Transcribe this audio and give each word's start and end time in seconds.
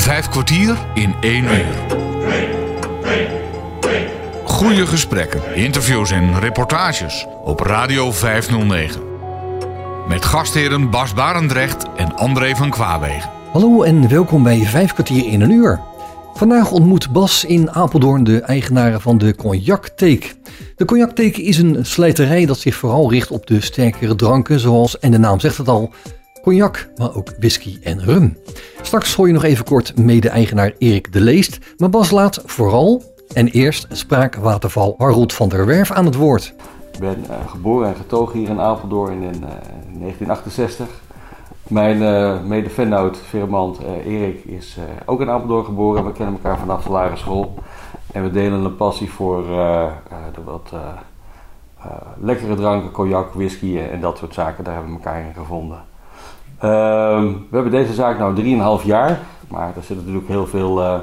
Vijf 0.00 0.28
kwartier 0.28 0.76
in 0.94 1.14
één 1.20 1.44
uur. 1.44 1.74
Goede 4.44 4.86
gesprekken, 4.86 5.54
interviews 5.54 6.10
en 6.10 6.40
reportages 6.40 7.26
op 7.44 7.60
Radio 7.60 8.12
509. 8.12 9.00
Met 10.08 10.24
gastheren 10.24 10.90
Bas 10.90 11.14
Barendrecht 11.14 11.84
en 11.96 12.16
André 12.16 12.54
van 12.56 12.70
Kwaabegen. 12.70 13.30
Hallo 13.52 13.82
en 13.82 14.08
welkom 14.08 14.42
bij 14.42 14.64
Vijf 14.64 14.92
kwartier 14.92 15.26
in 15.26 15.40
een 15.40 15.50
uur. 15.50 15.80
Vandaag 16.34 16.70
ontmoet 16.70 17.12
Bas 17.12 17.44
in 17.44 17.70
Apeldoorn 17.70 18.24
de 18.24 18.40
eigenaren 18.40 19.00
van 19.00 19.18
de 19.18 19.34
Cognac 19.34 19.88
Teek. 19.88 20.34
De 20.76 20.84
Cognac 20.84 21.10
Teek 21.10 21.36
is 21.36 21.58
een 21.58 21.86
slijterij 21.86 22.46
dat 22.46 22.58
zich 22.58 22.74
vooral 22.74 23.10
richt 23.10 23.30
op 23.30 23.46
de 23.46 23.60
sterkere 23.60 24.14
dranken, 24.14 24.60
zoals, 24.60 24.98
en 24.98 25.10
de 25.10 25.18
naam 25.18 25.40
zegt 25.40 25.56
het 25.56 25.68
al, 25.68 25.92
cognac, 26.42 26.88
maar 26.96 27.16
ook 27.16 27.32
whisky 27.38 27.78
en 27.82 28.04
rum. 28.04 28.38
Straks 28.82 29.14
hoor 29.14 29.26
je 29.26 29.32
nog 29.32 29.44
even 29.44 29.64
kort 29.64 29.98
mede-eigenaar 29.98 30.72
Erik 30.78 31.12
de 31.12 31.20
Leest, 31.20 31.58
maar 31.76 31.90
Bas 31.90 32.10
laat 32.10 32.42
vooral 32.44 33.02
en 33.32 33.48
eerst 33.48 33.86
spraakwaterval 33.90 34.94
Harold 34.98 35.32
van 35.32 35.48
der 35.48 35.66
Werf 35.66 35.90
aan 35.90 36.04
het 36.04 36.14
woord. 36.14 36.54
Ik 36.92 37.00
ben 37.00 37.24
uh, 37.30 37.50
geboren 37.50 37.88
en 37.88 37.94
getogen 37.94 38.38
hier 38.38 38.48
in 38.48 38.60
Apeldoorn 38.60 39.22
in 39.22 39.34
uh, 39.34 39.48
1968. 39.98 40.86
Mijn 41.68 42.02
uh, 42.02 42.42
mede-vennoot, 42.42 43.16
firmant 43.16 43.78
Erik, 44.06 44.44
is 44.44 44.76
ook 45.04 45.20
in 45.20 45.30
Apeldoorn 45.30 45.64
geboren. 45.64 46.04
We 46.04 46.12
kennen 46.12 46.34
elkaar 46.34 46.58
vanaf 46.58 46.82
de 46.82 46.90
lagere 46.90 47.16
school. 47.16 47.54
En 48.12 48.22
we 48.22 48.30
delen 48.30 48.64
een 48.64 48.76
passie 48.76 49.10
voor 49.10 49.44
wat 50.44 50.72
lekkere 52.20 52.54
dranken, 52.54 52.90
cognac, 52.90 53.32
whisky 53.32 53.78
en 53.78 54.00
dat 54.00 54.18
soort 54.18 54.34
zaken. 54.34 54.64
Daar 54.64 54.74
hebben 54.74 54.92
we 54.92 54.98
elkaar 54.98 55.20
in 55.20 55.34
gevonden. 55.34 55.84
Ehm, 56.60 57.26
we 57.26 57.54
hebben 57.54 57.72
deze 57.72 57.94
zaak 57.94 58.34
nu 58.34 58.34
3,5 58.34 58.84
jaar, 58.84 59.20
maar 59.48 59.72
er 59.76 59.82
zit 59.82 59.96
natuurlijk 59.96 60.28
heel 60.28 60.46
veel 60.46 60.82
uh, 60.82 60.98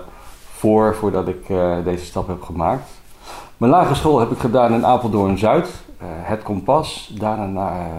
voor 0.52 0.96
voordat 0.96 1.28
ik 1.28 1.50
uh, 1.50 1.76
deze 1.84 2.06
stap 2.06 2.28
heb 2.28 2.42
gemaakt. 2.42 2.90
Mijn 3.58 3.72
lagere 3.72 3.96
school 3.96 4.20
heb 4.20 4.32
ik 4.32 4.38
gedaan 4.38 4.74
in 4.74 4.86
Apeldoorn 4.86 5.38
Zuid, 5.38 5.68
uh, 5.68 6.08
het 6.10 6.44
Kompas. 6.44 7.14
Daarna 7.20 7.46
naar 7.46 7.90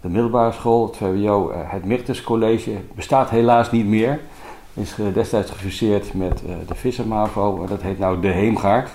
de 0.00 0.08
middelbare 0.08 0.52
school, 0.52 0.86
het 0.86 0.96
VWO, 0.96 1.52
het 1.54 1.84
Mirtus 1.84 2.22
College. 2.22 2.76
Bestaat 2.94 3.30
helaas 3.30 3.70
niet 3.70 3.86
meer. 3.86 4.20
Is 4.74 4.96
destijds 5.14 5.50
gefuseerd 5.50 6.14
met 6.14 6.42
de 6.66 6.74
Vissermavo, 6.74 7.66
dat 7.68 7.82
heet 7.82 7.98
nou 7.98 8.20
de 8.20 8.28
Heemgaard. 8.28 8.90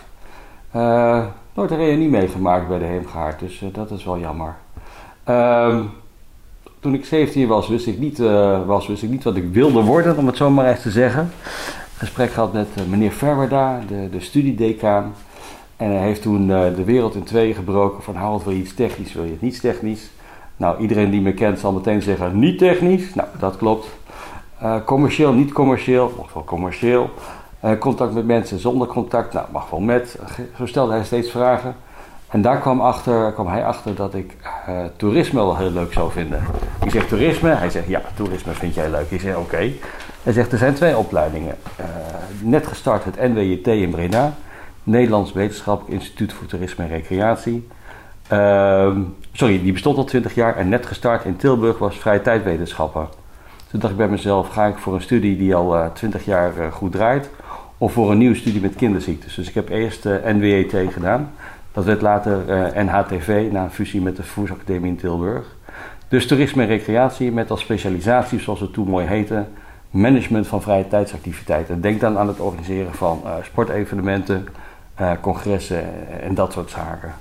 nooit 1.53 1.71
een 1.71 1.77
reunie 1.77 2.09
meegemaakt 2.09 2.67
bij 2.67 2.79
de 2.79 2.85
Heemgaard, 2.85 3.39
dus 3.39 3.63
dat 3.71 3.91
is 3.91 4.03
wel 4.03 4.19
jammer. 4.19 4.55
Ehm, 5.23 5.83
toen 6.83 6.93
ik 6.93 7.05
17 7.05 7.47
was, 7.47 7.67
wist 7.67 7.87
ik 7.87 7.99
niet, 7.99 8.19
uh, 8.19 8.65
was, 8.65 8.87
wist 8.87 9.03
ik 9.03 9.09
niet 9.09 9.23
wat 9.23 9.35
ik 9.35 9.49
wilde 9.51 9.81
worden, 9.81 10.17
om 10.17 10.27
het 10.27 10.37
zo 10.37 10.49
maar 10.49 10.69
eens 10.69 10.81
te 10.81 10.91
zeggen. 10.91 11.31
Gesprek 11.97 12.31
gehad 12.31 12.53
met 12.53 12.67
uh, 12.77 12.85
meneer 12.85 13.11
Verwerda, 13.11 13.79
de, 13.87 14.09
de 14.09 14.19
studiedecaan. 14.19 15.13
En 15.77 15.89
hij 15.89 15.99
heeft 15.99 16.21
toen 16.21 16.49
uh, 16.49 16.75
de 16.75 16.83
wereld 16.83 17.15
in 17.15 17.23
twee 17.23 17.53
gebroken 17.53 18.03
van 18.03 18.15
Harold, 18.15 18.43
wil 18.43 18.53
je 18.53 18.59
iets 18.59 18.73
technisch, 18.73 19.13
wil 19.13 19.23
je 19.23 19.31
het 19.31 19.41
niet 19.41 19.61
technisch? 19.61 20.09
Nou, 20.57 20.81
iedereen 20.81 21.11
die 21.11 21.21
me 21.21 21.33
kent 21.33 21.59
zal 21.59 21.71
meteen 21.71 22.01
zeggen 22.01 22.39
niet 22.39 22.57
technisch. 22.57 23.13
Nou, 23.13 23.27
dat 23.39 23.57
klopt. 23.57 23.87
commercieel, 24.85 25.33
niet 25.33 25.51
commercieel, 25.51 26.13
mag 26.17 26.33
wel 26.33 26.43
commercieel. 26.43 27.09
contact 27.79 28.13
met 28.13 28.25
mensen 28.25 28.59
zonder 28.59 28.87
contact, 28.87 29.33
nou, 29.33 29.45
mag 29.51 29.69
wel 29.69 29.79
met. 29.79 30.19
Zo 30.57 30.65
stelde 30.65 30.93
hij 30.93 31.03
steeds 31.03 31.31
vragen. 31.31 31.75
En 32.33 32.41
daar 32.41 32.59
kwam, 32.59 32.81
achter, 32.81 33.31
kwam 33.31 33.47
hij 33.47 33.65
achter 33.65 33.95
dat 33.95 34.13
ik 34.13 34.35
uh, 34.69 34.79
toerisme 34.95 35.39
wel 35.39 35.57
heel 35.57 35.71
leuk 35.71 35.93
zou 35.93 36.11
vinden. 36.11 36.43
Ik 36.83 36.91
zeg 36.91 37.07
toerisme, 37.07 37.49
hij 37.49 37.69
zegt 37.69 37.87
ja, 37.87 38.01
toerisme 38.15 38.53
vind 38.53 38.73
jij 38.73 38.89
leuk. 38.89 39.11
Ik 39.11 39.21
zeg 39.21 39.35
oké. 39.35 39.71
Hij 40.23 40.33
zegt 40.33 40.51
er 40.51 40.57
zijn 40.57 40.73
twee 40.73 40.97
opleidingen. 40.97 41.55
Uh, 41.79 41.85
net 42.41 42.67
gestart 42.67 43.03
het 43.03 43.21
NWJT 43.21 43.67
in 43.67 43.89
Breda, 43.89 44.33
Nederlands 44.83 45.33
Wetenschappelijk 45.33 45.93
Instituut 45.93 46.33
voor 46.33 46.45
Toerisme 46.47 46.83
en 46.83 46.89
Recreatie. 46.89 47.67
Uh, 48.31 48.97
sorry, 49.31 49.61
die 49.61 49.71
bestond 49.71 49.97
al 49.97 50.03
20 50.03 50.35
jaar 50.35 50.55
en 50.57 50.69
net 50.69 50.85
gestart 50.85 51.25
in 51.25 51.35
Tilburg 51.35 51.77
was 51.77 51.97
vrije 51.97 52.21
tijdwetenschappen. 52.21 53.07
Toen 53.71 53.79
dacht 53.79 53.91
ik 53.91 53.99
bij 53.99 54.09
mezelf, 54.09 54.49
ga 54.49 54.65
ik 54.65 54.77
voor 54.77 54.93
een 54.93 55.01
studie 55.01 55.37
die 55.37 55.55
al 55.55 55.75
uh, 55.75 55.85
20 55.93 56.25
jaar 56.25 56.71
goed 56.71 56.91
draait, 56.91 57.29
of 57.77 57.93
voor 57.93 58.11
een 58.11 58.17
nieuwe 58.17 58.35
studie 58.35 58.61
met 58.61 58.75
kinderziektes. 58.75 59.35
Dus 59.35 59.47
ik 59.47 59.53
heb 59.53 59.69
eerst 59.69 60.03
NWJT 60.03 60.93
gedaan. 60.93 61.31
Dat 61.73 61.85
werd 61.85 62.01
later 62.01 62.43
uh, 62.47 62.83
NHTV 62.83 63.49
na 63.51 63.63
een 63.63 63.71
fusie 63.71 64.01
met 64.01 64.15
de 64.15 64.23
Vervoersacademie 64.23 64.91
in 64.91 64.97
Tilburg. 64.97 65.55
Dus 66.07 66.27
toerisme 66.27 66.61
en 66.61 66.67
recreatie 66.67 67.31
met 67.31 67.51
als 67.51 67.59
specialisatie, 67.61 68.39
zoals 68.39 68.59
het 68.59 68.73
toen 68.73 68.87
mooi 68.87 69.05
heette, 69.05 69.45
management 69.89 70.47
van 70.47 70.61
vrije 70.61 70.87
tijdsactiviteiten. 70.87 71.81
Denk 71.81 71.99
dan 71.99 72.17
aan 72.17 72.27
het 72.27 72.39
organiseren 72.39 72.93
van 72.93 73.21
uh, 73.25 73.33
sportevenementen, 73.43 74.47
uh, 75.01 75.11
congressen 75.21 75.83
en 76.21 76.35
dat 76.35 76.51
soort 76.51 76.69
zaken. 76.69 77.13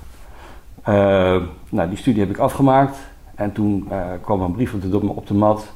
nou, 1.69 1.89
die 1.89 1.97
studie 1.97 2.21
heb 2.21 2.29
ik 2.29 2.37
afgemaakt 2.37 2.97
en 3.35 3.51
toen 3.51 3.87
kwam 4.21 4.41
een 4.41 4.51
brief 4.51 4.73
op 4.73 4.81
de, 4.81 4.99
op 4.99 5.27
de 5.27 5.33
mat, 5.33 5.71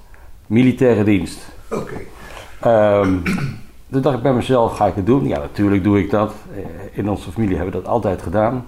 militaire 0.47 1.03
dienst. 1.03 1.47
Oké. 1.71 2.05
Okay. 2.59 3.01
Um, 3.01 3.23
toen 3.92 4.02
dacht 4.02 4.18
ik 4.18 4.24
bij 4.24 4.34
mezelf, 4.34 4.75
ga 4.75 4.86
ik 4.86 4.96
het 4.96 5.06
doen? 5.06 5.28
Ja, 5.28 5.38
natuurlijk 5.38 5.84
doe 5.84 6.00
ik 6.00 6.09
dat. 6.09 6.34
In 6.92 7.09
onze 7.09 7.31
familie 7.31 7.56
hebben 7.56 7.74
we 7.74 7.81
dat 7.81 7.92
altijd 7.92 8.22
gedaan. 8.22 8.66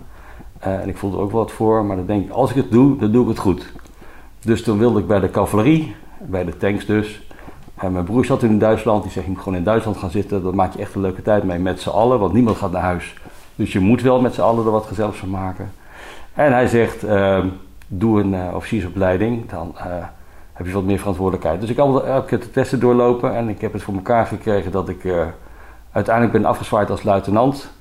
Uh, 0.68 0.82
en 0.82 0.90
ik 0.90 0.98
voelde 0.98 1.18
er 1.18 1.24
ook 1.24 1.32
wat 1.32 1.52
voor, 1.52 1.86
maar 1.86 1.96
dan 1.96 2.06
denk 2.06 2.26
ik, 2.26 2.32
als 2.32 2.50
ik 2.50 2.56
het 2.56 2.72
doe, 2.72 2.98
dan 2.98 3.12
doe 3.12 3.22
ik 3.24 3.30
het 3.30 3.40
goed. 3.40 3.72
Dus 4.40 4.64
toen 4.64 4.78
wilde 4.78 5.00
ik 5.00 5.08
bij 5.08 5.20
de 5.20 5.30
cavalerie, 5.30 5.96
bij 6.18 6.46
de 6.46 6.58
tanks 6.58 6.86
dus. 6.86 7.28
En 7.76 7.92
mijn 7.92 8.06
broer 8.06 8.26
zat 8.26 8.44
in 8.44 8.60
Duitsland, 8.60 9.04
die 9.04 9.12
zegt, 9.12 9.26
je 9.26 9.32
moet 9.32 9.42
gewoon 9.42 9.58
in 9.58 9.64
Duitsland 9.64 9.98
gaan 9.98 10.10
zitten. 10.10 10.44
Dat 10.44 10.54
maak 10.54 10.74
je 10.74 10.80
echt 10.80 10.96
een 10.96 11.02
leuke 11.02 11.22
tijd 11.22 11.44
mee 11.44 11.60
met 11.60 11.82
z'n 11.82 11.90
allen, 11.90 12.20
want 12.20 12.34
niemand 12.34 12.58
gaat 12.58 12.72
naar 12.72 12.82
huis. 12.82 13.14
Dus 13.56 13.72
je 13.72 13.80
moet 13.80 14.02
wel 14.02 14.22
met 14.22 14.34
z'n 14.34 14.42
allen 14.42 14.66
er 14.66 14.72
wat 14.72 14.86
gezelligs 14.86 15.18
van 15.18 15.30
maken. 15.30 15.72
En 16.34 16.52
hij 16.52 16.68
zegt, 16.68 17.04
uh, 17.04 17.46
doe 17.88 18.22
een 18.22 18.34
uh, 18.34 18.56
officiersopleiding, 18.56 19.50
dan 19.50 19.76
heb 20.60 20.68
je 20.68 20.74
wat 20.74 20.84
meer 20.84 21.00
verantwoordelijkheid. 21.00 21.62
Dus 21.62 21.70
ik 21.70 21.78
heb 21.78 21.86
elke 21.86 22.26
keer 22.26 22.40
de 22.40 22.52
testen 22.52 22.80
doorlopen 22.80 23.36
en 23.36 23.50
ik 23.50 23.62
heb 23.62 23.74
het 23.74 23.82
voor 23.84 23.94
elkaar 23.94 24.26
gekregen 24.26 24.72
dat 24.72 24.90
ik 24.90 25.08
uiteindelijk 25.92 26.38
ben 26.38 26.46
afgezwaaid 26.46 26.90
als 26.90 27.04
luitenant 27.04 27.72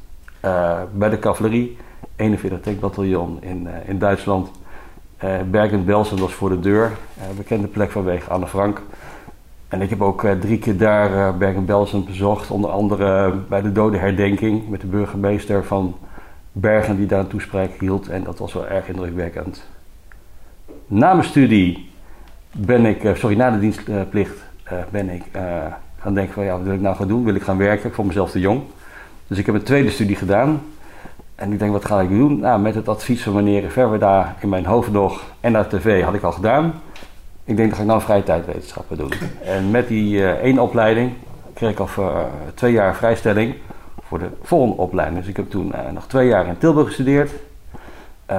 bij 0.92 1.08
de 1.10 1.18
cavalerie. 1.18 1.76
41 2.16 2.60
tankbataljon 2.60 3.42
in, 3.42 3.66
uh, 3.66 3.88
in 3.88 3.98
Duitsland. 3.98 4.50
Bergen-Belsen 5.50 6.18
was 6.18 6.32
voor 6.32 6.48
de 6.48 6.60
deur, 6.60 6.92
bekende 7.36 7.66
plek 7.66 7.90
vanwege 7.90 8.30
Anne 8.30 8.46
Frank. 8.46 8.82
En 9.68 9.82
ik 9.82 9.90
heb 9.90 10.02
ook 10.02 10.26
drie 10.40 10.58
keer 10.58 10.76
daar 10.76 11.36
Bergen-Belsen 11.36 12.04
bezocht, 12.04 12.50
onder 12.50 12.70
andere 12.70 13.34
bij 13.48 13.62
de 13.62 13.72
dodenherdenking 13.72 14.68
met 14.68 14.80
de 14.80 14.86
burgemeester 14.86 15.64
van 15.64 15.96
Bergen 16.52 16.96
die 16.96 17.06
daar 17.06 17.20
een 17.20 17.26
toespraak 17.26 17.70
hield. 17.78 18.08
En 18.08 18.24
dat 18.24 18.38
was 18.38 18.52
wel 18.52 18.66
erg 18.66 18.88
indrukwekkend. 18.88 19.66
Na 20.86 21.12
mijn 21.12 21.28
studie 21.28 21.90
ben 22.52 22.86
ik, 22.86 23.16
sorry, 23.16 23.36
na 23.36 23.50
de 23.50 23.58
dienstplicht 23.58 24.36
ben 24.90 25.08
ik 25.08 25.22
gaan 25.98 26.14
denken 26.14 26.34
van 26.34 26.44
ja, 26.44 26.52
wat 26.52 26.62
wil 26.62 26.74
ik 26.74 26.80
nou 26.80 26.96
gaan 26.96 27.08
doen? 27.08 27.24
Wil 27.24 27.34
ik 27.34 27.42
gaan 27.42 27.56
werken? 27.56 27.92
Vond 27.92 28.06
mezelf 28.06 28.30
te 28.30 28.40
jong. 28.40 28.62
Dus 29.26 29.38
ik 29.38 29.46
heb 29.46 29.54
een 29.54 29.62
tweede 29.62 29.90
studie 29.90 30.16
gedaan. 30.16 30.62
En 31.34 31.52
ik 31.52 31.58
denk, 31.58 31.72
wat 31.72 31.84
ga 31.84 32.00
ik 32.00 32.08
doen? 32.08 32.40
Nou, 32.40 32.60
met 32.60 32.74
het 32.74 32.88
advies 32.88 33.22
van 33.22 33.32
meneer 33.32 33.70
Verwerda 33.70 34.36
in 34.40 34.48
mijn 34.48 34.66
hoofd 34.66 34.90
nog 34.90 35.22
en 35.40 35.52
naar 35.52 35.68
tv 35.68 36.02
had 36.02 36.14
ik 36.14 36.22
al 36.22 36.32
gedaan. 36.32 36.72
Ik 37.44 37.56
denk, 37.56 37.68
dat 37.68 37.76
ga 37.76 37.84
ik 37.84 37.88
nou 37.88 38.00
vrije 38.00 38.22
tijdwetenschappen 38.22 38.96
doen. 38.96 39.12
En 39.44 39.70
met 39.70 39.88
die 39.88 40.16
uh, 40.16 40.30
één 40.30 40.58
opleiding 40.58 41.12
kreeg 41.54 41.70
ik 41.70 41.78
al 41.78 41.86
voor, 41.86 42.26
twee 42.54 42.72
jaar 42.72 42.96
vrijstelling 42.96 43.54
voor 44.02 44.18
de 44.18 44.28
volgende 44.42 44.82
opleiding. 44.82 45.20
Dus 45.20 45.28
ik 45.28 45.36
heb 45.36 45.50
toen 45.50 45.74
nog 45.92 46.06
twee 46.06 46.28
jaar 46.28 46.46
in 46.46 46.58
Tilburg 46.58 46.86
gestudeerd. 46.86 47.30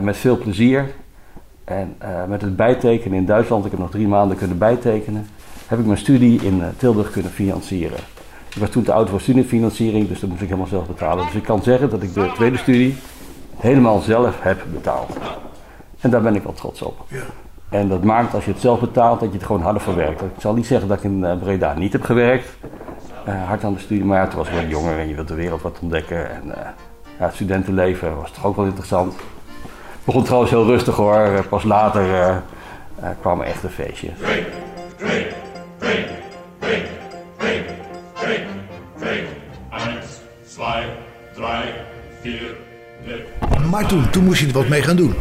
met 0.01 0.17
veel 0.17 0.37
plezier. 0.37 0.85
En 1.69 1.95
met 2.27 2.41
het 2.41 2.55
bijtekenen 2.55 3.17
in 3.17 3.25
Duitsland, 3.25 3.65
ik 3.65 3.71
heb 3.71 3.79
nog 3.79 3.91
drie 3.91 4.07
maanden 4.07 4.37
kunnen 4.37 4.57
bijtekenen, 4.57 5.27
heb 5.67 5.79
ik 5.79 5.85
mijn 5.85 5.97
studie 5.97 6.41
in 6.41 6.61
Tilburg 6.77 7.11
kunnen 7.11 7.31
financieren. 7.31 7.97
Ik 8.49 8.59
was 8.59 8.69
toen 8.69 8.83
te 8.83 8.93
oud 8.93 9.09
voor 9.09 9.21
studiefinanciering, 9.21 10.07
dus 10.07 10.19
dat 10.19 10.29
moest 10.29 10.41
ik 10.41 10.47
helemaal 10.47 10.69
zelf 10.69 10.87
betalen. 10.87 11.25
Dus 11.25 11.35
ik 11.35 11.43
kan 11.43 11.63
zeggen 11.63 11.89
dat 11.89 12.03
ik 12.03 12.13
de 12.13 12.31
tweede 12.35 12.57
studie 12.57 12.95
helemaal 13.57 13.99
zelf 13.99 14.41
heb 14.41 14.63
betaald. 14.71 15.17
En 15.99 16.09
daar 16.09 16.21
ben 16.21 16.35
ik 16.35 16.43
wel 16.43 16.53
trots 16.53 16.81
op. 16.81 17.05
Ja. 17.07 17.23
En 17.69 17.87
dat 17.87 18.03
maakt 18.03 18.33
als 18.33 18.45
je 18.45 18.51
het 18.51 18.61
zelf 18.61 18.79
betaalt 18.79 19.19
dat 19.19 19.29
je 19.29 19.37
het 19.37 19.45
gewoon 19.45 19.61
harder 19.61 19.81
verwerkt. 19.81 20.21
Ik 20.21 20.27
zal 20.37 20.53
niet 20.53 20.65
zeggen 20.65 20.87
dat 20.87 20.97
ik 20.97 21.03
in 21.03 21.25
eh, 21.25 21.37
Breda 21.37 21.73
niet 21.73 21.93
heb 21.93 22.03
gewerkt. 22.03 22.57
Uh, 23.27 23.43
hard 23.47 23.63
aan 23.63 23.73
de 23.73 23.79
studie, 23.79 24.05
maar 24.05 24.17
ja, 24.17 24.27
toen 24.27 24.37
was 24.37 24.47
ik 24.47 24.53
wel 24.53 24.65
jonger 24.65 24.99
en 24.99 25.07
je 25.07 25.15
wilt 25.15 25.27
de 25.27 25.33
wereld 25.33 25.61
wat 25.61 25.79
ontdekken. 25.81 26.29
En 26.29 26.43
uh, 26.45 26.53
ja, 27.19 27.25
het 27.25 27.33
studentenleven 27.33 28.15
was 28.15 28.31
toch 28.31 28.45
ook 28.45 28.55
wel 28.55 28.65
interessant. 28.65 29.15
Het 30.09 30.17
begon 30.17 30.29
trouwens 30.29 30.53
heel 30.53 30.73
rustig 30.73 30.95
hoor. 30.95 31.45
Pas 31.49 31.63
later 31.63 32.03
kwam 33.21 33.41
er 33.41 33.47
echt 33.47 33.63
een 33.63 33.69
feestje. 33.69 34.07
Drink, 34.17 34.47
drink, 34.97 35.27
drink, 35.77 36.07
drink, 36.59 36.85
drink. 37.37 37.65
Drink, 38.19 38.43
drink. 38.99 39.27
Eins, 39.69 40.21
zwei, 40.45 40.83
drei, 41.33 41.63
vier, 42.21 42.55
Maar 43.69 43.85
toen, 43.85 44.09
toen 44.09 44.23
moest 44.23 44.39
je 44.39 44.47
er 44.47 44.53
wat 44.53 44.67
mee 44.67 44.81
gaan 44.81 44.95
doen. 44.95 45.13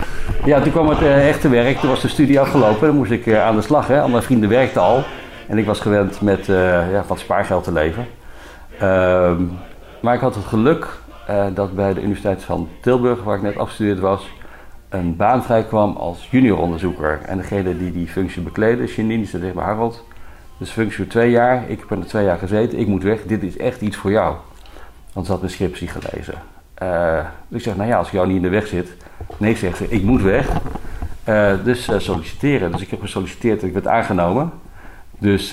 Ja, 0.45 0.61
toen 0.61 0.73
kwam 0.73 0.89
het 0.89 1.01
uh, 1.01 1.29
echte 1.29 1.49
werk. 1.49 1.79
Toen 1.79 1.91
was 1.91 2.01
de 2.01 2.09
studie 2.09 2.41
afgelopen. 2.41 2.87
Dan 2.87 2.97
moest 2.97 3.11
ik 3.11 3.27
uh, 3.27 3.45
aan 3.45 3.57
de 3.57 3.63
slag. 3.63 3.87
Hè. 3.87 4.01
Al 4.01 4.09
mijn 4.09 4.23
vrienden 4.23 4.49
werkten 4.49 4.83
al. 4.83 5.05
En 5.47 5.59
ik 5.59 5.67
was 5.67 5.81
gewend 5.81 6.21
met 6.21 6.47
ja, 6.93 7.05
van 7.07 7.19
spaargeld 7.19 7.65
te 7.65 7.73
leven. 7.73 8.07
Ehm, 8.79 9.43
maar 10.01 10.15
ik 10.15 10.21
had 10.21 10.35
het 10.35 10.45
geluk 10.45 10.87
dat 11.55 11.75
bij 11.75 11.95
de 11.95 12.01
Universiteit 12.01 12.43
van 12.43 12.69
Tilburg, 12.81 13.23
waar 13.23 13.37
ik 13.37 13.43
net 13.43 13.57
afgestudeerd 13.57 14.01
was, 14.01 14.29
een 14.89 15.17
baan 15.17 15.45
vrijkwam 15.45 15.97
als 15.97 16.29
junioronderzoeker. 16.31 17.21
En 17.27 17.37
degene 17.37 17.79
die 17.79 17.93
die 17.93 18.07
functie 18.07 18.43
bekleedde, 18.43 18.85
Janine, 18.85 19.23
die 19.23 19.31
tegen 19.31 19.55
me, 19.55 19.61
Harold, 19.61 20.05
dus 20.59 20.71
functie 20.71 20.97
voor 20.97 21.07
twee 21.07 21.31
jaar, 21.31 21.71
ik 21.71 21.79
heb 21.89 21.99
er 21.99 22.07
twee 22.07 22.25
jaar 22.25 22.39
gezeten, 22.39 22.79
ik 22.79 22.87
moet 22.87 23.03
weg, 23.03 23.23
dit 23.23 23.43
is 23.43 23.57
echt 23.57 23.81
iets 23.81 23.97
voor 23.97 24.11
jou. 24.11 24.37
Want 25.13 25.27
ze 25.27 25.33
had 25.33 25.41
mijn 25.41 25.53
scriptie 25.53 25.89
gelezen. 25.89 26.35
Dus 27.49 27.59
ik 27.59 27.61
zeg, 27.61 27.77
nou 27.77 27.89
ja, 27.89 27.99
als 27.99 28.07
ik 28.07 28.13
jou 28.13 28.27
niet 28.27 28.37
in 28.37 28.43
de 28.43 28.49
weg 28.49 28.67
zit. 28.67 28.97
Nee, 29.37 29.57
zegt 29.57 29.77
ze, 29.77 29.89
ik 29.89 30.03
moet 30.03 30.23
weg. 30.23 30.49
Uh, 31.29 31.53
dus 31.65 31.89
uh, 31.89 31.99
solliciteren. 31.99 32.73
Dus 32.73 32.81
ik 32.81 32.91
heb 32.91 33.01
gesolliciteerd 33.01 33.61
en 33.63 33.67
ik 33.67 33.73
werd 33.73 33.87
aangenomen. 33.87 34.53
Dus 35.19 35.53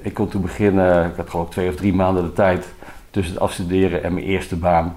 ik 0.00 0.14
kon 0.14 0.28
toen 0.28 0.42
beginnen, 0.42 1.06
ik 1.06 1.16
had 1.16 1.30
gewoon 1.30 1.48
twee 1.48 1.68
of 1.68 1.74
drie 1.74 1.94
maanden 1.94 2.22
de 2.22 2.32
tijd 2.32 2.74
tussen 3.10 3.34
het 3.34 3.42
afstuderen 3.42 4.02
en 4.04 4.14
mijn 4.14 4.26
eerste 4.26 4.56
baan. 4.56 4.96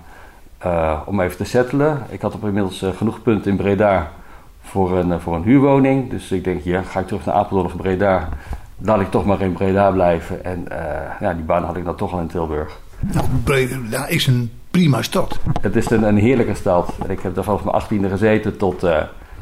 Om 1.05 1.21
even 1.21 1.37
te 1.37 1.43
settelen. 1.43 2.05
Ik 2.09 2.21
had 2.21 2.33
op 2.33 2.43
inmiddels 2.43 2.85
genoeg 2.95 3.21
punten 3.21 3.51
in 3.51 3.57
Breda 3.57 4.11
voor 4.61 4.97
een, 4.97 5.21
voor 5.21 5.35
een 5.35 5.43
huurwoning. 5.43 6.09
Dus 6.09 6.31
ik 6.31 6.43
denk, 6.43 6.63
ja, 6.63 6.81
ga 6.81 6.99
ik 6.99 7.07
terug 7.07 7.25
naar 7.25 7.35
Apeldoorn 7.35 7.65
of 7.65 7.75
Breda. 7.75 8.29
Laat 8.77 9.01
ik 9.01 9.11
toch 9.11 9.25
maar 9.25 9.41
in 9.41 9.53
Breda 9.53 9.91
blijven. 9.91 10.43
En 10.43 10.65
ja, 11.19 11.33
die 11.33 11.43
baan 11.43 11.63
had 11.63 11.77
ik 11.77 11.85
dan 11.85 11.95
toch 11.95 12.13
al 12.13 12.19
in 12.19 12.27
Tilburg. 12.27 12.79
Nou, 12.99 13.25
Breda 13.43 14.07
is 14.07 14.27
een 14.27 14.51
prima 14.71 15.01
stad. 15.01 15.39
Het 15.61 15.75
is 15.75 15.89
een, 15.89 16.03
een 16.03 16.17
heerlijke 16.17 16.55
stad. 16.55 16.93
Ik 17.07 17.19
heb 17.19 17.35
daar 17.35 17.43
vanaf 17.43 17.63
mijn 17.63 17.75
achttiende 17.75 18.09
gezeten 18.09 18.57
tot, 18.57 18.85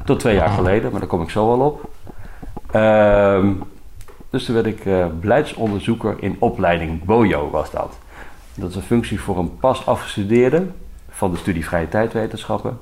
tot 0.05 0.19
twee 0.19 0.35
jaar 0.35 0.49
geleden, 0.49 0.91
maar 0.91 0.99
daar 0.99 1.09
kom 1.09 1.21
ik 1.21 1.29
zo 1.29 1.47
wel 1.47 1.67
op. 1.67 1.89
Ehm, 2.71 3.51
dus 4.29 4.45
toen 4.45 4.55
werd 4.55 4.65
ik 4.65 4.85
uh, 4.85 5.05
beleidsonderzoeker 5.19 6.15
in 6.19 6.35
opleiding 6.39 7.03
BOJO 7.03 7.49
was 7.49 7.71
dat. 7.71 7.97
Dat 8.53 8.69
is 8.69 8.75
een 8.75 8.81
functie 8.81 9.19
voor 9.19 9.37
een 9.37 9.57
pas 9.57 9.85
afgestudeerde 9.85 10.67
van 11.15 11.31
de 11.31 11.37
studie 11.37 11.65
Vrije 11.65 11.87
Tijdwetenschappen. 11.87 12.77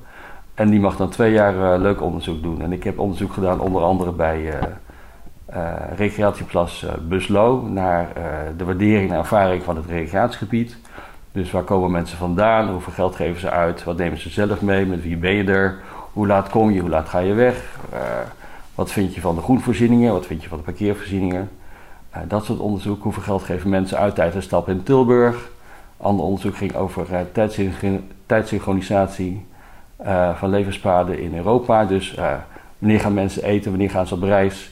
En 0.54 0.70
die 0.70 0.80
mag 0.80 0.96
dan 0.96 1.10
twee 1.10 1.32
jaar 1.32 1.56
uh, 1.56 1.82
leuk 1.82 2.02
onderzoek 2.02 2.44
doen. 2.44 2.62
En 2.62 2.72
ik 2.72 2.84
heb 2.84 3.00
onderzoek 3.00 3.34
gedaan 3.34 3.60
onder 3.60 3.82
andere 3.82 4.12
bij 4.12 4.54
recreatieplas 5.96 6.86
Buslo... 7.08 7.62
naar 7.62 8.08
de 8.58 8.64
waardering 8.64 9.12
en 9.12 9.18
ervaring 9.18 9.64
van 9.64 9.76
het 9.76 9.86
recreatiegebied... 9.86 10.78
Dus 11.34 11.52
waar 11.52 11.64
komen 11.64 11.92
mensen 11.92 12.18
vandaan? 12.18 12.70
Hoeveel 12.70 12.94
geld 12.94 13.16
geven 13.16 13.40
ze 13.40 13.50
uit? 13.50 13.84
Wat 13.84 13.98
nemen 13.98 14.20
ze 14.20 14.30
zelf 14.30 14.62
mee? 14.62 14.86
Met 14.86 15.04
wie 15.04 15.18
ben 15.18 15.32
je 15.32 15.44
er? 15.44 15.80
Hoe 16.14 16.28
laat 16.28 16.50
kom 16.50 16.72
je? 16.72 16.80
Hoe 16.80 16.90
laat 16.90 17.10
ga 17.10 17.20
je 17.20 17.34
weg? 17.34 17.80
Wat 18.76 18.92
vind 18.92 19.16
je 19.16 19.22
van 19.22 19.36
de 19.36 19.42
groenvoorzieningen? 19.42 20.14
Wat 20.14 20.26
vind 20.26 20.44
je 20.44 20.50
van 20.50 20.58
de 20.58 20.64
parkeervoorzieningen? 20.64 21.50
Dat 22.28 22.46
soort 22.46 22.60
onderzoek. 22.60 23.04
Hoeveel 23.04 23.24
geld 23.24 23.44
geven 23.44 23.70
mensen 23.70 23.98
uit 23.98 24.16
tijdens 24.16 24.36
een 24.36 24.44
stap 24.44 24.70
in 24.70 24.84
Tilburg? 24.84 25.50
Ander 25.98 26.26
onderzoek 26.26 26.56
ging 26.56 26.76
over 26.76 27.08
uh, 27.12 27.20
tijdsynchronisatie 28.34 29.46
van 30.36 30.50
levenspaden 30.50 31.20
in 31.20 31.36
Europa. 31.38 31.86
Dus 31.86 32.18
wanneer 32.78 33.00
gaan 33.00 33.14
mensen 33.14 33.44
eten? 33.44 33.70
Wanneer 33.70 33.90
gaan 33.90 34.08
ze 34.08 34.14
op 34.14 34.24
reis? 34.24 34.72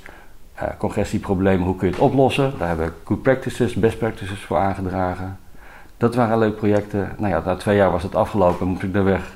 congressieproblemen, 0.77 1.65
hoe 1.65 1.75
kun 1.75 1.87
je 1.87 1.93
het 1.93 2.03
oplossen? 2.03 2.53
Daar 2.57 2.67
hebben 2.67 2.85
we 2.85 2.91
good 3.03 3.21
practices, 3.21 3.73
best 3.73 3.97
practices 3.97 4.39
voor 4.39 4.57
aangedragen. 4.57 5.37
Dat 5.97 6.15
waren 6.15 6.37
leuke 6.37 6.57
projecten. 6.57 7.15
Nou 7.17 7.33
ja, 7.33 7.41
na 7.45 7.55
twee 7.55 7.75
jaar 7.75 7.91
was 7.91 8.03
het 8.03 8.15
afgelopen, 8.15 8.67
moest 8.67 8.83
ik 8.83 8.95
er 8.95 9.03
weg. 9.03 9.35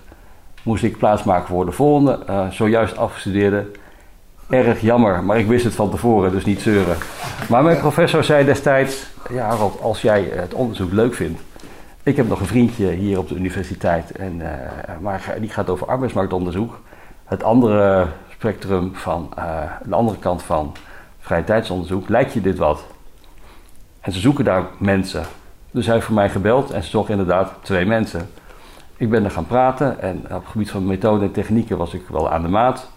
Moest 0.64 0.84
ik 0.84 0.98
plaatsmaken 0.98 1.48
voor 1.48 1.66
de 1.66 1.72
volgende. 1.72 2.20
Uh, 2.30 2.50
zojuist 2.50 2.98
afgestudeerde. 2.98 3.72
Erg 4.50 4.82
jammer, 4.82 5.24
maar 5.24 5.40
ik 5.40 5.48
wist 5.48 5.64
het 5.64 5.76
van 5.76 5.90
tevoren, 5.90 6.32
dus 6.32 6.46
niet 6.46 6.62
zeuren. 6.62 6.98
Maar 7.50 7.64
mijn 7.64 7.78
professor 7.78 8.24
zei 8.24 8.46
destijds: 8.46 9.08
Ja, 9.30 9.48
Harold, 9.48 9.82
als 9.82 10.02
jij 10.02 10.30
het 10.32 10.54
onderzoek 10.54 10.92
leuk 10.92 11.14
vindt. 11.14 11.42
Ik 12.06 12.16
heb 12.16 12.28
nog 12.28 12.40
een 12.40 12.46
vriendje 12.46 12.92
hier 12.92 13.18
op 13.18 13.28
de 13.28 13.36
universiteit, 13.36 14.12
en, 14.12 14.40
uh, 14.40 14.48
maar 15.00 15.36
die 15.40 15.50
gaat 15.50 15.70
over 15.70 15.88
arbeidsmarktonderzoek. 15.88 16.80
Het 17.26 17.44
andere 17.44 18.08
spectrum 18.32 18.96
van 18.96 19.30
uh, 19.40 19.62
de 19.84 19.96
andere 19.96 20.18
kant 20.18 20.44
van 20.44 20.76
vrije 21.20 21.44
tijdsonderzoek. 21.44 22.10
Lijkt 22.10 22.34
je 22.34 22.42
dit 22.42 22.58
wat? 22.58 22.86
En 24.00 24.12
ze 24.12 24.20
zoeken 24.20 24.46
daar 24.46 24.64
mensen. 24.78 25.24
Dus 25.72 25.86
hij 25.86 25.94
heeft 25.94 26.06
voor 26.06 26.16
mij 26.16 26.30
gebeld 26.30 26.72
en 26.72 26.84
ze 26.84 26.90
zocht 26.90 27.10
inderdaad 27.10 27.54
twee 27.62 27.86
mensen. 27.86 28.30
Ik 28.98 29.10
ben 29.10 29.24
er 29.24 29.32
gaan 29.32 29.48
praten 29.48 30.02
en 30.02 30.18
op 30.18 30.30
het 30.30 30.52
gebied 30.52 30.72
van 30.72 30.88
methode 30.88 31.26
en 31.26 31.32
technieken 31.32 31.78
was 31.78 31.94
ik 31.94 32.08
wel 32.08 32.32
aan 32.32 32.42
de 32.42 32.48
maat. 32.48 32.90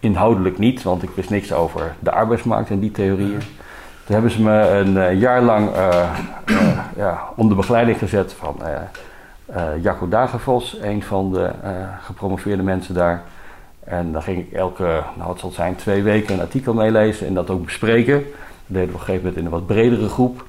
Inhoudelijk 0.00 0.58
niet, 0.58 0.82
want 0.82 1.02
ik 1.02 1.10
wist 1.14 1.30
niks 1.30 1.52
over 1.52 1.94
de 1.98 2.10
arbeidsmarkt 2.10 2.70
en 2.70 2.78
die 2.78 2.90
theorieën. 2.90 3.42
Toen 4.04 4.14
hebben 4.14 4.30
ze 4.30 4.42
me 4.42 4.68
een 4.68 4.94
uh, 4.94 5.20
jaar 5.20 5.42
lang 5.42 5.76
uh, 5.76 6.10
uh, 6.46 6.78
ja, 6.96 7.22
onder 7.36 7.56
begeleiding 7.56 7.98
gezet 7.98 8.32
van 8.32 8.56
Jacco 9.80 10.08
Dagenvos, 10.08 10.78
een 10.80 11.02
van 11.02 11.32
de 11.32 11.50
gepromoveerde 12.00 12.62
mensen 12.62 12.94
daar. 12.94 13.22
En 13.84 14.12
dan 14.12 14.22
ging 14.22 14.38
ik 14.38 14.52
elke, 14.52 15.02
nou 15.16 15.30
het 15.30 15.40
zal 15.40 15.50
zijn, 15.50 15.76
twee 15.76 16.02
weken 16.02 16.34
een 16.34 16.40
artikel 16.40 16.74
meelezen 16.74 17.26
en 17.26 17.34
dat 17.34 17.50
ook 17.50 17.64
bespreken. 17.64 18.14
Dat 18.14 18.24
deden 18.66 18.88
we 18.88 18.94
op 18.94 19.00
een 19.00 19.06
gegeven 19.06 19.20
moment 19.20 19.36
in 19.36 19.44
een 19.44 19.50
wat 19.50 19.66
bredere 19.66 20.08
groep. 20.08 20.44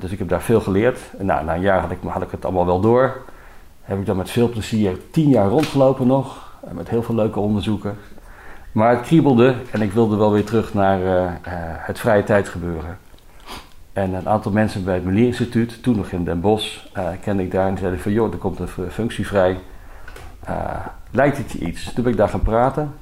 Dus 0.00 0.10
ik 0.10 0.18
heb 0.18 0.28
daar 0.28 0.42
veel 0.42 0.60
geleerd. 0.60 0.98
Nou, 1.18 1.44
na 1.44 1.54
een 1.54 1.60
jaar 1.60 1.80
had 1.80 1.90
ik, 1.90 1.98
had 2.06 2.22
ik 2.22 2.30
het 2.30 2.44
allemaal 2.44 2.66
wel 2.66 2.80
door. 2.80 3.16
Heb 3.82 3.98
ik 3.98 4.06
dan 4.06 4.16
met 4.16 4.30
veel 4.30 4.48
plezier 4.48 4.96
tien 5.10 5.28
jaar 5.28 5.48
rondgelopen 5.48 6.06
nog. 6.06 6.52
Met 6.72 6.88
heel 6.88 7.02
veel 7.02 7.14
leuke 7.14 7.40
onderzoeken. 7.40 7.96
Maar 8.72 8.90
het 8.90 9.00
kriebelde 9.00 9.54
en 9.70 9.82
ik 9.82 9.92
wilde 9.92 10.16
wel 10.16 10.32
weer 10.32 10.44
terug 10.44 10.74
naar 10.74 11.00
uh, 11.00 11.30
het 11.78 12.00
vrije 12.00 12.22
tijdgebeuren. 12.22 12.98
En 13.92 14.14
een 14.14 14.28
aantal 14.28 14.52
mensen 14.52 14.84
bij 14.84 14.94
het 14.94 15.04
Meneer 15.04 15.26
Instituut, 15.26 15.82
toen 15.82 15.96
nog 15.96 16.10
in 16.10 16.24
Den 16.24 16.40
Bosch, 16.40 16.78
kende 17.20 17.42
ik 17.42 17.50
daar 17.50 17.66
en 17.66 17.78
zeiden 17.78 18.00
van 18.00 18.12
joh, 18.12 18.32
er 18.32 18.38
komt 18.38 18.58
een 18.58 18.90
functie 18.90 19.26
vrij. 19.26 19.58
lijkt 21.10 21.36
het 21.36 21.52
je 21.52 21.58
iets? 21.58 21.92
Toen 21.92 22.02
ben 22.02 22.12
ik 22.12 22.18
daar 22.18 22.28
gaan 22.28 22.42
praten. 22.42 22.94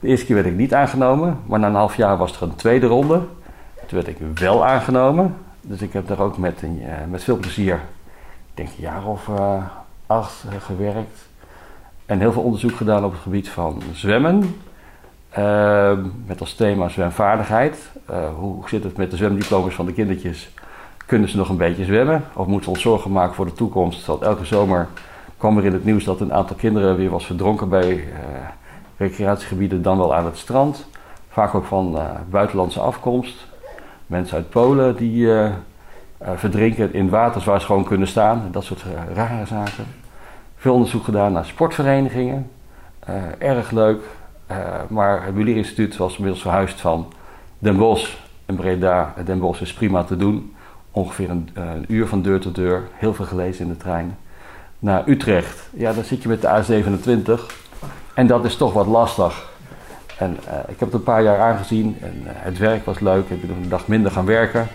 De 0.00 0.08
eerste 0.08 0.26
keer 0.26 0.34
werd 0.34 0.46
ik 0.46 0.56
niet 0.56 0.74
aangenomen, 0.74 1.38
maar 1.46 1.58
na 1.58 1.66
een 1.66 1.74
half 1.74 1.96
jaar 1.96 2.16
was 2.16 2.36
er 2.36 2.42
een 2.42 2.54
tweede 2.54 2.86
ronde. 2.86 3.20
Toen 3.86 4.02
werd 4.02 4.08
ik 4.08 4.16
wel 4.34 4.66
aangenomen. 4.66 5.34
Dus 5.60 5.82
ik 5.82 5.92
heb 5.92 6.06
daar 6.06 6.20
ook 6.20 6.38
met, 6.38 6.62
een, 6.62 6.82
met 7.10 7.24
veel 7.24 7.36
plezier, 7.36 7.74
ik 7.74 8.54
denk 8.54 8.68
een 8.68 8.74
jaar 8.82 9.06
of 9.06 9.30
acht 10.06 10.44
gewerkt. 10.58 11.28
En 12.06 12.20
heel 12.20 12.32
veel 12.32 12.42
onderzoek 12.42 12.76
gedaan 12.76 13.04
op 13.04 13.12
het 13.12 13.20
gebied 13.20 13.48
van 13.48 13.82
zwemmen. 13.92 14.54
Ehm, 15.32 16.00
met 16.26 16.40
als 16.40 16.54
thema 16.54 16.88
zwemvaardigheid. 16.88 17.90
hoe 18.38 18.68
zit 18.68 18.84
het 18.84 18.96
met 18.96 19.10
de 19.10 19.16
zwemdiplomas 19.16 19.74
van 19.74 19.86
de 19.86 19.92
kindertjes? 19.92 20.50
Kunnen 21.06 21.28
ze 21.28 21.36
nog 21.36 21.48
een 21.48 21.56
beetje 21.56 21.84
zwemmen? 21.84 22.24
Of 22.32 22.46
moeten 22.46 22.68
we 22.70 22.74
ons 22.74 22.84
zorgen 22.84 23.12
maken 23.12 23.34
voor 23.34 23.44
de 23.44 23.52
toekomst? 23.52 24.06
Want 24.06 24.22
elke 24.22 24.44
zomer 24.44 24.88
kwam 25.36 25.58
er 25.58 25.64
in 25.64 25.72
het 25.72 25.84
nieuws 25.84 26.04
dat 26.04 26.20
een 26.20 26.32
aantal 26.32 26.56
kinderen 26.56 26.96
weer 26.96 27.10
was 27.10 27.26
verdronken 27.26 27.68
bij 27.68 28.04
recreatiegebieden, 28.96 29.82
dan 29.82 29.98
wel 29.98 30.14
aan 30.14 30.24
het 30.24 30.36
strand. 30.36 30.86
Vaak 31.28 31.54
ook 31.54 31.64
van 31.64 31.98
buitenlandse 32.30 32.80
afkomst. 32.80 33.46
Mensen 34.06 34.36
uit 34.36 34.50
Polen 34.50 34.96
die 34.96 35.28
verdrinken 36.34 36.94
in 36.94 37.08
waters 37.08 37.44
waar 37.44 37.60
ze 37.60 37.66
gewoon 37.66 37.84
kunnen 37.84 38.08
staan. 38.08 38.48
Dat 38.50 38.64
soort 38.64 38.84
rare 39.14 39.46
zaken. 39.46 39.84
Veel 40.56 40.72
onderzoek 40.72 41.04
gedaan 41.04 41.32
naar 41.32 41.44
sportverenigingen. 41.44 42.50
erg 43.38 43.70
leuk. 43.70 44.02
Maar 44.88 45.24
het 45.24 45.34
Mulier 45.34 45.56
Instituut 45.56 45.96
was 45.96 46.14
inmiddels 46.16 46.42
verhuisd 46.42 46.80
van 46.80 47.12
Den 47.58 47.76
Bosch 47.76 48.14
en 48.46 48.54
Breda. 48.54 49.14
Den 49.24 49.38
Bosch 49.38 49.60
is 49.60 49.72
prima 49.72 50.04
te 50.04 50.16
doen. 50.16 50.54
Ongeveer 50.90 51.30
een, 51.30 51.48
een, 51.54 51.84
uur 51.88 52.06
van 52.06 52.22
deur 52.22 52.40
tot 52.40 52.54
deur. 52.54 52.82
Heel 52.92 53.14
veel 53.14 53.24
gelezen 53.24 53.64
in 53.64 53.70
de 53.70 53.76
trein. 53.76 54.18
Naar 54.78 55.08
Utrecht. 55.08 55.68
Ja, 55.70 55.92
dan 55.92 56.04
zit 56.04 56.22
je 56.22 56.28
met 56.28 56.40
de 56.40 56.48
A27. 56.48 57.54
En 58.14 58.26
dat 58.26 58.44
is 58.44 58.56
toch 58.56 58.72
wat 58.72 58.86
lastig. 58.86 59.50
En 60.18 60.38
uh, 60.46 60.54
ik 60.68 60.78
heb 60.78 60.78
het 60.78 60.92
een 60.92 61.02
paar 61.02 61.22
jaar 61.22 61.38
aangezien 61.38 61.96
en 62.00 62.22
het 62.24 62.58
werk 62.58 62.84
was 62.84 63.00
leuk. 63.00 63.28
Ik 63.28 63.40
ben 63.46 63.56
een 63.56 63.68
dag 63.68 63.86
minder 63.86 64.10
gaan 64.10 64.26
werken. 64.26 64.68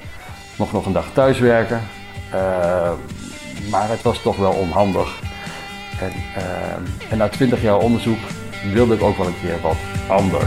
Mocht 0.57 0.73
nog 0.73 0.85
een 0.85 0.93
dag 0.93 1.07
thuis 1.13 1.39
werken. 1.39 1.81
Maar 3.71 3.89
het 3.89 4.01
was 4.01 4.21
toch 4.21 4.37
wel 4.37 4.51
onhandig. 4.51 5.19
En, 6.01 6.11
en 7.09 7.17
na 7.17 7.27
twintig 7.27 7.61
jaar 7.61 7.77
onderzoek 7.77 8.19
wilde 8.73 8.95
ik 8.95 9.01
ook 9.01 9.17
wel 9.17 9.27
een 9.27 9.39
keer 9.41 9.61
wat 9.61 9.77
anders. 10.07 10.45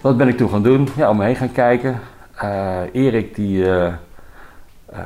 Wat 0.00 0.16
ben 0.16 0.28
ik 0.28 0.36
toen 0.36 0.50
gaan 0.50 0.62
doen? 0.62 0.88
Ja, 0.96 1.10
om 1.10 1.16
me 1.16 1.24
heen 1.24 1.36
gaan 1.36 1.52
kijken. 1.52 2.00
Uh, 2.42 2.78
Erik 2.92 3.34
die 3.34 3.56
uh, 3.56 3.92
uh, 4.92 4.98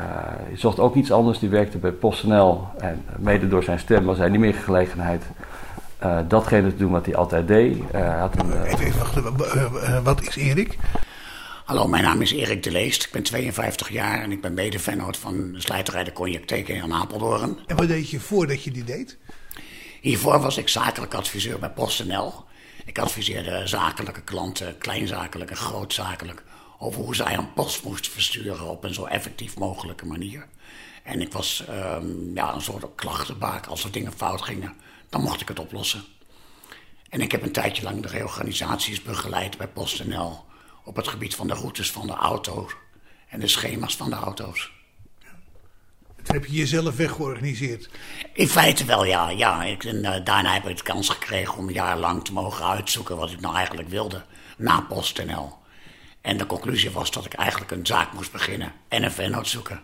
zocht 0.55 0.79
ook 0.79 0.95
iets 0.95 1.13
anders. 1.13 1.39
Die 1.39 1.49
werkte 1.49 1.79
bij 1.79 1.91
PostNL. 1.91 2.69
En 2.79 3.05
mede 3.19 3.49
door 3.49 3.63
zijn 3.63 3.79
stem 3.79 4.05
was 4.05 4.19
hij 4.19 4.29
niet 4.29 4.41
meer 4.41 4.55
gelegenheid 4.55 5.23
datgene 6.29 6.71
te 6.71 6.77
doen 6.77 6.91
wat 6.91 7.07
hij 7.07 7.15
altijd 7.15 7.49
deed. 7.49 7.77
had 8.19 8.39
een, 8.39 8.63
even, 8.63 8.87
even 8.87 8.99
wachten. 8.99 10.05
wat 10.05 10.23
is 10.23 10.37
Erik? 10.37 10.79
Hallo, 11.65 11.89
mijn 11.89 12.03
naam 12.03 12.23
is 12.23 12.33
Erik 12.33 12.63
de 12.63 12.71
Leest. 12.71 13.05
Ik 13.05 13.13
ben 13.13 13.23
52 13.23 13.89
jaar 13.89 14.23
en 14.23 14.33
ik 14.33 14.41
ben 14.41 14.55
mede-vennoot 14.55 15.17
van 15.17 15.53
de 15.53 15.61
slijterij 15.61 16.05
de 16.05 16.13
Cognac 16.13 16.51
in 16.51 16.93
Apeldoorn. 16.93 17.59
En 17.67 17.77
wat 17.77 17.89
deed 17.89 18.11
je 18.11 18.21
voordat 18.21 18.65
je 18.65 18.71
die 18.71 18.85
deed? 18.85 19.19
Hiervoor 20.01 20.41
was 20.41 20.57
ik 20.57 20.69
zakelijk 20.69 21.15
adviseur 21.15 21.59
bij 21.59 21.71
PostNL. 21.71 22.45
Ik 22.85 22.99
adviseerde 22.99 23.67
zakelijke 23.67 24.23
klanten, 24.23 24.79
kleinzakelijk 24.79 25.51
en 25.51 25.57
grootzakelijk... 25.57 26.43
over 26.79 27.03
hoe 27.03 27.15
zij 27.15 27.37
een 27.37 27.53
post 27.53 27.85
moesten 27.85 28.13
versturen 28.13 28.69
op 28.69 28.85
een 28.85 28.95
zo 28.95 29.05
effectief 29.05 29.59
mogelijke 29.59 30.07
manier. 30.07 30.47
En 31.03 31.21
ik 31.21 31.33
was 31.33 31.65
um, 31.71 32.31
ja, 32.35 32.55
een 32.55 32.61
soort 32.61 32.85
klachtenbaak. 32.95 33.67
Als 33.67 33.85
er 33.85 33.93
dingen 33.93 34.13
fout 34.13 34.43
gingen, 34.43 34.75
dan 35.15 35.23
mocht 35.23 35.41
ik 35.41 35.49
het 35.49 35.59
oplossen. 35.59 36.05
En 37.09 37.21
ik 37.21 37.33
heb 37.33 37.43
een 37.43 37.53
tijdje 37.53 37.83
lang 37.83 38.03
de 38.03 38.09
reorganisaties 38.09 39.03
begeleid 39.03 39.57
bij 39.57 39.69
PostNL... 39.69 40.45
op 40.85 40.97
het 40.97 41.09
gebied 41.09 41.35
van 41.35 41.47
de 41.47 41.55
routes 41.55 41.91
van 41.91 42.07
de 42.07 42.13
auto 42.13 42.69
en 43.29 43.41
de 43.41 43.49
schema's 43.49 43.97
van 43.97 44.11
de 44.11 44.17
auto's. 44.17 44.73
Toen 46.23 46.35
heb 46.35 46.45
je 46.45 46.53
jezelf 46.53 46.97
weggeorganiseerd? 46.97 47.89
In 48.33 48.49
feite 48.49 48.85
wel, 48.85 49.05
ja. 49.05 49.29
ja. 49.29 49.65
Ik, 49.65 49.85
en, 49.85 49.97
uh, 49.97 50.25
daarna 50.25 50.53
heb 50.53 50.69
ik 50.69 50.77
de 50.77 50.83
kans 50.83 51.09
gekregen 51.09 51.59
om 51.59 51.69
een 51.69 51.75
jaar 51.75 51.99
lang 51.99 52.25
te 52.25 52.33
mogen 52.33 52.67
uitzoeken 52.67 53.17
wat 53.17 53.31
ik 53.31 53.41
nou 53.41 53.57
eigenlijk 53.57 53.89
wilde 53.89 54.25
na 54.57 54.81
PostNL. 54.81 55.57
En 56.21 56.37
de 56.37 56.47
conclusie 56.47 56.91
was 56.91 57.11
dat 57.11 57.25
ik 57.25 57.35
eigenlijk 57.35 57.71
een 57.71 57.87
zaak 57.87 58.13
moest 58.13 58.33
beginnen 58.33 58.73
en 58.89 59.03
een 59.03 59.13
vennoot 59.13 59.49
zoeken. 59.49 59.83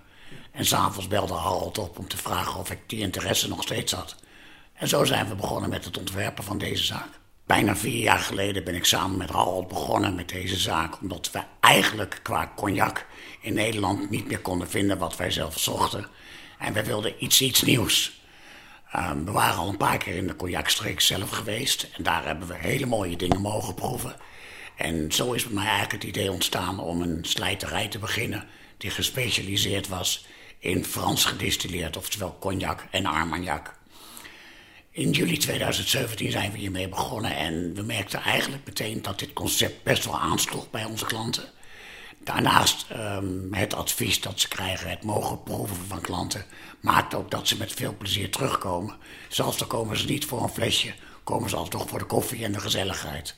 En 0.50 0.64
s'avonds 0.64 1.08
belde 1.08 1.34
Harold 1.34 1.78
op 1.78 1.98
om 1.98 2.08
te 2.08 2.16
vragen 2.16 2.60
of 2.60 2.70
ik 2.70 2.78
die 2.86 3.00
interesse 3.00 3.48
nog 3.48 3.62
steeds 3.62 3.92
had. 3.92 4.16
En 4.80 4.88
zo 4.88 5.04
zijn 5.04 5.28
we 5.28 5.34
begonnen 5.34 5.70
met 5.70 5.84
het 5.84 5.98
ontwerpen 5.98 6.44
van 6.44 6.58
deze 6.58 6.84
zaak. 6.84 7.08
Bijna 7.46 7.76
vier 7.76 8.02
jaar 8.02 8.18
geleden 8.18 8.64
ben 8.64 8.74
ik 8.74 8.84
samen 8.84 9.16
met 9.16 9.30
Harold 9.30 9.68
begonnen 9.68 10.14
met 10.14 10.28
deze 10.28 10.56
zaak. 10.56 11.00
Omdat 11.00 11.30
we 11.30 11.42
eigenlijk 11.60 12.20
qua 12.22 12.52
cognac 12.56 13.06
in 13.40 13.54
Nederland 13.54 14.10
niet 14.10 14.26
meer 14.26 14.40
konden 14.40 14.68
vinden 14.68 14.98
wat 14.98 15.16
wij 15.16 15.30
zelf 15.30 15.58
zochten. 15.58 16.06
En 16.58 16.72
we 16.72 16.84
wilden 16.84 17.24
iets, 17.24 17.40
iets 17.40 17.62
nieuws. 17.62 18.20
Um, 18.96 19.24
we 19.24 19.30
waren 19.30 19.56
al 19.56 19.68
een 19.68 19.76
paar 19.76 19.98
keer 19.98 20.14
in 20.14 20.26
de 20.26 20.36
cognacstreek 20.36 21.00
zelf 21.00 21.30
geweest. 21.30 21.88
En 21.96 22.02
daar 22.02 22.24
hebben 22.24 22.48
we 22.48 22.56
hele 22.56 22.86
mooie 22.86 23.16
dingen 23.16 23.40
mogen 23.40 23.74
proeven. 23.74 24.16
En 24.76 25.12
zo 25.12 25.32
is 25.32 25.44
bij 25.44 25.54
mij 25.54 25.66
eigenlijk 25.66 26.02
het 26.02 26.16
idee 26.16 26.32
ontstaan 26.32 26.78
om 26.78 27.02
een 27.02 27.18
slijterij 27.22 27.88
te 27.88 27.98
beginnen... 27.98 28.44
die 28.76 28.90
gespecialiseerd 28.90 29.88
was 29.88 30.26
in 30.58 30.84
Frans 30.84 31.24
gedistilleerd, 31.24 31.96
oftewel 31.96 32.36
cognac 32.38 32.84
en 32.90 33.06
armagnac. 33.06 33.78
In 34.92 35.10
juli 35.10 35.36
2017 35.36 36.30
zijn 36.30 36.52
we 36.52 36.58
hiermee 36.58 36.88
begonnen 36.88 37.36
en 37.36 37.74
we 37.74 37.82
merkten 37.82 38.20
eigenlijk 38.20 38.66
meteen 38.66 39.02
dat 39.02 39.18
dit 39.18 39.32
concept 39.32 39.82
best 39.82 40.04
wel 40.04 40.18
aansloeg 40.18 40.70
bij 40.70 40.84
onze 40.84 41.04
klanten. 41.04 41.44
Daarnaast 42.18 42.86
um, 42.92 43.54
het 43.54 43.74
advies 43.74 44.20
dat 44.20 44.40
ze 44.40 44.48
krijgen, 44.48 44.90
het 44.90 45.04
mogen 45.04 45.42
proeven 45.42 45.76
van 45.76 46.00
klanten, 46.00 46.44
maakt 46.80 47.14
ook 47.14 47.30
dat 47.30 47.48
ze 47.48 47.56
met 47.56 47.72
veel 47.72 47.96
plezier 47.96 48.30
terugkomen. 48.30 48.96
Zelfs 49.28 49.58
dan 49.58 49.68
komen 49.68 49.96
ze 49.96 50.06
niet 50.06 50.24
voor 50.24 50.42
een 50.42 50.48
flesje, 50.48 50.94
komen 51.24 51.50
ze 51.50 51.56
al 51.56 51.68
toch 51.68 51.88
voor 51.88 51.98
de 51.98 52.04
koffie 52.04 52.44
en 52.44 52.52
de 52.52 52.60
gezelligheid. 52.60 53.36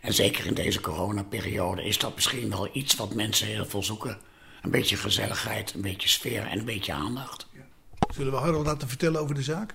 En 0.00 0.14
zeker 0.14 0.46
in 0.46 0.54
deze 0.54 0.80
coronaperiode 0.80 1.84
is 1.84 1.98
dat 1.98 2.14
misschien 2.14 2.50
wel 2.50 2.68
iets 2.72 2.94
wat 2.94 3.14
mensen 3.14 3.46
heel 3.46 3.66
veel 3.66 3.82
zoeken. 3.82 4.18
Een 4.62 4.70
beetje 4.70 4.96
gezelligheid, 4.96 5.74
een 5.74 5.80
beetje 5.80 6.08
sfeer 6.08 6.46
en 6.46 6.58
een 6.58 6.64
beetje 6.64 6.92
aandacht. 6.92 7.46
Zullen 8.14 8.32
we 8.32 8.38
Harold 8.38 8.66
laten 8.66 8.88
vertellen 8.88 9.20
over 9.20 9.34
de 9.34 9.42
zaak? 9.42 9.74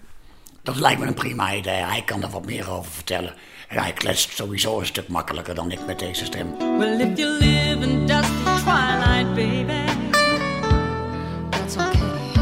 Dat 0.63 0.79
lijkt 0.79 0.99
me 0.99 1.07
een 1.07 1.13
prima 1.13 1.53
idee. 1.53 1.83
Hij 1.83 2.01
kan 2.05 2.23
er 2.23 2.29
wat 2.29 2.45
meer 2.45 2.71
over 2.71 2.91
vertellen. 2.91 3.33
En 3.67 3.77
hij 3.79 3.93
kletst 3.93 4.35
sowieso 4.35 4.79
een 4.79 4.85
stuk 4.85 5.07
makkelijker 5.07 5.55
dan 5.55 5.71
ik 5.71 5.85
met 5.85 5.99
deze 5.99 6.25
stem. 6.25 6.57
Well, 6.57 6.99
if 6.99 7.17
you 7.17 7.37
live 7.39 7.89
in 7.89 8.05
dusty 8.05 8.43
twilight, 8.43 9.33
baby, 9.33 9.91
that's 11.49 11.75
okay. 11.75 12.33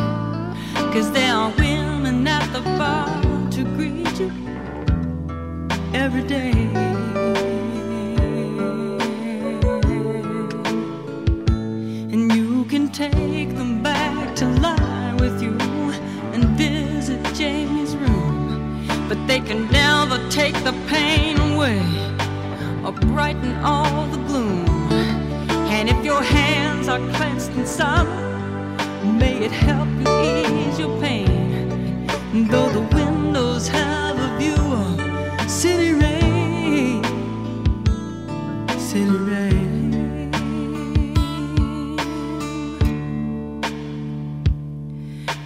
Cause 0.91 1.11
there 1.11 1.33
are 1.33 1.51
women 1.55 2.27
at 2.27 2.53
the 2.53 2.61
bar 2.77 3.07
to 3.49 3.63
greet 3.75 4.17
you 4.17 4.31
every 5.91 6.25
day. 6.25 6.90
They 19.27 19.39
can 19.39 19.69
never 19.71 20.17
take 20.29 20.55
the 20.63 20.73
pain 20.87 21.39
away 21.51 21.81
or 22.83 22.91
brighten 22.91 23.55
all 23.63 24.07
the 24.07 24.17
gloom. 24.27 24.67
And 25.69 25.89
if 25.89 26.03
your 26.03 26.21
hands 26.21 26.87
are 26.87 26.99
clenched 27.15 27.49
in 27.49 27.65
sorrow, 27.65 28.05
may 29.03 29.45
it 29.45 29.51
help 29.51 29.89
you 30.01 30.09
ease 30.31 30.79
your 30.79 30.99
pain. 30.99 32.07
Though 32.49 32.69
the 32.69 32.85
windows 32.95 33.67
have 33.67 34.17
a 34.17 34.29
view 34.39 34.61
of 34.83 35.49
city 35.49 35.93
rain, 35.93 37.03
city 38.77 39.17
rain. 39.29 40.31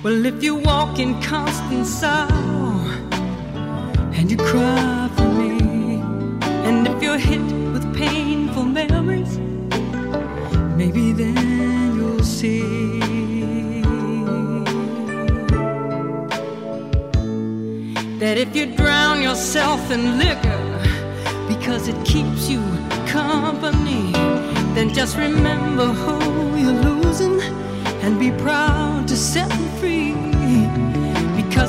Well, 0.04 0.26
if 0.26 0.44
you 0.44 0.56
walk 0.56 1.00
in 1.00 1.20
constant 1.22 1.86
sorrow 1.88 2.55
you 4.38 4.46
cry 4.46 5.10
for 5.16 5.30
me, 5.30 6.02
and 6.68 6.88
if 6.88 7.02
you're 7.02 7.18
hit 7.18 7.42
with 7.74 7.86
painful 7.96 8.64
memories, 8.64 9.38
maybe 10.76 11.14
then 11.14 11.96
you'll 11.96 12.24
see. 12.24 13.00
That 18.20 18.38
if 18.38 18.56
you 18.56 18.66
drown 18.76 19.22
yourself 19.22 19.92
in 19.92 20.18
liquor 20.18 20.64
because 21.48 21.88
it 21.88 22.06
keeps 22.06 22.50
you 22.50 22.62
company, 23.08 24.12
then 24.76 24.94
just 24.94 25.18
remember 25.18 25.86
who 25.86 26.58
you're 26.58 26.82
losing 26.90 27.40
and 28.04 28.20
be 28.20 28.32
proud 28.32 29.08
to 29.08 29.16
set 29.16 29.50
them 29.50 29.70
free 29.80 30.35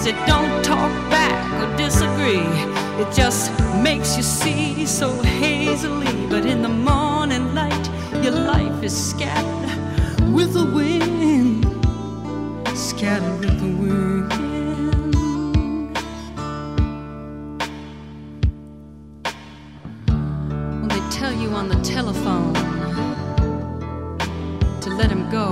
it 0.06 0.14
don't 0.26 0.64
talk 0.64 0.92
back 1.10 1.44
or 1.60 1.76
disagree. 1.76 2.46
It 3.02 3.12
just 3.12 3.50
makes 3.82 4.16
you 4.16 4.22
see 4.22 4.86
so 4.86 5.10
hazily. 5.22 6.28
But 6.30 6.46
in 6.46 6.62
the 6.62 6.68
morning 6.68 7.54
light 7.54 7.90
your 8.22 8.32
life 8.32 8.84
is 8.84 8.94
scattered 9.10 10.32
with 10.32 10.52
the 10.54 10.64
wind. 10.64 11.64
Scattered 12.76 13.40
with 13.40 13.58
the 13.58 13.72
wind. 13.82 14.32
When 20.80 20.88
they 20.88 21.10
tell 21.10 21.32
you 21.32 21.50
on 21.50 21.68
the 21.68 21.80
telephone 21.82 22.54
to 24.82 24.90
let 24.90 25.10
him 25.10 25.28
go. 25.30 25.48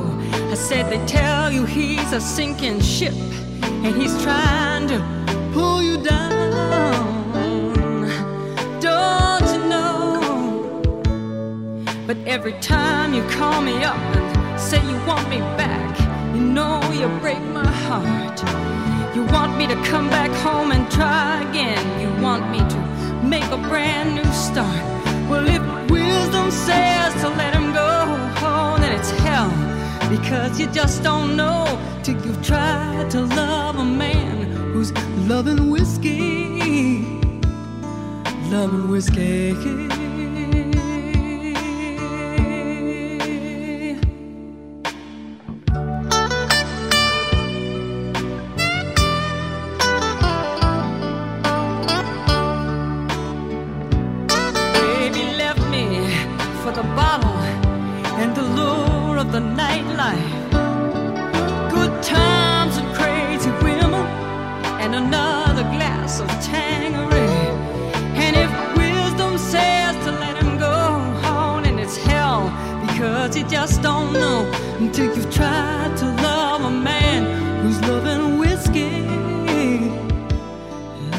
I 0.53 0.55
said 0.55 0.93
they 0.93 1.05
tell 1.07 1.51
you 1.51 1.65
he's 1.65 2.13
a 2.13 2.21
sinking 2.21 2.81
ship 2.81 3.15
and 3.85 3.95
he's 3.95 4.23
trying 4.23 4.54
loving 39.35 39.89
whiskey. 39.89 40.44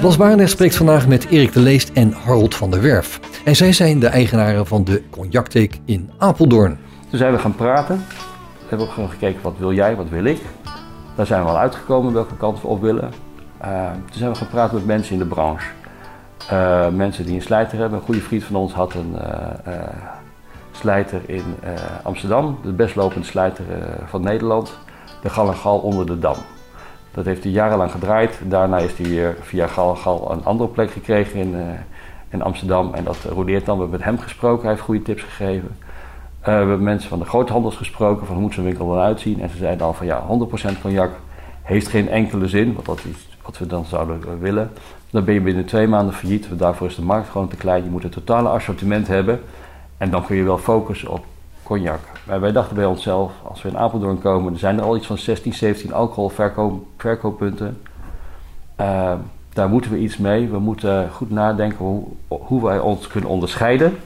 Bas 0.05 0.17
Barendrecht 0.17 0.51
spreekt 0.51 0.75
vandaag 0.75 1.07
met 1.07 1.25
Erik 1.25 1.53
de 1.53 1.59
Leest 1.59 1.91
en 1.93 2.11
Harold 2.11 2.55
van 2.55 2.71
der 2.71 2.81
Werf. 2.81 3.19
En 3.45 3.55
zij 3.55 3.73
zijn 3.73 3.99
de 3.99 4.07
eigenaren 4.07 4.67
van 4.67 4.83
de 4.83 5.03
Cognactheek 5.09 5.79
in 5.85 6.11
Apeldoorn. 6.17 6.77
Toen 7.09 7.19
zijn 7.19 7.31
we 7.31 7.39
gaan 7.39 7.55
praten. 7.55 7.95
We 8.57 8.65
hebben 8.69 8.87
gewoon 8.87 9.09
gekeken, 9.09 9.41
wat 9.41 9.53
wil 9.57 9.73
jij, 9.73 9.95
wat 9.95 10.09
wil 10.09 10.25
ik? 10.25 10.41
Daar 11.15 11.25
zijn 11.25 11.43
we 11.43 11.49
al 11.49 11.57
uitgekomen, 11.57 12.13
welke 12.13 12.35
kant 12.35 12.61
we 12.61 12.67
op 12.67 12.81
willen. 12.81 13.11
Uh, 13.63 13.91
toen 13.91 14.17
zijn 14.17 14.31
we 14.31 14.37
gaan 14.37 14.47
praten 14.47 14.75
met 14.75 14.85
mensen 14.85 15.13
in 15.13 15.19
de 15.19 15.25
branche. 15.25 15.67
Uh, 16.51 16.87
mensen 16.89 17.25
die 17.25 17.35
een 17.35 17.41
slijter 17.41 17.77
hebben. 17.77 17.99
Een 17.99 18.05
goede 18.05 18.21
vriend 18.21 18.43
van 18.43 18.55
ons 18.55 18.73
had 18.73 18.93
een 18.93 19.15
uh, 19.67 19.73
slijter 20.71 21.21
in 21.25 21.43
Amsterdam. 22.03 22.59
De 22.63 22.71
best 22.71 22.95
lopende 22.95 23.25
slijter 23.25 23.65
van 24.05 24.21
Nederland. 24.21 24.77
De 25.21 25.29
Gal 25.29 25.47
en 25.47 25.55
Gal 25.55 25.77
onder 25.77 26.05
de 26.05 26.19
Dam. 26.19 26.35
Dat 27.15 27.25
heeft 27.25 27.43
hij 27.43 27.51
jarenlang 27.51 27.91
gedraaid. 27.91 28.39
Daarna 28.43 28.77
is 28.77 28.97
hij 28.97 29.09
weer 29.09 29.35
via 29.41 29.67
Gal 29.67 29.95
Gal 29.95 30.31
een 30.31 30.45
andere 30.45 30.69
plek 30.69 30.91
gekregen 30.91 31.39
in, 31.39 31.55
in 32.29 32.41
Amsterdam. 32.41 32.93
En 32.93 33.03
dat 33.03 33.17
rodeert 33.23 33.65
dan. 33.65 33.75
We 33.75 33.81
hebben 33.81 33.99
met 33.99 34.07
hem 34.07 34.19
gesproken. 34.19 34.61
Hij 34.61 34.71
heeft 34.71 34.83
goede 34.83 35.01
tips 35.01 35.23
gegeven. 35.23 35.77
we 36.43 36.51
hebben 36.51 36.83
mensen 36.83 37.09
van 37.09 37.19
de 37.19 37.25
groothandels 37.25 37.75
gesproken. 37.75 38.25
Van 38.25 38.35
hoe 38.35 38.43
moet 38.43 38.53
zo'n 38.53 38.63
winkel 38.63 38.87
dan 38.89 38.99
uitzien. 38.99 39.41
En 39.41 39.49
ze 39.49 39.57
zeiden 39.57 39.85
al 39.85 39.93
van 39.93 40.05
ja, 40.05 40.23
100% 40.75 40.81
cognac 40.81 41.11
heeft 41.61 41.87
geen 41.87 42.09
enkele 42.09 42.47
zin. 42.47 42.73
Want 42.73 42.85
dat 42.85 42.97
is 42.97 43.37
wat 43.41 43.57
we 43.57 43.67
dan 43.67 43.85
zouden 43.85 44.39
willen. 44.39 44.71
Dan 45.09 45.23
ben 45.23 45.33
je 45.33 45.41
binnen 45.41 45.65
twee 45.65 45.87
maanden 45.87 46.13
failliet. 46.13 46.47
Daarvoor 46.51 46.87
is 46.87 46.95
de 46.95 47.01
markt 47.01 47.29
gewoon 47.29 47.47
te 47.47 47.55
klein. 47.55 47.83
Je 47.83 47.89
moet 47.89 48.03
een 48.03 48.09
totale 48.09 48.49
assortiment 48.49 49.07
hebben. 49.07 49.41
En 49.97 50.09
dan 50.09 50.25
kun 50.25 50.35
je 50.35 50.43
wel 50.43 50.57
focussen 50.57 51.09
op 51.09 51.25
cognac. 51.63 51.99
Maar 52.25 52.39
wij 52.39 52.51
dachten 52.51 52.75
bij 52.75 52.85
onszelf, 52.85 53.31
als 53.43 53.61
we 53.61 53.69
in 53.69 53.77
Apeldoorn 53.77 54.21
komen, 54.21 54.53
er 54.53 54.59
zijn 54.59 54.77
er 54.77 54.83
al 54.83 54.95
iets 54.95 55.07
van 55.07 55.17
16, 55.17 55.53
17 55.53 55.93
alcoholverkooppunten. 55.93 57.81
Uh, 58.81 59.13
daar 59.53 59.69
moeten 59.69 59.91
we 59.91 59.97
iets 59.97 60.17
mee. 60.17 60.49
We 60.49 60.59
moeten 60.59 61.09
goed 61.11 61.29
nadenken 61.29 61.77
hoe, 61.77 62.03
hoe 62.27 62.63
wij 62.63 62.79
ons 62.79 63.07
kunnen 63.07 63.29
onderscheiden 63.29 63.97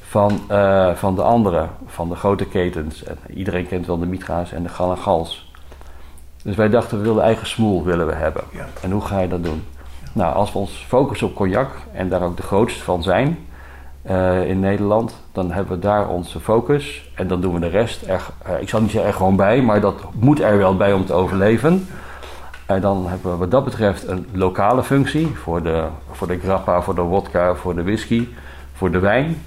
van, 0.00 0.40
uh, 0.50 0.94
van 0.94 1.14
de 1.14 1.22
anderen, 1.22 1.70
van 1.86 2.08
de 2.08 2.14
grote 2.14 2.46
ketens. 2.46 3.04
En 3.04 3.16
iedereen 3.34 3.66
kent 3.66 3.86
wel 3.86 3.98
de 3.98 4.06
Mitra's 4.06 4.52
en 4.52 4.62
de 4.62 4.68
Gal 4.68 4.90
en 4.90 4.98
Gals. 4.98 5.52
Dus 6.42 6.56
wij 6.56 6.68
dachten, 6.68 6.98
we 6.98 7.04
willen 7.04 7.22
eigen 7.22 7.46
smoel 7.46 7.84
willen 7.84 8.06
we 8.06 8.14
hebben. 8.14 8.42
Ja. 8.52 8.66
En 8.82 8.90
hoe 8.90 9.02
ga 9.02 9.20
je 9.20 9.28
dat 9.28 9.44
doen? 9.44 9.62
Nou, 10.12 10.34
als 10.34 10.52
we 10.52 10.58
ons 10.58 10.84
focussen 10.88 11.26
op 11.26 11.34
cognac 11.34 11.70
en 11.92 12.08
daar 12.08 12.22
ook 12.22 12.36
de 12.36 12.42
grootste 12.42 12.84
van 12.84 13.02
zijn 13.02 13.38
uh, 14.10 14.48
in 14.48 14.60
Nederland, 14.60 15.14
dan 15.32 15.52
hebben 15.52 15.74
we 15.74 15.82
daar 15.82 16.08
onze 16.08 16.40
focus. 16.40 17.10
En 17.14 17.28
dan 17.28 17.40
doen 17.40 17.54
we 17.54 17.60
de 17.60 17.68
rest 17.68 18.06
uh, 18.08 18.20
ik 18.60 18.68
zal 18.68 18.80
niet 18.80 18.90
zeggen 18.90 19.10
er 19.10 19.16
gewoon 19.16 19.36
bij, 19.36 19.62
maar 19.62 19.80
dat 19.80 20.00
moet 20.12 20.40
er 20.40 20.58
wel 20.58 20.76
bij 20.76 20.92
om 20.92 21.04
te 21.04 21.12
overleven. 21.12 21.86
En 22.66 22.80
dan 22.80 23.06
hebben 23.06 23.30
we 23.30 23.36
wat 23.36 23.50
dat 23.50 23.64
betreft 23.64 24.08
een 24.08 24.26
lokale 24.32 24.82
functie 24.82 25.26
voor 25.26 25.62
de, 25.62 25.84
voor 26.10 26.26
de 26.26 26.38
grappa, 26.38 26.82
voor 26.82 26.94
de 26.94 27.00
wodka, 27.00 27.54
voor 27.54 27.74
de 27.74 27.82
whisky, 27.82 28.28
voor 28.72 28.90
de 28.90 28.98
wijn. 28.98 29.42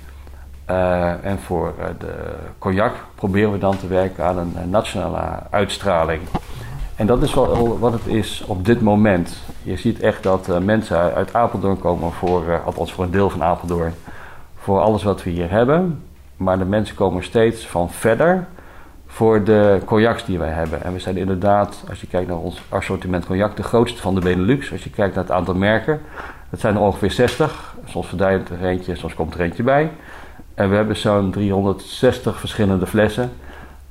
Uh, 0.69 1.25
en 1.25 1.39
voor 1.39 1.73
de 1.97 2.13
cognac 2.57 2.93
proberen 3.15 3.51
we 3.51 3.57
dan 3.57 3.77
te 3.77 3.87
werken 3.87 4.23
aan 4.23 4.37
een, 4.37 4.69
nationale 4.69 5.39
uitstraling. 5.49 6.21
En 6.95 7.05
dat 7.05 7.21
is 7.21 7.33
wel 7.33 7.79
wat 7.79 7.93
het 7.93 8.05
is 8.05 8.43
op 8.47 8.65
dit 8.65 8.81
moment. 8.81 9.43
Je 9.63 9.77
ziet 9.77 9.99
echt 9.99 10.23
dat 10.23 10.59
mensen 10.61 11.13
uit 11.13 11.33
Apeldoorn 11.33 11.79
komen 11.79 12.11
voor, 12.11 12.61
althans 12.65 12.93
voor 12.93 13.03
een 13.03 13.11
deel 13.11 13.29
van 13.29 13.43
Apeldoorn, 13.43 13.93
voor 14.61 14.79
alles 14.79 15.03
wat 15.03 15.23
we 15.23 15.29
hier 15.29 15.49
hebben. 15.49 16.03
Maar 16.37 16.57
de 16.57 16.65
mensen 16.65 16.95
komen 16.95 17.23
steeds 17.23 17.67
van 17.67 17.89
verder 17.89 18.47
voor 19.05 19.43
de 19.43 19.79
cognacs 19.85 20.25
die 20.25 20.39
wij 20.39 20.49
hebben. 20.49 20.83
En 20.83 20.93
we 20.93 20.99
zijn 20.99 21.17
inderdaad, 21.17 21.83
als 21.89 22.01
je 22.01 22.07
kijkt 22.07 22.27
naar 22.27 22.37
ons 22.37 22.61
assortiment 22.69 23.25
cognac, 23.25 23.55
de 23.55 23.63
grootste 23.63 24.01
van 24.01 24.15
de 24.15 24.21
Benelux. 24.21 24.71
Als 24.71 24.83
je 24.83 24.89
kijkt 24.89 25.15
naar 25.15 25.23
het 25.23 25.33
aantal 25.33 25.55
merken, 25.55 26.01
dat 26.49 26.59
zijn 26.59 26.75
er 26.75 26.81
ongeveer 26.81 27.11
60. 27.11 27.75
Soms 27.85 28.07
verdwijnt 28.07 28.49
er 28.49 28.65
eentje, 28.65 28.95
soms 28.95 29.13
komt 29.13 29.33
er 29.33 29.39
eentje 29.39 29.63
bij. 29.63 29.91
En 30.53 30.69
we 30.69 30.75
hebben 30.75 30.95
zo'n 30.95 31.31
360 31.31 32.39
verschillende 32.39 32.87
flessen. 32.87 33.31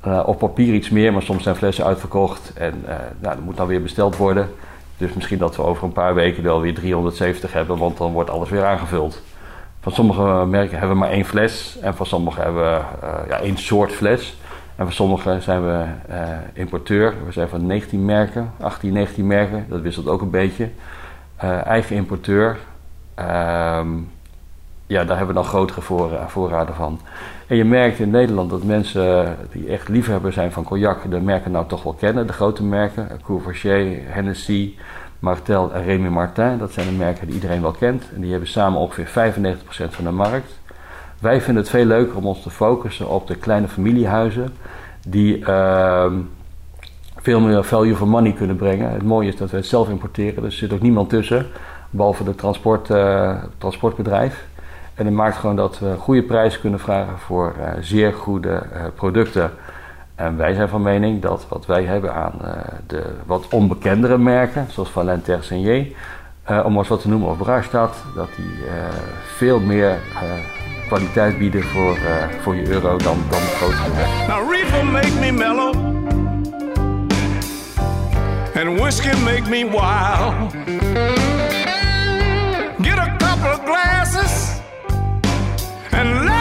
Uh, 0.07 0.23
op 0.27 0.39
papier 0.39 0.75
iets 0.75 0.91
meer, 0.91 1.13
maar 1.13 1.23
soms 1.23 1.43
zijn 1.43 1.57
flessen 1.57 1.85
uitverkocht 1.85 2.53
en 2.55 2.75
uh, 2.85 2.89
nou, 3.19 3.35
dat 3.37 3.45
moet 3.45 3.57
dan 3.57 3.67
weer 3.67 3.83
besteld 3.83 4.17
worden. 4.17 4.51
Dus 4.97 5.13
misschien 5.13 5.39
dat 5.39 5.57
we 5.57 5.63
over 5.63 5.85
een 5.85 5.93
paar 5.93 6.15
weken 6.15 6.43
wel 6.43 6.61
weer 6.61 6.75
370 6.75 7.53
hebben, 7.53 7.79
want 7.79 7.97
dan 7.97 8.13
wordt 8.13 8.31
alles 8.31 8.49
weer 8.49 8.65
aangevuld. 8.65 9.23
Van 9.81 9.93
sommige 9.93 10.23
merken 10.47 10.79
hebben 10.79 10.97
we 10.97 11.03
maar 11.03 11.11
één 11.11 11.25
fles 11.25 11.79
en 11.83 11.95
van 11.95 12.07
sommige 12.07 12.41
hebben 12.41 12.63
we 12.63 12.81
uh, 13.05 13.29
ja, 13.29 13.39
één 13.39 13.57
soort 13.57 13.93
fles. 13.93 14.37
En 14.77 14.85
van 14.85 14.95
sommige 14.95 15.41
zijn 15.41 15.67
we 15.67 15.85
importeur. 16.53 17.15
We 17.27 17.33
zijn 17.33 17.49
van 17.49 17.67
19 17.67 18.05
merken, 18.05 18.53
18, 18.61 18.93
19 18.93 19.27
merken, 19.27 19.67
dat 19.69 19.81
wisselt 19.81 20.09
ook 20.09 20.21
een 20.21 20.31
beetje. 20.31 20.69
eigen 21.65 21.97
importeur. 21.97 22.59
Ehm, 23.15 23.89
ja, 24.87 25.05
daar 25.05 25.17
hebben 25.17 25.35
we 25.35 25.41
dan 25.41 25.51
grotere 25.51 25.81
voor, 25.81 26.11
voorraden 26.27 26.75
van. 26.75 27.01
En 27.47 27.57
je 27.57 27.65
merkt 27.65 27.99
in 27.99 28.11
Nederland 28.11 28.51
dat 28.51 28.63
mensen 28.63 29.37
die 29.53 29.69
echt 29.69 29.89
liefhebber 29.89 30.33
zijn 30.33 30.53
van 30.53 30.65
cognac, 30.65 31.11
de 31.11 31.21
merken 31.21 31.51
nou 31.51 31.67
toch 31.67 31.83
wel 31.83 31.93
kennen. 31.93 32.27
De 32.27 32.33
grote 32.33 32.65
merken, 32.65 33.21
Courvoisier, 33.25 33.99
Hennessy, 34.05 34.75
Martel 35.21 35.73
en 35.73 35.83
Remy 35.83 36.09
Martin. 36.09 36.59
Dat 36.59 36.73
zijn 36.73 36.87
de 36.87 36.93
merken 36.93 37.27
die 37.27 37.35
iedereen 37.35 37.63
wel 37.63 37.73
kent. 37.73 38.05
En 38.15 38.21
die 38.21 38.31
hebben 38.31 38.49
samen 38.49 38.81
ongeveer 38.81 39.35
95% 39.87 39.91
van 39.91 40.05
de 40.05 40.11
markt. 40.11 40.59
Wij 41.21 41.41
vinden 41.41 41.63
het 41.63 41.73
veel 41.73 41.85
leuker 41.85 42.17
om 42.17 42.27
ons 42.27 42.43
te 42.43 42.51
focussen 42.51 43.09
op 43.09 43.27
de 43.27 43.35
kleine 43.35 43.69
familiehuizen. 43.69 44.55
Die 45.09 45.39
uh, 45.39 46.13
veel 47.17 47.41
meer 47.41 47.65
value 47.65 47.97
for 47.97 48.09
money 48.09 48.33
kunnen 48.33 48.57
brengen. 48.57 48.93
Het 48.93 49.03
mooie 49.03 49.29
is 49.29 49.37
dat 49.37 49.51
we 49.51 49.57
het 49.57 49.67
zelf 49.67 49.89
importeren. 49.89 50.43
Dus 50.43 50.53
er 50.53 50.59
zit 50.59 50.73
ook 50.73 50.83
niemand 50.83 51.09
tussen. 51.09 51.47
Behalve 51.91 52.25
het 52.25 52.39
transport, 52.39 52.89
uh, 52.89 53.43
transportbedrijf. 53.59 54.47
En 54.95 55.05
dat 55.05 55.15
maakt 55.15 55.37
gewoon 55.37 55.57
dat 55.57 55.79
we 55.79 55.95
goede 55.99 56.23
prijzen 56.23 56.61
kunnen 56.61 56.81
vragen 56.81 57.19
voor 57.19 57.55
uh, 57.59 57.69
zeer 57.81 58.13
goede 58.13 58.49
uh, 58.49 58.83
producten. 58.95 59.51
En 60.21 60.37
wij 60.37 60.55
zijn 60.55 60.69
van 60.69 60.83
mening 60.83 61.23
dat 61.23 61.47
wat 61.49 61.67
wij 61.67 61.85
hebben 61.85 62.15
aan 62.15 62.33
uh, 62.45 62.51
de 62.87 63.03
wat 63.27 63.49
onbekendere 63.51 64.19
merken, 64.19 64.67
zoals 64.71 64.91
Valent 64.91 65.25
Tersenier, 65.25 65.87
om 66.65 66.79
eens 66.79 66.89
wat 66.89 67.01
te 67.01 67.09
noemen, 67.09 67.29
of 67.29 67.39
Brastad, 67.39 67.95
dat 68.15 68.29
die 68.37 68.53
veel 69.37 69.61
meer 69.61 69.99
kwaliteit 70.87 71.39
bieden 71.39 71.63
voor, 71.63 71.99
voor 72.41 72.55
je 72.55 72.69
euro 72.69 72.97
dan, 72.97 73.19
dan 73.31 73.41
de 73.41 73.55
grote 73.57 73.91
merken. 73.95 74.27
Now 74.27 74.51
reefer 74.51 74.87
make 74.87 75.15
me 75.21 75.33
mellow 75.33 75.75
And 78.55 78.81
whiskey 78.81 79.17
make 79.25 79.49
me 79.49 79.65
wild 79.65 80.53
Get 82.83 82.99
a 82.99 83.17
couple 83.19 83.53
of 83.53 83.65
glasses 83.65 84.61
and 85.93 86.40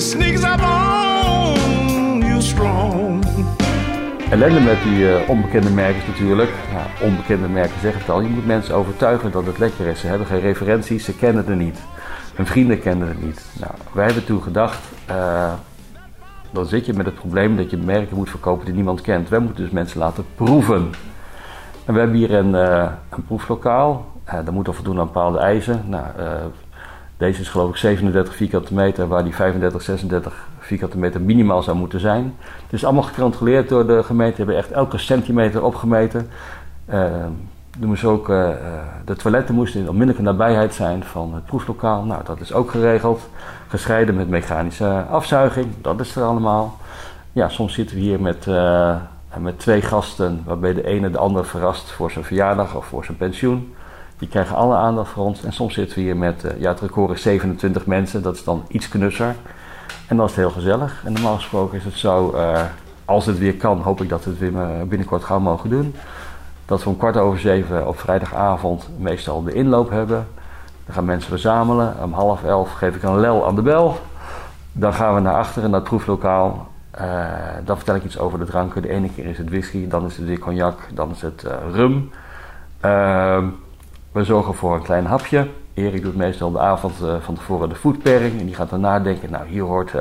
it 0.00 0.06
sneaks 0.06 0.42
up 0.42 0.62
on 0.62 2.20
you 2.20 2.42
strong. 2.42 3.24
Ellende 4.30 4.60
met 4.60 4.82
die 4.82 4.98
uh, 4.98 5.28
onbekende 5.28 5.70
merken 5.70 6.02
natuurlijk, 6.06 6.50
ja, 6.72 7.06
onbekende 7.06 7.48
merken 7.48 7.80
zeg 7.80 7.98
het 7.98 8.10
al, 8.10 8.20
je 8.20 8.28
moet 8.28 8.46
mensen 8.46 8.74
overtuigen 8.74 9.30
dat 9.30 9.46
het 9.46 9.58
lekker 9.58 9.86
is. 9.86 10.00
Ze 10.00 10.06
hebben 10.06 10.26
geen 10.26 10.40
referenties, 10.40 11.04
ze 11.04 11.16
kennen 11.16 11.46
het 11.46 11.58
niet. 11.58 11.78
Hun 12.34 12.46
vrienden 12.46 12.80
kennen 12.80 13.08
het 13.08 13.22
niet. 13.22 13.44
Nou, 13.60 13.72
wij 13.92 14.04
hebben 14.04 14.24
toen 14.24 14.42
gedacht, 14.42 14.78
uh, 15.10 15.52
dan 16.50 16.66
zit 16.66 16.86
je 16.86 16.92
met 16.92 17.06
het 17.06 17.14
probleem 17.14 17.56
dat 17.56 17.70
je 17.70 17.76
merken 17.76 18.16
moet 18.16 18.30
verkopen 18.30 18.64
die 18.64 18.74
niemand 18.74 19.00
kent. 19.00 19.28
Wij 19.28 19.38
moeten 19.38 19.62
dus 19.62 19.72
mensen 19.72 19.98
laten 19.98 20.24
proeven. 20.34 20.90
En 21.84 21.94
we 21.94 21.98
hebben 21.98 22.16
hier 22.16 22.34
een, 22.34 22.54
uh, 22.54 22.90
een 23.10 23.24
proeflokaal. 23.24 24.06
Uh, 24.26 24.34
dat 24.34 24.54
moet 24.54 24.66
al 24.66 24.72
voldoen 24.72 24.98
aan 24.98 25.06
bepaalde 25.06 25.38
eisen. 25.38 25.84
Nou, 25.86 26.04
deze 27.20 27.40
is 27.40 27.48
geloof 27.48 27.70
ik 27.70 27.76
37 27.76 28.34
vierkante 28.34 28.74
meter, 28.74 29.08
waar 29.08 29.24
die 29.24 29.34
35, 29.34 29.82
36 29.82 30.48
vierkante 30.58 30.98
meter 30.98 31.20
minimaal 31.20 31.62
zou 31.62 31.76
moeten 31.76 32.00
zijn. 32.00 32.36
Het 32.62 32.72
is 32.72 32.84
allemaal 32.84 33.02
gecontroleerd 33.02 33.68
door 33.68 33.86
de 33.86 34.02
gemeente. 34.02 34.32
We 34.32 34.38
hebben 34.38 34.56
echt 34.56 34.70
elke 34.70 34.98
centimeter 34.98 35.64
opgemeten. 35.64 36.28
Moest 37.78 38.04
ook, 38.04 38.26
de 39.04 39.16
toiletten 39.16 39.54
moesten 39.54 39.80
in 39.80 39.88
onmiddellijke 39.88 40.22
nabijheid 40.22 40.74
zijn 40.74 41.04
van 41.04 41.34
het 41.34 41.44
proeflokaal. 41.44 42.04
Nou, 42.04 42.24
dat 42.24 42.40
is 42.40 42.52
ook 42.52 42.70
geregeld. 42.70 43.28
Gescheiden 43.68 44.14
met 44.14 44.28
mechanische 44.28 45.04
afzuiging, 45.10 45.66
dat 45.80 46.00
is 46.00 46.16
er 46.16 46.22
allemaal. 46.22 46.78
Ja, 47.32 47.48
soms 47.48 47.74
zitten 47.74 47.96
we 47.96 48.02
hier 48.02 48.20
met, 48.20 48.46
uh, 48.46 48.96
met 49.38 49.58
twee 49.58 49.82
gasten, 49.82 50.42
waarbij 50.44 50.74
de 50.74 50.86
ene 50.86 51.10
de 51.10 51.18
ander 51.18 51.46
verrast 51.46 51.90
voor 51.90 52.10
zijn 52.10 52.24
verjaardag 52.24 52.74
of 52.74 52.86
voor 52.86 53.04
zijn 53.04 53.16
pensioen. 53.16 53.74
Die 54.20 54.28
krijgen 54.28 54.56
alle 54.56 54.76
aandacht 54.76 55.10
voor 55.10 55.24
ons. 55.24 55.44
En 55.44 55.52
soms 55.52 55.74
zitten 55.74 55.96
we 55.96 56.02
hier 56.02 56.16
met, 56.16 56.44
uh, 56.44 56.60
ja, 56.60 56.70
het 56.70 56.80
record 56.80 57.10
is 57.10 57.22
27 57.22 57.86
mensen, 57.86 58.22
dat 58.22 58.34
is 58.34 58.44
dan 58.44 58.64
iets 58.68 58.88
knusser. 58.88 59.34
En 60.06 60.16
dan 60.16 60.24
is 60.24 60.30
het 60.30 60.40
heel 60.40 60.50
gezellig. 60.50 61.02
En 61.04 61.12
normaal 61.12 61.34
gesproken 61.34 61.78
is 61.78 61.84
het 61.84 61.94
zo, 61.94 62.32
uh, 62.34 62.62
als 63.04 63.26
het 63.26 63.38
weer 63.38 63.56
kan, 63.56 63.80
hoop 63.80 64.02
ik 64.02 64.08
dat 64.08 64.24
we 64.24 64.30
het 64.30 64.38
weer 64.38 64.86
binnenkort 64.88 65.24
gaan 65.24 65.42
mogen 65.42 65.70
doen 65.70 65.94
Dat 66.64 66.82
we 66.82 66.88
om 66.88 66.96
kwart 66.96 67.16
over 67.16 67.40
zeven 67.40 67.88
op 67.88 67.98
vrijdagavond 67.98 68.88
meestal 68.98 69.42
de 69.42 69.52
inloop 69.52 69.90
hebben. 69.90 70.26
Dan 70.84 70.94
gaan 70.94 71.04
mensen 71.04 71.30
verzamelen. 71.30 71.94
Om 72.02 72.12
half 72.12 72.44
elf 72.44 72.72
geef 72.72 72.94
ik 72.94 73.02
een 73.02 73.20
lel 73.20 73.46
aan 73.46 73.54
de 73.54 73.62
bel. 73.62 73.98
Dan 74.72 74.94
gaan 74.94 75.14
we 75.14 75.20
naar 75.20 75.34
achteren, 75.34 75.70
naar 75.70 75.80
het 75.80 75.88
proeflokaal. 75.88 76.68
Uh, 77.00 77.26
dan 77.64 77.76
vertel 77.76 77.94
ik 77.94 78.04
iets 78.04 78.18
over 78.18 78.38
de 78.38 78.44
dranken. 78.44 78.82
De 78.82 78.88
ene 78.88 79.12
keer 79.12 79.26
is 79.26 79.38
het 79.38 79.48
whisky, 79.48 79.88
dan 79.88 80.06
is 80.06 80.16
het 80.16 80.26
weer 80.26 80.38
cognac, 80.38 80.78
dan 80.94 81.10
is 81.10 81.22
het 81.22 81.44
rum. 81.72 82.10
Uh, 82.84 83.44
we 84.12 84.24
zorgen 84.24 84.54
voor 84.54 84.74
een 84.74 84.82
klein 84.82 85.06
hapje. 85.06 85.48
Erik 85.74 86.02
doet 86.02 86.16
meestal 86.16 86.50
de 86.50 86.58
avond 86.58 86.94
uh, 87.02 87.14
van 87.20 87.34
tevoren 87.34 87.68
de 87.68 87.74
foodpairing. 87.74 88.40
En 88.40 88.46
die 88.46 88.54
gaat 88.54 88.70
dan 88.70 88.80
nadenken, 88.80 89.30
nou 89.30 89.46
hier 89.46 89.62
hoort 89.62 89.92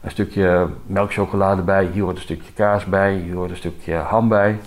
een 0.00 0.10
stukje 0.10 0.66
melkchocolade 0.86 1.62
bij, 1.62 1.88
hier 1.92 2.02
hoort 2.02 2.16
een 2.16 2.22
stukje 2.22 2.52
kaas 2.52 2.84
bij, 2.84 3.14
hier 3.14 3.34
hoort 3.34 3.50
een 3.50 3.56
stukje 3.56 3.94
ham 3.94 4.28
bij. 4.28 4.58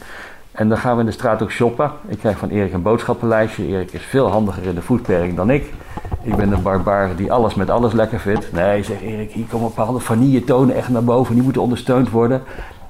En 0.52 0.70
dan 0.70 0.78
gaan 0.78 0.94
we 0.94 1.00
in 1.00 1.06
de 1.06 1.12
straat 1.12 1.42
ook 1.42 1.52
shoppen. 1.52 1.92
Ik 2.08 2.18
krijg 2.18 2.38
van 2.38 2.50
Erik 2.50 2.74
een 2.74 2.82
boodschappenlijstje. 2.82 3.68
Erik 3.68 3.92
is 3.92 4.04
veel 4.04 4.28
handiger 4.28 4.64
in 4.64 4.76
de 4.76 4.82
foodpairing 4.82 5.36
dan 5.36 5.50
ik. 5.50 5.74
Ik 6.22 6.36
ben 6.36 6.52
een 6.52 6.62
barbaar 6.62 7.16
die 7.16 7.32
alles 7.32 7.56
met 7.56 7.70
alles 7.70 7.94
lekker 7.94 8.20
vindt. 8.20 8.52
Nee, 8.52 8.84
zegt 8.84 9.02
Erik, 9.02 9.32
hier 9.32 9.46
komen 9.46 9.68
bepaalde 9.68 10.00
vanilletonen 10.00 10.76
echt 10.76 10.90
naar 10.90 11.04
boven. 11.04 11.34
Die 11.34 11.44
moeten 11.44 11.62
ondersteund 11.62 12.10
worden. 12.10 12.44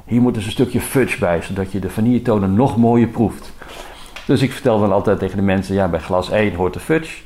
Hier 0.05 0.21
moet 0.21 0.33
dus 0.33 0.45
een 0.45 0.51
stukje 0.51 0.81
fudge 0.81 1.19
bij, 1.19 1.41
zodat 1.41 1.71
je 1.71 1.79
de 1.79 1.89
vanilletonen 1.89 2.53
nog 2.53 2.77
mooier 2.77 3.07
proeft. 3.07 3.51
Dus 4.27 4.41
ik 4.41 4.51
vertel 4.51 4.79
dan 4.79 4.91
altijd 4.91 5.19
tegen 5.19 5.37
de 5.37 5.43
mensen, 5.43 5.75
ja, 5.75 5.87
bij 5.87 5.99
glas 5.99 6.29
1 6.29 6.55
hoort 6.55 6.73
de 6.73 6.79
fudge. 6.79 7.17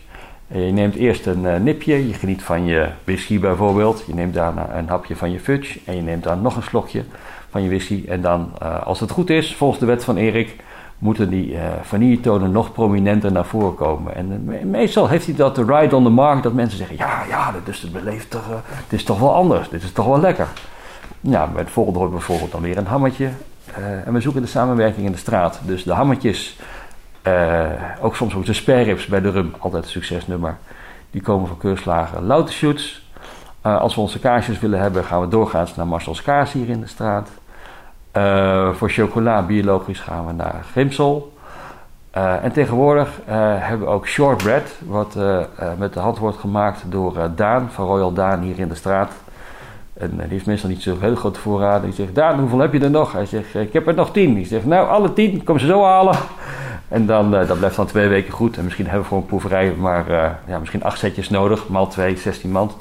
En 0.48 0.62
je 0.62 0.72
neemt 0.72 0.96
eerst 0.96 1.26
een 1.26 1.44
uh, 1.44 1.56
nipje, 1.56 2.08
je 2.08 2.14
geniet 2.14 2.44
van 2.44 2.66
je 2.66 2.88
whisky 3.04 3.40
bijvoorbeeld. 3.40 4.04
Je 4.08 4.14
neemt 4.14 4.34
daarna 4.34 4.76
een 4.76 4.88
hapje 4.88 5.16
van 5.16 5.32
je 5.32 5.40
fudge 5.40 5.80
en 5.86 5.96
je 5.96 6.02
neemt 6.02 6.24
dan 6.24 6.42
nog 6.42 6.56
een 6.56 6.64
slokje 6.64 7.04
van 7.50 7.62
je 7.62 7.68
whisky. 7.68 8.04
En 8.08 8.22
dan, 8.22 8.52
uh, 8.62 8.86
als 8.86 9.00
het 9.00 9.12
goed 9.12 9.30
is, 9.30 9.56
volgens 9.56 9.80
de 9.80 9.86
wet 9.86 10.04
van 10.04 10.18
Erik, 10.18 10.56
moeten 10.98 11.30
die 11.30 11.58
vanilletonen 11.82 12.52
nog 12.52 12.72
prominenter 12.72 13.32
naar 13.32 13.46
voren 13.46 13.76
komen. 13.76 14.16
En 14.16 14.50
meestal 14.70 15.08
heeft 15.08 15.26
hij 15.26 15.36
dat 15.36 15.56
de 15.56 15.66
ride 15.66 15.96
on 15.96 16.04
the 16.04 16.10
mark, 16.10 16.44
dat 16.44 16.54
mensen 16.54 16.78
zeggen: 16.78 16.98
ja, 16.98 17.24
ja, 17.30 17.52
dit 17.52 17.68
is, 17.68 17.92
beleefd 17.92 18.30
toch, 18.30 18.50
uh, 18.50 18.56
dit 18.90 19.00
is 19.00 19.06
toch 19.06 19.20
wel 19.20 19.34
anders, 19.34 19.70
dit 19.70 19.84
is 19.84 19.92
toch 19.92 20.06
wel 20.06 20.20
lekker. 20.20 20.48
Ja, 21.20 21.48
bij 21.48 21.62
het 21.62 21.72
volgende 21.72 22.00
hoort 22.00 22.12
bijvoorbeeld 22.12 22.52
dan 22.52 22.62
weer 22.62 22.78
een 22.78 22.88
hammetje. 22.88 23.30
en 24.06 24.14
we 24.14 24.22
zoeken 24.22 24.42
de 24.42 24.48
samenwerking 24.48 25.06
in 25.06 25.12
de 25.12 25.18
straat. 25.18 25.60
Dus 25.66 25.84
de 25.84 25.94
hammetjes, 25.94 26.58
ook 28.02 28.16
soms 28.16 28.36
ook 28.36 28.46
de 28.46 28.54
spareribs 28.54 29.06
bij 29.06 29.22
de 29.22 29.32
rum, 29.32 29.54
altijd 29.60 29.84
een 29.84 29.90
succesnummer. 29.90 30.58
Die 31.12 31.22
komen 31.22 31.48
van 31.48 31.58
keurslagen 31.58 32.26
Loutershoots. 32.26 33.10
als 33.62 33.96
we 33.96 34.02
onze 34.02 34.20
kaarsjes 34.20 34.60
willen 34.60 34.80
hebben, 34.80 35.04
gaan 35.04 35.22
we 35.22 35.28
doorgaans 35.28 35.76
naar 35.76 35.88
Marcel's 35.88 36.22
Kaas 36.22 36.52
hier 36.52 36.70
in 36.70 36.82
de 36.82 36.88
straat. 36.88 37.30
Uh, 38.18 38.74
voor 38.74 38.90
chocola 38.90 39.42
biologisch 39.42 40.00
gaan 40.00 40.26
we 40.26 40.34
naar 40.34 40.66
Grimsel. 40.72 41.34
Uh, 42.18 42.44
en 42.44 42.52
tegenwoordig 42.52 43.20
uh, 43.20 43.36
hebben 43.58 43.88
we 43.88 43.94
ook 43.94 44.08
shortbread, 44.08 44.72
wat 44.86 45.16
met 45.78 45.94
de 45.94 46.00
hand 46.00 46.18
wordt 46.18 46.38
gemaakt 46.38 46.84
door 46.88 47.30
Daan 47.36 47.70
van 47.72 47.86
Royal 47.86 48.14
Daan 48.14 48.42
hier 48.42 48.60
in 48.60 48.68
de 48.68 48.76
straat. 48.76 49.12
En 49.94 50.10
die 50.10 50.28
heeft 50.28 50.46
meestal 50.46 50.70
niet 50.70 50.82
zo 50.82 50.96
heel 51.00 51.16
grote 51.16 51.40
voorraden. 51.40 51.82
Die 51.82 51.94
zegt: 51.94 52.16
Daan, 52.16 52.40
hoeveel 52.40 52.60
heb 52.60 52.74
je 52.74 52.80
er 52.80 52.90
nog? 52.90 53.12
Hij 53.12 53.26
zegt: 53.26 53.56
Ik 53.56 53.74
heb 53.74 53.88
er 53.88 53.94
nog 53.94 54.12
tien. 54.12 54.34
Die 54.34 54.46
zegt: 54.46 54.66
Nou, 54.66 54.88
alle 54.88 55.14
tien, 55.14 55.44
kom 55.44 55.60
ze 55.60 55.66
zo 55.66 55.84
halen. 55.84 56.16
En 56.92 57.06
dan, 57.06 57.32
dat 57.32 57.58
blijft 57.58 57.76
dan 57.76 57.86
twee 57.86 58.08
weken 58.08 58.34
goed. 58.34 58.58
En 58.58 58.64
misschien 58.64 58.86
hebben 58.86 59.04
we 59.04 59.08
voor 59.08 59.18
een 59.18 59.26
proeverij 59.26 59.74
maar 59.78 60.10
ja, 60.48 60.60
misschien 60.60 60.84
acht 60.84 61.00
setjes 61.00 61.30
nodig, 61.30 61.68
maal 61.68 61.88
twee, 61.88 62.18
16 62.18 62.52
mand. 62.52 62.76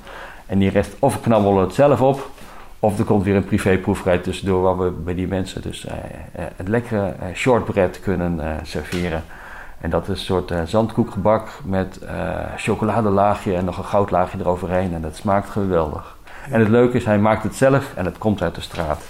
En 0.47 0.59
die 0.59 0.71
rest 0.71 0.97
of 0.99 1.21
knabbelen 1.21 1.63
het 1.63 1.75
zelf 1.75 2.01
op, 2.01 2.31
of 2.79 2.99
er 2.99 3.05
komt 3.05 3.25
weer 3.25 3.37
een 3.37 3.45
privéproeverij 3.45 4.19
tussendoor 4.19 4.63
waar 4.63 4.79
we 4.79 4.91
bij 4.91 5.15
die 5.15 5.27
mensen 5.27 5.63
dus 5.63 5.85
uh, 5.85 5.93
het 6.35 6.69
lekkere 6.69 7.15
shortbread 7.35 8.01
kunnen 8.01 8.41
serveren. 8.63 9.23
En 9.81 9.91
dat 9.91 10.03
is 10.03 10.09
een 10.09 10.25
soort 10.25 10.53
zandkoekgebak 10.65 11.49
met 11.65 12.01
chocoladelaagje 12.57 13.55
en 13.55 13.65
nog 13.65 13.79
een 13.79 13.85
goudlaagje 13.85 14.39
eroverheen. 14.39 14.95
En 14.95 15.03
dat 15.03 15.17
smaakt 15.17 15.51
geweldig. 15.51 16.17
En 16.51 16.61
het 16.61 16.69
leuke 16.69 16.97
is, 16.97 17.05
hij 17.05 17.19
maakt 17.19 17.43
het 17.43 17.55
zelf 17.55 17.95
en 17.95 18.05
het 18.05 18.19
komt 18.19 18.43
uit 18.43 18.55
de 18.55 18.61
straat. 18.61 19.03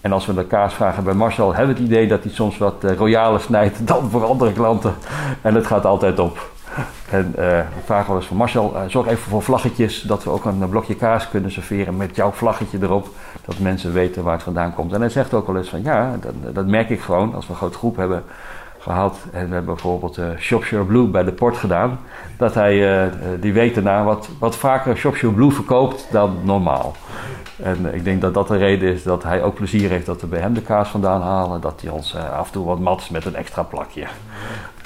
En 0.00 0.12
als 0.12 0.26
we 0.26 0.34
de 0.34 0.44
kaas 0.44 0.74
vragen 0.74 1.04
bij 1.04 1.14
Marcel, 1.14 1.54
hebben 1.54 1.74
we 1.74 1.80
het 1.80 1.90
idee 1.90 2.08
dat 2.08 2.22
hij 2.22 2.32
soms 2.32 2.58
wat 2.58 2.84
royaler 2.96 3.40
snijdt 3.40 3.86
dan 3.88 4.10
voor 4.10 4.24
andere 4.24 4.52
klanten. 4.52 4.94
En 5.42 5.54
het 5.54 5.66
gaat 5.66 5.84
altijd 5.84 6.18
op. 6.18 6.50
En 7.10 7.26
uh, 7.28 7.44
we 7.44 7.64
vragen 7.84 8.06
wel 8.06 8.16
eens 8.16 8.26
van 8.26 8.36
Marcel, 8.36 8.72
uh, 8.74 8.82
zorg 8.86 9.06
even 9.06 9.30
voor 9.30 9.42
vlaggetjes, 9.42 10.02
dat 10.02 10.24
we 10.24 10.30
ook 10.30 10.44
een 10.44 10.68
blokje 10.68 10.94
kaas 10.94 11.28
kunnen 11.28 11.52
serveren 11.52 11.96
met 11.96 12.16
jouw 12.16 12.30
vlaggetje 12.30 12.78
erop, 12.82 13.08
dat 13.44 13.58
mensen 13.58 13.92
weten 13.92 14.22
waar 14.22 14.34
het 14.34 14.42
vandaan 14.42 14.74
komt. 14.74 14.92
En 14.92 15.00
hij 15.00 15.10
zegt 15.10 15.34
ook 15.34 15.46
wel 15.46 15.56
eens 15.56 15.68
van 15.68 15.82
ja, 15.82 16.16
dat, 16.20 16.54
dat 16.54 16.66
merk 16.66 16.90
ik 16.90 17.00
gewoon 17.00 17.34
als 17.34 17.46
we 17.46 17.52
een 17.52 17.58
grote 17.58 17.78
groep 17.78 17.96
hebben 17.96 18.22
gehad 18.78 19.18
en 19.32 19.48
we 19.48 19.54
hebben 19.54 19.74
bijvoorbeeld 19.74 20.18
uh, 20.18 20.80
Blue 20.86 21.06
bij 21.06 21.24
de 21.24 21.32
port 21.32 21.56
gedaan, 21.56 21.98
dat 22.36 22.54
hij, 22.54 23.04
uh, 23.04 23.12
die 23.40 23.52
weet 23.52 23.74
daarna 23.74 24.04
wat, 24.04 24.28
wat 24.38 24.56
vaker 24.56 24.96
Shopshire 24.96 25.34
Blue 25.34 25.50
verkoopt 25.50 26.08
dan 26.10 26.38
normaal. 26.42 26.94
En 27.62 27.94
ik 27.94 28.04
denk 28.04 28.20
dat 28.20 28.34
dat 28.34 28.48
de 28.48 28.56
reden 28.56 28.92
is 28.92 29.02
dat 29.02 29.22
hij 29.22 29.42
ook 29.42 29.54
plezier 29.54 29.90
heeft 29.90 30.06
dat 30.06 30.20
we 30.20 30.26
bij 30.26 30.40
hem 30.40 30.54
de 30.54 30.62
kaas 30.62 30.88
vandaan 30.88 31.22
halen, 31.22 31.60
dat 31.60 31.80
hij 31.80 31.90
ons 31.90 32.16
af 32.16 32.46
en 32.46 32.52
toe 32.52 32.66
wat 32.66 32.78
mat 32.78 33.10
met 33.10 33.24
een 33.24 33.34
extra 33.34 33.62
plakje. 33.62 34.06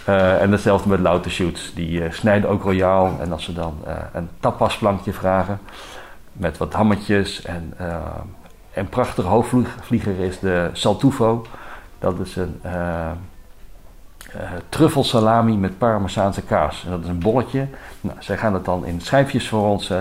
Uh, 0.09 0.43
en 0.43 0.53
hetzelfde 0.53 0.89
met 0.89 1.01
louter 1.01 1.31
shoots. 1.31 1.73
Die 1.75 2.13
snijden 2.13 2.51
ook 2.51 2.63
royaal. 2.63 3.17
En 3.21 3.33
als 3.33 3.45
ze 3.45 3.53
dan 3.53 3.79
een 4.13 4.29
tapasplankje 4.41 5.13
vragen. 5.13 5.61
Met 6.33 6.59
wat 6.59 6.73
hammetjes. 6.73 7.43
En 7.43 7.75
een 8.75 8.89
prachtige 8.89 9.29
hoofdvlieger 9.29 10.19
is 10.19 10.39
de 10.39 10.71
Saltufo. 10.73 11.47
Dat 11.99 12.19
is 12.19 12.37
een 12.37 12.61
truffelsalami 14.69 15.57
met 15.57 15.79
parmezaanse 15.79 16.43
kaas. 16.43 16.85
En 16.85 16.91
dat 16.91 17.01
is 17.03 17.09
een 17.09 17.19
bolletje. 17.19 17.67
Nou, 18.01 18.17
zij 18.19 18.37
gaan 18.37 18.55
het 18.55 18.65
dan 18.65 18.87
in 18.87 19.01
schijfjes 19.01 19.49
voor 19.49 19.69
ons 19.69 19.93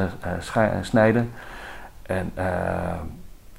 snijden. 0.82 1.32
En 2.04 2.32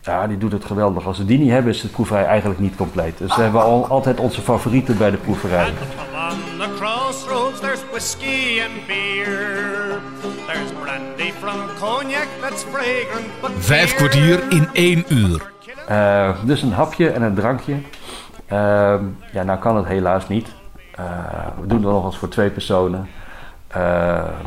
ja, 0.01 0.27
die 0.27 0.39
doet 0.39 0.53
het 0.53 0.65
geweldig. 0.65 1.07
Als 1.07 1.19
we 1.19 1.25
die 1.25 1.39
niet 1.39 1.51
hebben, 1.51 1.73
is 1.73 1.81
de 1.81 1.89
proeverij 1.89 2.25
eigenlijk 2.25 2.61
niet 2.61 2.77
compleet. 2.77 3.19
Dus 3.19 3.37
we 3.37 3.43
hebben 3.43 3.63
al, 3.63 3.87
altijd 3.87 4.21
onze 4.21 4.41
favorieten 4.41 4.99
bij 4.99 5.11
de 5.11 5.17
proeverij. 5.17 5.73
the 6.59 6.69
crossroads 6.77 7.61
there's 7.61 7.83
whiskey 7.91 8.63
and 8.63 8.87
beer. 8.87 10.01
There's 10.47 10.73
brandy 10.83 11.33
from 11.33 11.59
cognac 11.79 12.29
that's 12.41 12.65
fragrant 12.65 13.27
but 13.41 13.51
Vijf 13.59 13.95
kwartier 13.95 14.43
in 14.49 14.69
één 14.73 15.05
uur. 15.09 15.53
Uh, 15.91 16.45
dus 16.45 16.63
een 16.63 16.73
hapje 16.73 17.11
en 17.11 17.23
een 17.23 17.35
drankje. 17.35 17.73
Uh, 17.73 18.95
ja, 19.33 19.43
nou 19.43 19.59
kan 19.59 19.77
het 19.77 19.87
helaas 19.87 20.29
niet. 20.29 20.49
Uh, 21.01 21.05
we 21.61 21.67
doen 21.67 21.83
het 21.83 21.93
nog 21.93 22.05
eens 22.05 22.19
voor 22.19 22.29
twee 22.29 22.51
personen. 22.51 23.09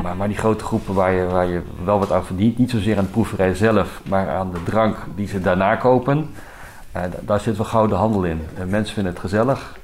Maar, 0.02 0.16
maar 0.16 0.28
die 0.28 0.36
grote 0.36 0.64
groepen 0.64 0.94
waar 0.94 1.12
je, 1.12 1.26
waar 1.26 1.46
je 1.46 1.62
wel 1.84 1.98
wat 1.98 2.12
aan 2.12 2.24
verdient, 2.24 2.58
niet 2.58 2.70
zozeer 2.70 2.98
aan 2.98 3.04
de 3.04 3.10
proeverij 3.10 3.54
zelf, 3.54 4.00
maar 4.08 4.28
aan 4.28 4.52
de 4.52 4.62
drank 4.62 4.96
die 5.14 5.28
ze 5.28 5.40
daarna 5.40 5.76
kopen, 5.76 6.30
daar 7.20 7.40
zit 7.40 7.56
wel 7.56 7.66
gouden 7.66 7.98
handel 7.98 8.24
in. 8.24 8.46
mensen 8.66 8.94
vinden 8.94 9.12
het 9.12 9.20
gezellig. 9.20 9.76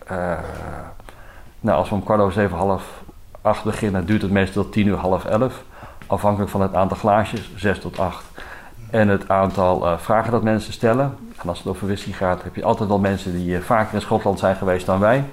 Nou, 1.60 1.78
als 1.78 1.88
we 1.88 1.94
om 1.94 2.04
kwart 2.04 2.20
over 2.20 2.32
zeven, 2.32 2.56
half 2.56 3.02
acht 3.40 3.64
beginnen, 3.64 4.06
duurt 4.06 4.22
het 4.22 4.30
meestal 4.30 4.62
tot 4.62 4.72
tien 4.72 4.86
uur, 4.86 4.96
half 4.96 5.24
elf. 5.24 5.62
Afhankelijk 6.06 6.50
van 6.50 6.60
het 6.60 6.74
aantal 6.74 6.96
glaasjes, 6.96 7.50
zes 7.56 7.78
tot 7.78 7.98
acht. 7.98 8.24
En 8.90 9.08
het 9.08 9.28
aantal 9.28 9.86
uh, 9.86 9.98
vragen 9.98 10.32
dat 10.32 10.42
mensen 10.42 10.72
stellen. 10.72 11.16
En 11.42 11.48
als 11.48 11.58
het 11.58 11.66
over 11.66 11.86
whisky 11.86 12.12
gaat, 12.12 12.42
heb 12.42 12.54
je 12.54 12.64
altijd 12.64 12.88
wel 12.88 12.98
mensen 12.98 13.32
die 13.32 13.56
uh, 13.56 13.60
vaker 13.60 13.94
in 13.94 14.00
Schotland 14.00 14.38
zijn 14.38 14.56
geweest 14.56 14.86
dan 14.86 15.00
wij. 15.00 15.24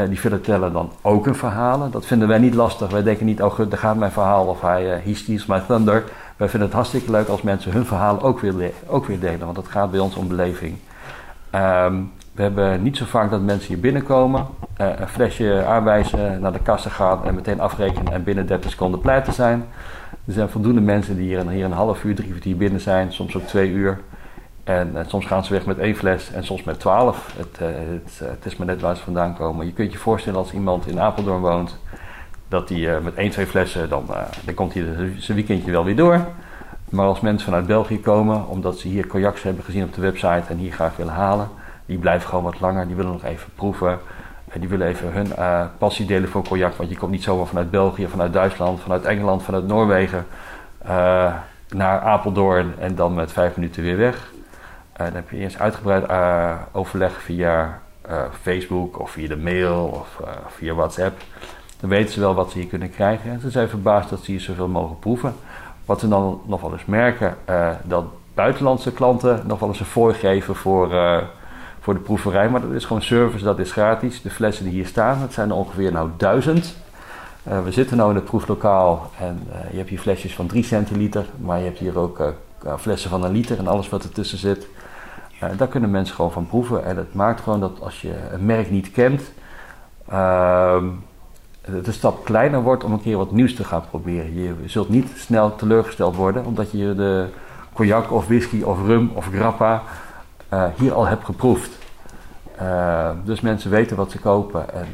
Uh, 0.00 0.08
die 0.08 0.20
vertellen 0.20 0.72
dan 0.72 0.92
ook 1.02 1.26
een 1.26 1.34
verhalen. 1.34 1.90
Dat 1.90 2.06
vinden 2.06 2.28
wij 2.28 2.38
niet 2.38 2.54
lastig. 2.54 2.90
Wij 2.90 3.02
denken 3.02 3.26
niet, 3.26 3.42
oh 3.42 3.58
daar 3.58 3.78
gaat 3.78 3.96
mijn 3.96 4.12
verhaal 4.12 4.46
of 4.46 4.60
hij, 4.60 5.00
he 5.04 5.14
steals 5.14 5.46
my 5.46 5.60
thunder. 5.60 6.04
Wij 6.36 6.48
vinden 6.48 6.68
het 6.68 6.76
hartstikke 6.76 7.10
leuk 7.10 7.28
als 7.28 7.42
mensen 7.42 7.72
hun 7.72 7.86
verhaal 7.86 8.22
ook 8.22 8.40
weer, 8.40 8.72
ook 8.86 9.06
weer 9.06 9.20
delen. 9.20 9.44
Want 9.44 9.56
het 9.56 9.68
gaat 9.68 9.90
bij 9.90 10.00
ons 10.00 10.16
om 10.16 10.28
beleving. 10.28 10.76
Um, 11.54 12.10
we 12.36 12.42
hebben 12.42 12.82
niet 12.82 12.96
zo 12.96 13.04
vaak 13.04 13.30
dat 13.30 13.40
mensen 13.40 13.68
hier 13.68 13.80
binnenkomen, 13.80 14.46
uh, 14.80 14.86
een 14.98 15.08
flesje 15.08 15.64
aanwijzen, 15.64 16.40
naar 16.40 16.52
de 16.52 16.58
kassen 16.58 16.90
gaan 16.90 17.24
en 17.24 17.34
meteen 17.34 17.60
afrekenen 17.60 18.12
en 18.12 18.24
binnen 18.24 18.46
30 18.46 18.70
seconden 18.70 19.00
pleiten 19.00 19.32
zijn. 19.32 19.64
Er 20.26 20.32
zijn 20.32 20.48
voldoende 20.48 20.80
mensen 20.80 21.16
die 21.16 21.26
hier, 21.26 21.48
hier 21.48 21.64
een 21.64 21.72
half 21.72 22.04
uur, 22.04 22.14
drie 22.14 22.28
kwartier 22.28 22.56
binnen 22.56 22.80
zijn, 22.80 23.12
soms 23.12 23.36
ook 23.36 23.42
twee 23.42 23.70
uur. 23.70 23.98
En, 24.66 24.96
en 24.96 25.08
soms 25.08 25.26
gaan 25.26 25.44
ze 25.44 25.52
weg 25.52 25.66
met 25.66 25.78
één 25.78 25.96
fles 25.96 26.32
en 26.32 26.44
soms 26.44 26.62
met 26.62 26.80
twaalf. 26.80 27.34
Het, 27.36 27.58
uh, 27.62 27.68
het, 27.68 28.20
uh, 28.22 28.28
het, 28.28 28.44
is 28.46 28.56
maar 28.56 28.66
net 28.66 28.80
waar 28.80 28.96
ze 28.96 29.02
vandaan 29.02 29.36
komen. 29.36 29.66
Je 29.66 29.72
kunt 29.72 29.92
je 29.92 29.98
voorstellen 29.98 30.38
als 30.38 30.52
iemand 30.52 30.86
in 30.86 31.00
Apeldoorn 31.00 31.40
woont, 31.40 31.78
dat 32.48 32.68
hij 32.68 33.00
met 33.00 33.14
één, 33.14 33.30
twee 33.30 33.46
flessen, 33.46 33.88
dan, 33.88 34.06
dan 34.44 34.54
komt 34.54 34.74
hij 34.74 34.84
zijn 35.18 35.36
weekendje 35.36 35.70
wel 35.70 35.84
weer 35.84 35.96
door. 35.96 36.26
Maar 36.90 37.06
als 37.06 37.20
mensen 37.20 37.44
vanuit 37.44 37.66
België 37.66 38.00
komen, 38.00 38.48
omdat 38.48 38.78
ze 38.78 38.88
hier 38.88 39.06
cognacs 39.06 39.42
hebben 39.42 39.64
gezien 39.64 39.84
op 39.84 39.94
de 39.94 40.00
website 40.00 40.42
en 40.48 40.56
hier 40.56 40.72
graag 40.72 40.96
willen 40.96 41.12
halen, 41.12 41.48
die 41.86 41.98
blijven 41.98 42.28
gewoon 42.28 42.44
wat 42.44 42.60
langer. 42.60 42.86
Die 42.86 42.96
willen 42.96 43.12
nog 43.12 43.24
even 43.24 43.48
proeven. 43.54 43.98
En 44.48 44.60
die 44.60 44.68
willen 44.68 44.86
even 44.86 45.12
hun 45.12 45.28
passie 45.78 46.06
delen 46.06 46.28
voor 46.28 46.42
cognac. 46.42 46.74
Want 46.74 46.90
je 46.90 46.96
komt 46.96 47.10
niet 47.10 47.22
zomaar 47.22 47.46
vanuit 47.46 47.70
België, 47.70 48.06
vanuit 48.06 48.32
Duitsland, 48.32 48.80
vanuit 48.80 49.04
Engeland, 49.04 49.42
vanuit 49.42 49.66
Noorwegen 49.66 50.26
naar 51.68 52.00
Apeldoorn 52.00 52.74
en 52.78 52.94
dan 52.94 53.14
met 53.14 53.32
vijf 53.32 53.56
minuten 53.56 53.82
weer 53.82 53.96
weg. 53.96 54.34
Uh, 55.00 55.06
dan 55.06 55.14
heb 55.14 55.30
je 55.30 55.36
eerst 55.36 55.58
uitgebreid 55.58 56.04
overleg 56.72 57.22
via 57.22 57.80
eh, 58.06 58.22
Facebook 58.42 59.00
of 59.00 59.10
via 59.10 59.28
de 59.28 59.36
mail 59.36 59.84
of 59.84 60.20
uh, 60.20 60.28
via 60.48 60.74
WhatsApp. 60.74 61.22
Dan 61.80 61.90
weten 61.90 62.12
ze 62.12 62.20
wel 62.20 62.34
wat 62.34 62.50
ze 62.50 62.58
hier 62.58 62.66
kunnen 62.66 62.90
krijgen. 62.90 63.30
En 63.30 63.40
ze 63.40 63.50
zijn 63.50 63.68
verbaasd 63.68 64.10
dat 64.10 64.24
ze 64.24 64.30
hier 64.30 64.40
zoveel 64.40 64.68
mogen 64.68 64.98
proeven. 64.98 65.34
Wat 65.84 66.00
ze 66.00 66.08
dan 66.08 66.40
nog 66.46 66.60
wel 66.60 66.72
eens 66.72 66.84
merken, 66.84 67.36
uh, 67.50 67.70
dat 67.82 68.04
buitenlandse 68.34 68.92
klanten 68.92 69.42
nog 69.46 69.58
wel 69.58 69.68
eens 69.68 69.80
een 69.80 69.86
voorgeven 69.86 70.54
voor, 70.54 70.88
voor 71.80 71.94
de 71.94 72.00
proeverij. 72.00 72.48
Maar 72.48 72.60
dat 72.60 72.70
is 72.70 72.84
gewoon 72.84 73.02
service, 73.02 73.44
dat 73.44 73.58
is 73.58 73.72
gratis. 73.72 74.22
De 74.22 74.30
flessen 74.30 74.64
die 74.64 74.74
hier 74.74 74.86
staan, 74.86 75.20
dat 75.20 75.32
zijn 75.32 75.50
er 75.50 75.56
ongeveer 75.56 75.92
nou 75.92 76.10
duizend. 76.16 76.76
we 77.42 77.72
zitten 77.72 77.96
nu 77.96 78.04
in 78.08 78.14
het 78.14 78.24
proeflokaal 78.24 79.10
en 79.18 79.48
je 79.70 79.76
hebt 79.76 79.88
hier 79.88 79.98
flesjes 79.98 80.34
van 80.34 80.46
3 80.46 80.64
centiliter. 80.64 81.24
Maar 81.38 81.58
je 81.58 81.64
hebt 81.64 81.78
hier 81.78 81.98
ook 81.98 82.32
flessen 82.78 83.10
van 83.10 83.24
een 83.24 83.32
liter 83.32 83.58
en 83.58 83.66
alles 83.66 83.88
wat 83.88 84.04
ertussen 84.04 84.38
zit. 84.38 84.66
Daar 85.56 85.68
kunnen 85.68 85.90
mensen 85.90 86.14
gewoon 86.14 86.32
van 86.32 86.46
proeven. 86.46 86.84
En 86.84 86.96
het 86.96 87.14
maakt 87.14 87.40
gewoon 87.40 87.60
dat 87.60 87.80
als 87.80 88.00
je 88.00 88.14
een 88.32 88.46
merk 88.46 88.70
niet 88.70 88.90
kent, 88.90 89.22
uh, 90.12 90.82
de 91.82 91.92
stap 91.92 92.24
kleiner 92.24 92.62
wordt 92.62 92.84
om 92.84 92.92
een 92.92 93.02
keer 93.02 93.16
wat 93.16 93.32
nieuws 93.32 93.54
te 93.54 93.64
gaan 93.64 93.84
proberen. 93.90 94.34
Je 94.34 94.54
zult 94.64 94.88
niet 94.88 95.08
snel 95.16 95.56
teleurgesteld 95.56 96.16
worden, 96.16 96.44
omdat 96.44 96.70
je 96.70 96.94
de 96.94 97.26
cognac 97.72 98.12
of 98.12 98.26
whisky 98.26 98.62
of 98.62 98.86
rum 98.86 99.10
of 99.14 99.28
grappa 99.32 99.82
uh, 100.52 100.64
hier 100.76 100.92
al 100.92 101.06
hebt 101.06 101.24
geproefd. 101.24 101.70
Uh, 102.62 103.10
dus 103.24 103.40
mensen 103.40 103.70
weten 103.70 103.96
wat 103.96 104.10
ze 104.10 104.18
kopen 104.18 104.74
en 104.74 104.86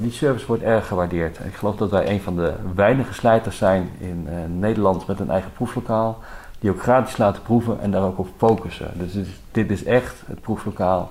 die 0.00 0.10
service 0.10 0.46
wordt 0.46 0.62
erg 0.62 0.86
gewaardeerd. 0.86 1.38
ik 1.44 1.54
geloof 1.54 1.76
dat 1.76 1.90
wij 1.90 2.10
een 2.10 2.20
van 2.20 2.36
de 2.36 2.52
weinige 2.74 3.14
slijters 3.14 3.56
zijn 3.56 3.90
in 3.98 4.28
Nederland 4.58 5.06
met 5.06 5.20
een 5.20 5.30
eigen 5.30 5.52
proeflokaal 5.52 6.18
die 6.58 6.70
ook 6.70 6.82
gratis 6.82 7.16
laten 7.16 7.42
proeven 7.42 7.80
en 7.80 7.90
daar 7.90 8.02
ook 8.02 8.18
op 8.18 8.28
focussen. 8.36 8.90
Dus 8.94 9.12
dit 9.12 9.26
is, 9.26 9.32
dit 9.52 9.70
is 9.70 9.84
echt, 9.84 10.14
het 10.26 10.40
proeflokaal, 10.40 11.10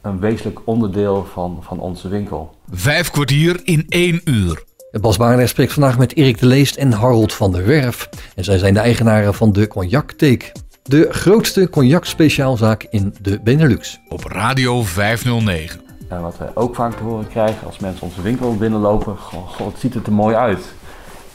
een 0.00 0.20
wezenlijk 0.20 0.60
onderdeel 0.64 1.26
van, 1.32 1.58
van 1.62 1.78
onze 1.78 2.08
winkel. 2.08 2.54
Vijf 2.70 3.10
kwartier 3.10 3.60
in 3.64 3.86
één 3.88 4.20
uur. 4.24 4.64
Bas 5.00 5.16
Baarder 5.16 5.48
spreekt 5.48 5.72
vandaag 5.72 5.98
met 5.98 6.16
Erik 6.16 6.38
de 6.38 6.46
Leest 6.46 6.76
en 6.76 6.92
Harold 6.92 7.32
van 7.32 7.52
der 7.52 7.66
Werf. 7.66 8.08
En 8.34 8.44
zij 8.44 8.58
zijn 8.58 8.74
de 8.74 8.80
eigenaren 8.80 9.34
van 9.34 9.52
de 9.52 9.66
Cognac 9.66 10.12
Teek. 10.12 10.52
De 10.82 11.06
grootste 11.10 11.70
cognac 11.70 12.04
speciaalzaak 12.04 12.86
in 12.90 13.14
de 13.20 13.40
Benelux. 13.40 14.00
Op 14.08 14.24
Radio 14.24 14.82
509. 14.82 15.80
En 16.08 16.22
wat 16.22 16.38
we 16.38 16.50
ook 16.54 16.74
vaak 16.74 16.96
te 16.96 17.02
horen 17.02 17.28
krijgen 17.28 17.66
als 17.66 17.78
mensen 17.78 18.02
onze 18.02 18.22
winkel 18.22 18.56
binnenlopen. 18.56 19.16
God, 19.18 19.72
het 19.72 19.78
ziet 19.78 19.94
er 19.94 20.02
te 20.02 20.10
mooi 20.10 20.34
uit. 20.34 20.72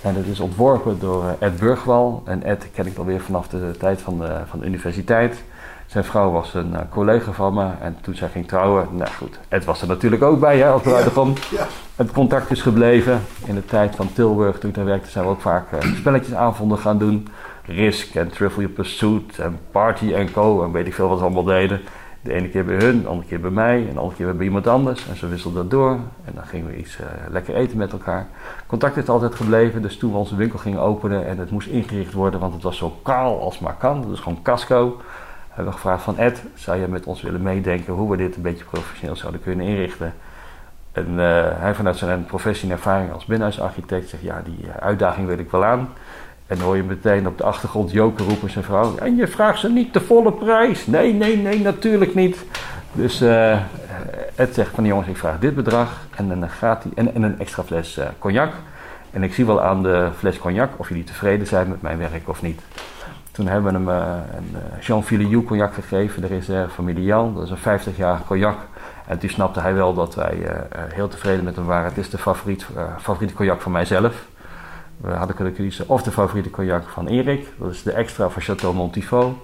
En 0.02 0.14
dat 0.14 0.26
is 0.26 0.40
ontworpen 0.40 1.00
door 1.00 1.24
eh, 1.24 1.48
Ed 1.48 1.60
Burgwal. 1.60 2.22
En 2.26 2.44
Ed 2.44 2.68
ken 2.74 2.86
ik 2.86 2.98
alweer 2.98 3.22
vanaf 3.22 3.48
de 3.48 3.72
tijd 3.80 4.02
van 4.02 4.20
de, 4.20 4.40
van 4.50 4.60
de 4.60 4.66
universiteit. 4.66 5.44
Zijn 5.86 6.04
vrouw 6.04 6.32
was 6.32 6.54
een 6.54 6.72
uh, 6.72 6.80
collega 6.90 7.32
van 7.32 7.54
me. 7.54 7.70
En 7.82 7.98
toen 8.02 8.16
zij 8.16 8.30
ging 8.30 8.48
trouwen, 8.48 8.88
nou 8.92 9.10
goed, 9.12 9.40
Ed 9.48 9.66
was 9.66 9.82
er 9.82 9.88
natuurlijk 9.88 10.24
ook 10.24 10.40
bij, 10.40 10.58
hè, 10.58 10.68
als 10.70 10.82
bruidegom. 10.82 11.34
Ja, 11.52 11.58
ja. 11.58 11.68
Het 11.96 12.12
contact 12.12 12.52
is 12.52 12.62
gebleven. 12.62 13.22
In 13.46 13.56
de 13.56 13.66
tijd 13.66 13.96
van 13.96 14.14
Tilburg, 14.14 14.60
toen 14.60 14.70
ik 14.70 14.76
daar 14.76 14.86
werkte, 14.86 15.10
zijn 15.10 15.26
we 15.26 15.30
ook 15.30 15.42
vaak 15.42 15.72
uh, 15.72 15.96
spelletjesavonden 15.96 16.78
gaan 16.78 16.98
doen. 16.98 17.28
Risk 17.66 18.16
en 18.16 18.30
Trivial 18.30 18.70
Pursuit 18.70 19.40
en 19.40 19.60
Party 19.72 20.14
en 20.14 20.32
Co. 20.32 20.64
En 20.64 20.72
weet 20.72 20.88
ik 20.88 20.94
veel 20.94 21.08
wat 21.08 21.18
ze 21.18 21.24
allemaal 21.24 21.44
deden. 21.44 21.82
De 22.22 22.34
ene 22.34 22.50
keer 22.50 22.66
bij 22.66 22.76
hun, 22.76 23.02
de 23.02 23.08
andere 23.08 23.28
keer 23.28 23.40
bij 23.40 23.50
mij 23.50 23.78
en 23.88 23.94
de 23.94 24.00
andere 24.00 24.16
keer 24.16 24.36
bij 24.36 24.46
iemand 24.46 24.68
anders. 24.68 25.08
En 25.10 25.16
zo 25.16 25.30
wisselden 25.30 25.62
dat 25.62 25.72
door. 25.72 25.92
En 26.26 26.32
dan 26.34 26.46
gingen 26.46 26.68
we 26.68 26.78
iets 26.78 27.00
uh, 27.00 27.06
lekker 27.30 27.56
eten 27.56 27.78
met 27.78 27.92
elkaar. 27.92 28.28
Contact 28.68 28.98
is 28.98 29.08
altijd 29.08 29.36
gebleven. 29.36 29.82
Dus 29.82 29.98
toen 29.98 30.12
we 30.12 30.18
onze 30.18 30.36
winkel 30.36 30.60
gingen 30.60 30.80
openen 30.80 31.28
en 31.28 31.38
het 31.38 31.52
moest 31.52 31.68
ingericht 31.68 32.14
worden, 32.14 32.40
want 32.40 32.54
het 32.54 32.64
was 32.64 32.78
zo 32.78 33.00
kaal 33.04 33.42
als 33.42 33.60
maar 33.60 33.76
kan. 33.76 34.12
Is 34.12 34.20
gewoon 34.20 34.42
casco. 34.42 35.02
Hebben 35.48 35.76
we 35.76 35.82
gevraagd 35.82 36.04
van 36.04 36.18
Ed, 36.18 36.44
zou 36.54 36.80
je 36.80 36.88
met 36.88 37.06
ons 37.06 37.22
willen 37.22 37.42
meedenken 37.42 37.94
hoe 37.94 38.12
we 38.12 38.18
dit 38.18 38.36
een 38.36 38.42
beetje 38.42 38.66
professioneel 38.66 39.16
zouden 39.16 39.42
kunnen 39.42 39.66
inrichten? 39.66 40.14
En 40.92 41.08
uh, 41.10 41.44
hij 41.60 41.76
vanuit 41.76 41.98
zijn 41.98 42.26
professie 42.26 42.70
en 42.70 42.76
ervaring 42.76 43.12
als 43.12 43.26
binnenhuisarchitect 43.26 44.10
zegt, 44.10 44.24
ja, 44.24 44.42
die 44.44 44.66
uh, 44.66 44.70
uitdaging 44.80 45.28
wil 45.28 45.38
ik 45.38 45.52
wel 45.52 45.66
aan. 45.66 45.90
En 46.48 46.60
hoor 46.60 46.76
je 46.76 46.84
meteen 46.84 47.28
op 47.28 47.38
de 47.38 47.44
achtergrond 47.44 47.92
Joker 47.92 48.26
roepen 48.26 48.50
zijn 48.50 48.64
vrouw. 48.64 48.98
En 48.98 49.16
je 49.16 49.28
vraagt 49.28 49.60
ze 49.60 49.70
niet 49.70 49.94
de 49.94 50.00
volle 50.00 50.32
prijs. 50.32 50.86
Nee, 50.86 51.14
nee, 51.14 51.38
nee, 51.38 51.60
natuurlijk 51.60 52.16
niet. 52.16 52.46
Dus 52.92 53.22
uh, 53.22 53.58
Ed 54.36 54.54
zegt 54.54 54.76
van 54.76 54.86
jongens, 54.86 55.08
ik 55.08 55.18
vraag 55.18 55.40
dit 55.40 55.56
bedrag. 55.56 56.08
En 56.16 56.28
dan 56.28 56.50
gaat 56.50 56.84
hij. 56.84 56.92
En, 56.96 57.16
en 57.16 57.24
een 57.24 57.40
extra 57.40 57.64
fles 57.64 57.98
uh, 57.98 58.06
cognac. 58.20 58.54
En 59.12 59.24
ik 59.24 59.34
zie 59.34 59.46
wel 59.46 59.62
aan 59.62 59.84
de 59.84 60.10
fles 60.18 60.40
cognac 60.40 60.70
of 60.78 60.90
jullie 60.90 61.04
tevreden 61.04 61.48
zijn 61.48 61.70
met 61.70 61.82
mijn 61.82 61.98
werk 61.98 62.30
of 62.30 62.42
niet. 62.42 62.62
Toen 63.32 63.48
hebben 63.48 63.72
we 63.72 63.78
hem 63.78 63.90
uh, 63.90 64.16
een 64.36 64.82
Jean 64.82 65.04
Filiou 65.04 65.44
cognac 65.44 65.74
gegeven, 65.74 66.22
de 66.22 66.28
reserve 66.28 66.74
familie 66.74 67.04
Jan. 67.04 67.34
Dat 67.34 67.44
is 67.44 67.50
een 67.50 67.80
50-jarige 67.80 68.24
cognac. 68.24 68.58
En 69.08 69.18
toen 69.18 69.30
snapte 69.30 69.60
hij 69.60 69.74
wel 69.74 69.94
dat 69.94 70.16
wij 70.16 70.38
heel 70.94 71.08
tevreden 71.08 71.44
met 71.44 71.56
hem 71.56 71.66
waren. 71.66 71.90
Het 71.90 71.98
is 71.98 72.10
de 72.10 72.18
favoriet, 72.18 72.66
favoriete 73.00 73.34
cognac 73.34 73.62
van 73.62 73.72
mijzelf. 73.72 74.26
We 74.98 75.12
hadden 75.12 75.36
kunnen 75.36 75.54
kiezen 75.54 75.90
of 75.90 76.04
de 76.04 76.12
favoriete 76.12 76.50
cognac 76.50 76.88
van 76.88 77.08
Erik, 77.08 77.54
dat 77.60 77.72
is 77.72 77.84
de 77.84 77.92
extra 77.92 78.30
van 78.30 78.42
Chateau 78.42 78.76
Montifaux, 78.76 79.36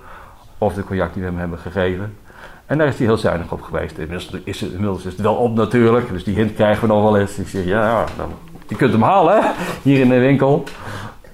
of 0.58 0.74
de 0.74 0.84
cognac 0.84 1.14
die 1.14 1.22
we 1.22 1.30
hem 1.30 1.38
hebben 1.38 1.60
gegeven. 1.60 2.18
En 2.66 2.78
daar 2.78 2.88
is 2.88 2.98
hij 2.98 3.06
heel 3.06 3.18
zuinig 3.18 3.52
op 3.52 3.62
geweest. 3.62 3.98
Inmiddels 3.98 4.30
is 4.44 4.62
het, 4.62 5.04
is 5.06 5.16
wel 5.16 5.36
op 5.36 5.56
natuurlijk, 5.56 6.10
dus 6.10 6.24
die 6.24 6.36
hint 6.36 6.54
krijgen 6.54 6.88
we 6.88 6.94
nog 6.94 7.04
wel 7.04 7.18
eens. 7.18 7.38
Ik 7.38 7.48
zeg, 7.48 7.66
ja, 7.66 8.06
dan, 8.18 8.30
je 8.68 8.76
kunt 8.76 8.92
hem 8.92 9.02
halen 9.02 9.52
hier 9.82 10.00
in 10.00 10.10
de 10.10 10.20
winkel. 10.20 10.64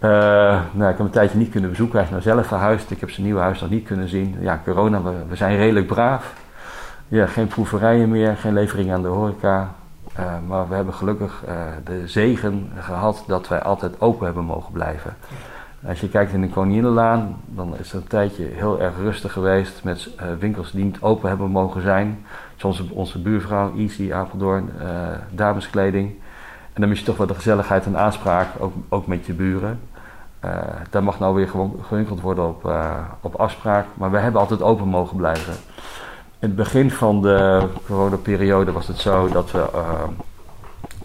Uh, 0.01 0.09
nou, 0.09 0.63
ik 0.73 0.87
heb 0.87 0.97
hem 0.97 1.05
een 1.05 1.11
tijdje 1.11 1.37
niet 1.37 1.49
kunnen 1.49 1.69
bezoeken. 1.69 1.95
Hij 1.95 2.03
is 2.03 2.09
nou 2.09 2.21
zelf 2.21 2.47
verhuisd. 2.47 2.91
Ik 2.91 2.99
heb 2.99 3.11
zijn 3.11 3.25
nieuwe 3.25 3.41
huis 3.41 3.61
nog 3.61 3.69
niet 3.69 3.85
kunnen 3.85 4.09
zien. 4.09 4.35
Ja, 4.39 4.61
corona, 4.63 5.01
we, 5.01 5.11
we 5.29 5.35
zijn 5.35 5.57
redelijk 5.57 5.87
braaf. 5.87 6.33
Ja, 7.07 7.25
geen 7.25 7.47
proeverijen 7.47 8.09
meer, 8.09 8.37
geen 8.37 8.53
levering 8.53 8.91
aan 8.91 9.01
de 9.01 9.07
horeca. 9.07 9.75
Uh, 10.19 10.33
maar 10.47 10.69
we 10.69 10.75
hebben 10.75 10.93
gelukkig 10.93 11.43
uh, 11.47 11.53
de 11.83 12.07
zegen 12.07 12.71
gehad 12.77 13.23
dat 13.27 13.47
wij 13.47 13.61
altijd 13.61 14.01
open 14.01 14.25
hebben 14.25 14.43
mogen 14.43 14.71
blijven. 14.71 15.15
Als 15.87 15.99
je 15.99 16.09
kijkt 16.09 16.33
in 16.33 16.41
de 16.41 16.49
Koninginnelaan, 16.49 17.41
dan 17.45 17.77
is 17.77 17.91
het 17.91 18.01
een 18.01 18.07
tijdje 18.07 18.43
heel 18.43 18.81
erg 18.81 18.97
rustig 18.97 19.33
geweest 19.33 19.83
met 19.83 20.09
uh, 20.15 20.25
winkels 20.39 20.71
die 20.71 20.83
niet 20.83 21.01
open 21.01 21.29
hebben 21.29 21.51
mogen 21.51 21.81
zijn. 21.81 22.25
Zoals 22.55 22.89
onze 22.89 23.21
buurvrouw 23.21 23.77
Easy 23.77 24.13
Apeldoorn, 24.13 24.69
dameskleding. 25.31 26.09
En 26.73 26.81
dan 26.81 26.89
mis 26.89 26.99
je 26.99 27.05
toch 27.05 27.17
wel 27.17 27.27
de 27.27 27.33
gezelligheid 27.33 27.85
en 27.85 27.97
aanspraak, 27.97 28.47
ook, 28.59 28.73
ook 28.89 29.07
met 29.07 29.25
je 29.25 29.33
buren. 29.33 29.79
daar 30.89 31.03
mag 31.03 31.19
nou 31.19 31.35
weer 31.35 31.47
gewoon 31.47 31.79
gewinkeld 31.87 32.21
worden 32.21 32.47
op, 32.47 32.73
op 33.21 33.35
afspraak, 33.35 33.85
maar 33.93 34.11
we 34.11 34.17
hebben 34.17 34.41
altijd 34.41 34.61
open 34.61 34.87
mogen 34.87 35.17
blijven. 35.17 35.53
In 36.41 36.47
het 36.47 36.57
begin 36.57 36.91
van 36.91 37.21
de 37.21 37.63
coronaperiode 37.85 38.71
was 38.71 38.87
het 38.87 38.97
zo 38.97 39.27
dat 39.27 39.51
we. 39.51 39.65
Uh, 39.75 40.03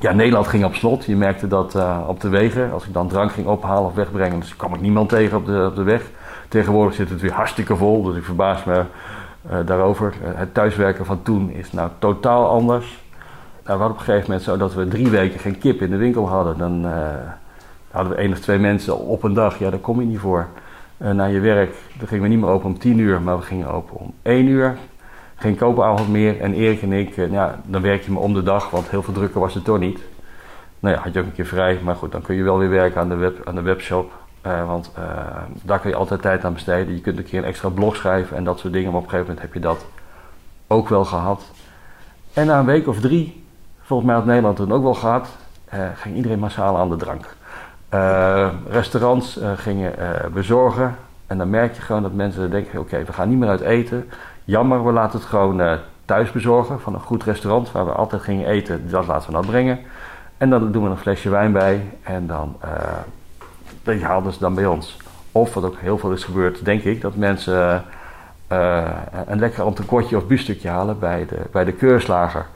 ja, 0.00 0.12
Nederland 0.12 0.46
ging 0.46 0.64
op 0.64 0.74
slot. 0.74 1.04
Je 1.04 1.16
merkte 1.16 1.46
dat 1.46 1.74
uh, 1.74 2.00
op 2.06 2.20
de 2.20 2.28
wegen. 2.28 2.72
Als 2.72 2.86
ik 2.86 2.92
dan 2.92 3.08
drank 3.08 3.32
ging 3.32 3.46
ophalen 3.46 3.84
of 3.84 3.94
wegbrengen, 3.94 4.40
dus 4.40 4.56
kwam 4.56 4.74
ik 4.74 4.80
niemand 4.80 5.08
tegen 5.08 5.36
op 5.36 5.46
de, 5.46 5.66
op 5.66 5.76
de 5.76 5.82
weg. 5.82 6.10
Tegenwoordig 6.48 6.94
zit 6.94 7.10
het 7.10 7.20
weer 7.20 7.32
hartstikke 7.32 7.76
vol, 7.76 8.02
dus 8.02 8.16
ik 8.16 8.24
verbaas 8.24 8.64
me 8.64 8.84
uh, 9.50 9.56
daarover. 9.66 10.14
het 10.22 10.54
thuiswerken 10.54 11.06
van 11.06 11.22
toen 11.22 11.50
is 11.50 11.72
nou 11.72 11.90
totaal 11.98 12.48
anders. 12.48 13.02
Nou, 13.64 13.78
we 13.78 13.84
op 13.84 13.90
een 13.90 13.98
gegeven 13.98 14.24
moment 14.26 14.42
zo 14.42 14.56
dat 14.56 14.74
we 14.74 14.88
drie 14.88 15.08
weken 15.08 15.40
geen 15.40 15.58
kip 15.58 15.80
in 15.80 15.90
de 15.90 15.96
winkel 15.96 16.28
hadden. 16.28 16.58
Dan 16.58 16.92
hadden 17.90 18.12
we 18.12 18.18
één 18.18 18.32
of 18.32 18.38
twee 18.38 18.58
mensen 18.58 18.98
op 18.98 19.22
een 19.22 19.34
dag. 19.34 19.58
Ja, 19.58 19.70
daar 19.70 19.78
kom 19.78 20.00
je 20.00 20.06
niet 20.06 20.18
voor. 20.18 20.46
naar 20.96 21.30
je 21.30 21.40
werk, 21.40 21.74
dan 21.98 22.08
gingen 22.08 22.22
we 22.22 22.30
niet 22.30 22.40
meer 22.40 22.50
open 22.50 22.66
om 22.66 22.78
tien 22.78 22.98
uur, 22.98 23.20
maar 23.22 23.36
we 23.36 23.42
gingen 23.42 23.70
open 23.70 23.96
om 23.96 24.14
één 24.22 24.46
uur 24.46 24.76
geen 25.44 25.56
koopavond 25.56 26.08
meer. 26.08 26.40
En 26.40 26.54
Erik 26.54 26.82
en 26.82 26.92
ik, 26.92 27.16
uh, 27.16 27.32
ja, 27.32 27.60
dan 27.64 27.82
werk 27.82 28.02
je 28.02 28.12
me 28.12 28.18
om 28.18 28.34
de 28.34 28.42
dag, 28.42 28.70
want 28.70 28.88
heel 28.88 29.02
veel 29.02 29.14
drukker 29.14 29.40
was 29.40 29.54
het 29.54 29.64
toch 29.64 29.78
niet. 29.78 30.00
Nou 30.80 30.94
ja, 30.94 31.00
had 31.00 31.12
je 31.12 31.20
ook 31.20 31.26
een 31.26 31.32
keer 31.32 31.46
vrij, 31.46 31.80
maar 31.82 31.96
goed, 31.96 32.12
dan 32.12 32.22
kun 32.22 32.34
je 32.34 32.42
wel 32.42 32.58
weer 32.58 32.68
werken 32.68 33.00
aan 33.00 33.08
de, 33.08 33.14
web, 33.14 33.40
aan 33.44 33.54
de 33.54 33.62
webshop. 33.62 34.12
Uh, 34.46 34.66
want 34.66 34.92
uh, 34.98 35.04
daar 35.62 35.80
kun 35.80 35.90
je 35.90 35.96
altijd 35.96 36.22
tijd 36.22 36.44
aan 36.44 36.52
besteden. 36.52 36.94
Je 36.94 37.00
kunt 37.00 37.18
een 37.18 37.24
keer 37.24 37.38
een 37.38 37.44
extra 37.44 37.68
blog 37.68 37.96
schrijven 37.96 38.36
en 38.36 38.44
dat 38.44 38.58
soort 38.58 38.72
dingen. 38.72 38.90
Maar 38.90 38.98
op 38.98 39.04
een 39.04 39.10
gegeven 39.10 39.34
moment 39.34 39.52
heb 39.52 39.62
je 39.62 39.68
dat 39.68 39.86
ook 40.66 40.88
wel 40.88 41.04
gehad. 41.04 41.42
En 42.32 42.46
na 42.46 42.58
een 42.58 42.64
week 42.64 42.88
of 42.88 43.00
drie, 43.00 43.44
volgens 43.82 44.08
mij 44.08 44.16
had 44.16 44.26
Nederland 44.26 44.58
het 44.58 44.70
ook 44.70 44.82
wel 44.82 44.94
gehad, 44.94 45.28
ging 45.94 46.16
iedereen 46.16 46.38
massaal 46.38 46.76
aan 46.78 46.90
de 46.90 46.96
drank. 46.96 47.34
restaurants 48.68 49.40
gingen 49.56 49.92
bezorgen. 50.32 50.96
En 51.26 51.38
dan 51.38 51.50
merk 51.50 51.74
je 51.74 51.82
gewoon 51.82 52.02
dat 52.02 52.12
mensen 52.12 52.50
denken: 52.50 52.80
oké, 52.80 53.04
we 53.04 53.12
gaan 53.12 53.28
niet 53.28 53.38
meer 53.38 53.48
uit 53.48 53.60
eten. 53.60 54.10
Jammer, 54.44 54.84
we 54.84 54.92
laten 54.92 55.18
het 55.18 55.28
gewoon 55.28 55.60
uh, 55.60 55.72
thuis 56.04 56.32
bezorgen 56.32 56.80
van 56.80 56.94
een 56.94 57.00
goed 57.00 57.24
restaurant 57.24 57.72
waar 57.72 57.84
we 57.84 57.92
altijd 57.92 58.22
gingen 58.22 58.46
eten. 58.46 58.90
Dat 58.90 59.06
laten 59.06 59.26
we 59.26 59.32
dan 59.32 59.46
brengen. 59.46 59.78
En 60.36 60.50
dan 60.50 60.72
doen 60.72 60.84
we 60.84 60.90
een 60.90 60.96
flesje 60.96 61.30
wijn 61.30 61.52
bij 61.52 61.90
en 62.02 62.26
dan 62.26 62.56
die 63.82 64.04
haalden 64.04 64.32
ze 64.32 64.38
dan 64.38 64.54
bij 64.54 64.66
ons. 64.66 64.96
Of 65.32 65.54
wat 65.54 65.64
ook 65.64 65.76
heel 65.78 65.98
veel 65.98 66.12
is 66.12 66.24
gebeurd, 66.24 66.64
denk 66.64 66.82
ik, 66.82 67.00
dat 67.00 67.16
mensen 67.16 67.84
uh, 68.52 68.90
een 69.26 69.38
lekker 69.38 69.64
entrecôtje 69.66 70.16
of 70.16 70.26
biefstukje 70.26 70.68
halen 70.68 70.98
bij 70.98 71.26
de, 71.26 71.36
bij 71.52 71.64
de 71.64 71.72
keurslager. 71.72 72.46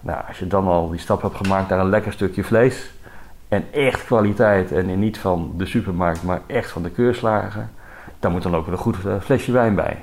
Nou, 0.00 0.20
als 0.28 0.38
je 0.38 0.46
dan 0.46 0.66
al 0.66 0.90
die 0.90 1.00
stap 1.00 1.22
hebt 1.22 1.36
gemaakt 1.36 1.68
naar 1.68 1.78
een 1.78 1.88
lekker 1.88 2.12
stukje 2.12 2.44
vlees 2.44 2.90
en 3.48 3.64
echt 3.72 4.04
kwaliteit 4.04 4.72
en 4.72 4.98
niet 4.98 5.18
van 5.18 5.52
de 5.56 5.66
supermarkt, 5.66 6.22
maar 6.22 6.40
echt 6.46 6.70
van 6.70 6.82
de 6.82 6.90
keurslager, 6.90 7.68
dan 8.20 8.32
moet 8.32 8.42
dan 8.42 8.56
ook 8.56 8.66
een 8.66 8.76
goed 8.76 8.96
flesje 9.20 9.52
wijn 9.52 9.74
bij. 9.74 9.98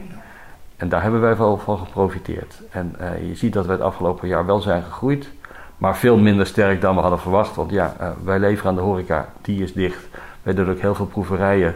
En 0.80 0.90
daar 0.90 1.02
hebben 1.02 1.22
wij 1.22 1.38
wel 1.38 1.58
van 1.58 1.78
geprofiteerd. 1.78 2.62
En 2.72 2.96
eh, 3.00 3.28
je 3.28 3.36
ziet 3.36 3.54
dat 3.54 3.66
we 3.66 3.72
het 3.72 3.82
afgelopen 3.82 4.28
jaar 4.28 4.46
wel 4.46 4.60
zijn 4.60 4.84
gegroeid. 4.84 5.30
Maar 5.78 5.98
veel 5.98 6.18
minder 6.18 6.46
sterk 6.46 6.82
dan 6.82 6.96
we 6.96 7.02
hadden 7.02 7.20
verwacht. 7.20 7.56
Want 7.56 7.72
ja, 7.72 7.94
eh, 8.00 8.10
wij 8.24 8.40
leveren 8.40 8.70
aan 8.70 8.76
de 8.76 8.82
horeca, 8.82 9.30
die 9.42 9.64
is 9.64 9.74
dicht. 9.74 10.08
Wij 10.44 10.54
doen 10.54 10.70
ook 10.70 10.80
heel 10.80 10.96
veel 10.96 11.06
proeverijen. 11.06 11.76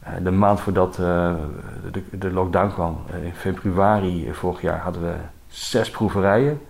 Eh, 0.00 0.12
de 0.22 0.30
maand 0.30 0.60
voordat 0.60 0.94
de, 0.94 2.02
de, 2.10 2.30
lockdown 2.30 2.72
kwam, 2.72 2.98
in 3.22 3.34
februari 3.34 4.28
vorig 4.32 4.60
jaar, 4.60 4.78
hadden 4.78 5.02
we 5.02 5.14
zes 5.46 5.90
proeverijen. 5.90 6.60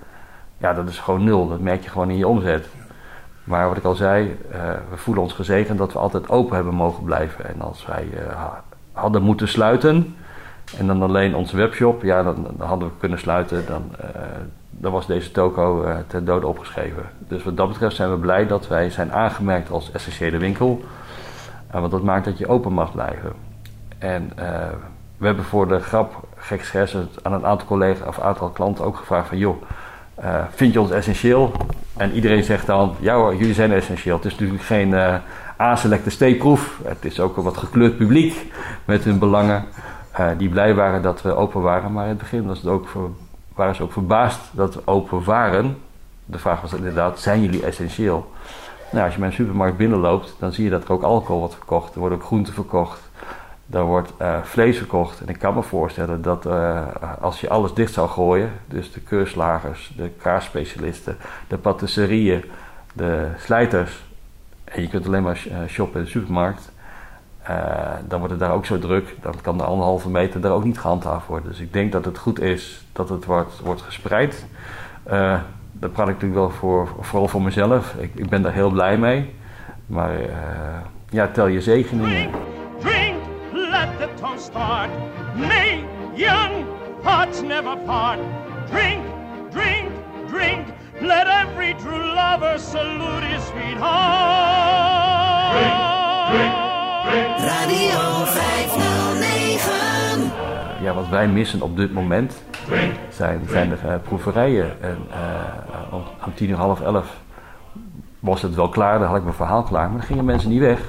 Ja, 0.58 0.72
dat 0.72 0.88
is 0.88 0.98
gewoon 0.98 1.24
nul. 1.24 1.48
Dat 1.48 1.60
merk 1.60 1.82
je 1.82 1.90
gewoon 1.90 2.10
in 2.10 2.16
je 2.16 2.28
omzet. 2.28 2.66
Maar 3.44 3.68
wat 3.68 3.76
ik 3.76 3.84
al 3.84 3.94
zei, 3.94 4.38
we 4.90 4.96
voelen 4.96 5.22
ons 5.22 5.32
gezegend 5.32 5.78
dat 5.78 5.92
we 5.92 5.98
altijd 5.98 6.28
open 6.28 6.54
hebben 6.54 6.74
mogen 6.74 7.04
blijven. 7.04 7.48
En 7.48 7.60
als 7.60 7.86
wij 7.86 8.08
hadden 8.92 9.22
moeten 9.22 9.48
sluiten, 9.48 10.16
en 10.78 10.86
dan 10.86 11.02
alleen 11.02 11.34
onze 11.34 11.56
webshop, 11.56 12.02
ja, 12.02 12.22
dan, 12.22 12.46
hadden 12.58 12.88
we 12.88 12.94
kunnen 12.98 13.18
sluiten. 13.18 13.66
Dan, 13.66 13.84
uh, 14.00 14.06
dan 14.70 14.92
was 14.92 15.06
deze 15.06 15.30
toko 15.30 15.84
uh, 15.84 15.96
ten 16.06 16.24
dode 16.24 16.46
opgeschreven. 16.46 17.02
Dus 17.18 17.42
wat 17.42 17.56
dat 17.56 17.68
betreft 17.68 17.96
zijn 17.96 18.10
we 18.10 18.16
blij 18.16 18.46
dat 18.46 18.68
wij 18.68 18.90
zijn 18.90 19.12
aangemerkt 19.12 19.70
als 19.70 19.92
essentiële 19.92 20.38
winkel. 20.38 20.84
Uh, 21.74 21.80
want 21.80 21.90
dat 21.90 22.02
maakt 22.02 22.24
dat 22.24 22.38
je 22.38 22.48
open 22.48 22.72
mag 22.72 22.92
blijven. 22.92 23.32
En 23.98 24.32
we 25.16 25.26
hebben 25.26 25.44
voor 25.44 25.68
de 25.68 25.78
grap, 25.78 26.28
gek 26.36 26.72
aan 27.22 27.32
een 27.32 27.46
aantal 27.46 27.66
collega's 27.66 28.08
of 28.08 28.20
aantal 28.20 28.48
klanten 28.48 28.84
ook 28.84 28.96
gevraagd 28.96 29.28
van... 29.28 29.38
joh, 29.38 29.62
vind 30.50 30.72
je 30.72 30.80
ons 30.80 30.90
essentieel? 30.90 31.52
En 31.96 32.12
iedereen 32.12 32.44
zegt 32.44 32.66
dan, 32.66 32.94
ja 33.00 33.14
hoor, 33.14 33.34
jullie 33.36 33.54
zijn 33.54 33.72
essentieel. 33.72 34.16
Het 34.16 34.24
is 34.24 34.32
natuurlijk 34.32 34.62
geen 34.62 34.94
A-selecte 35.60 36.10
steekproef. 36.10 36.80
Het 36.84 37.04
is 37.04 37.20
ook 37.20 37.36
een 37.36 37.42
wat 37.42 37.56
gekleurd 37.56 37.96
publiek 37.96 38.52
met 38.84 39.04
hun 39.04 39.18
belangen. 39.18 39.64
Uh, 40.20 40.28
die 40.38 40.48
blij 40.48 40.74
waren 40.74 41.02
dat 41.02 41.22
we 41.22 41.34
open 41.34 41.60
waren. 41.60 41.92
Maar 41.92 42.02
in 42.04 42.08
het 42.08 42.18
begin 42.18 42.46
was 42.46 42.58
het 42.58 42.66
ook 42.66 42.88
voor, 42.88 43.10
waren 43.54 43.74
ze 43.74 43.82
ook 43.82 43.92
verbaasd 43.92 44.40
dat 44.50 44.74
we 44.74 44.82
open 44.84 45.24
waren. 45.24 45.78
De 46.24 46.38
vraag 46.38 46.60
was 46.60 46.72
inderdaad, 46.72 47.20
zijn 47.20 47.42
jullie 47.42 47.64
essentieel? 47.64 48.32
Nou, 48.90 49.04
als 49.04 49.12
je 49.12 49.20
bij 49.20 49.28
een 49.28 49.34
supermarkt 49.34 49.76
binnenloopt, 49.76 50.36
dan 50.38 50.52
zie 50.52 50.64
je 50.64 50.70
dat 50.70 50.84
er 50.84 50.92
ook 50.92 51.02
alcohol 51.02 51.38
wordt 51.38 51.54
verkocht. 51.54 51.94
Er 51.94 52.00
wordt 52.00 52.14
ook 52.14 52.24
groente 52.24 52.52
verkocht. 52.52 53.00
Er 53.70 53.84
wordt 53.84 54.12
uh, 54.20 54.42
vlees 54.42 54.78
verkocht. 54.78 55.20
En 55.20 55.28
ik 55.28 55.38
kan 55.38 55.54
me 55.54 55.62
voorstellen 55.62 56.22
dat 56.22 56.46
uh, 56.46 56.82
als 57.20 57.40
je 57.40 57.48
alles 57.48 57.74
dicht 57.74 57.92
zou 57.92 58.08
gooien, 58.08 58.50
dus 58.66 58.92
de 58.92 59.00
keurslagers, 59.00 59.92
de 59.96 60.10
kaarspecialisten, 60.22 61.16
de 61.48 61.58
patisserieën, 61.58 62.44
de 62.92 63.28
slijters, 63.38 64.04
en 64.64 64.82
je 64.82 64.88
kunt 64.88 65.06
alleen 65.06 65.22
maar 65.22 65.46
shoppen 65.68 65.98
in 65.98 66.04
de 66.04 66.10
supermarkt, 66.10 66.71
uh, 67.50 67.94
dan 68.08 68.18
wordt 68.18 68.32
het 68.32 68.42
daar 68.42 68.52
ook 68.52 68.66
zo 68.66 68.78
druk. 68.78 69.16
Dan 69.20 69.34
kan 69.40 69.58
de 69.58 69.64
anderhalve 69.64 70.10
meter 70.10 70.40
daar 70.40 70.52
ook 70.52 70.64
niet 70.64 70.78
gehandhaafd 70.78 71.26
worden. 71.26 71.50
Dus 71.50 71.60
ik 71.60 71.72
denk 71.72 71.92
dat 71.92 72.04
het 72.04 72.18
goed 72.18 72.40
is 72.40 72.84
dat 72.92 73.08
het 73.08 73.24
wordt, 73.24 73.60
wordt 73.60 73.82
gespreid. 73.82 74.46
Uh, 75.06 75.12
daar 75.72 75.90
praat 75.90 76.08
ik 76.08 76.14
natuurlijk 76.14 76.40
wel 76.40 76.50
voor, 76.50 76.88
vooral 77.00 77.28
voor 77.28 77.42
mezelf. 77.42 77.94
Ik, 77.94 78.10
ik 78.14 78.28
ben 78.28 78.42
daar 78.42 78.52
heel 78.52 78.70
blij 78.70 78.98
mee. 78.98 79.34
Maar 79.86 80.20
uh, 80.20 80.28
ja, 81.08 81.26
tel 81.26 81.46
je 81.46 81.60
zegeningen. 81.60 82.30
Drink, 82.78 83.16
let 83.52 83.88
the 83.98 84.08
toast 84.20 84.44
start. 84.44 84.90
May 85.34 85.84
young 86.14 86.64
hearts 87.02 87.42
never 87.42 87.76
part. 87.76 88.18
Drink, 88.70 89.04
drink, 89.50 89.88
drink. 90.30 90.66
Let 91.00 91.26
every 91.26 91.74
true 91.74 92.14
lover 92.14 92.58
salute 92.58 93.24
his 93.24 93.42
sweetheart. 93.46 93.82
Drink, 95.52 95.74
drink. 96.30 96.71
Radio 97.12 98.24
509. 98.24 100.32
Ja, 100.82 100.94
wat 100.94 101.08
wij 101.08 101.28
missen 101.28 101.62
op 101.62 101.76
dit 101.76 101.92
moment 101.92 102.42
zijn, 103.08 103.40
de 103.46 103.76
uh, 103.84 103.94
proeverijen. 104.02 104.82
En 104.82 104.98
uh, 105.10 105.94
om, 105.94 106.02
om 106.26 106.34
tien 106.34 106.48
uur 106.48 106.56
half 106.56 106.80
elf 106.80 107.20
was 108.20 108.42
het 108.42 108.54
wel 108.54 108.68
klaar, 108.68 108.98
dan 108.98 109.08
had 109.08 109.16
ik 109.16 109.22
mijn 109.22 109.34
verhaal 109.34 109.62
klaar. 109.62 109.88
Maar 109.88 109.98
dan 109.98 110.06
gingen 110.06 110.24
mensen 110.24 110.50
niet 110.50 110.60
weg. 110.60 110.80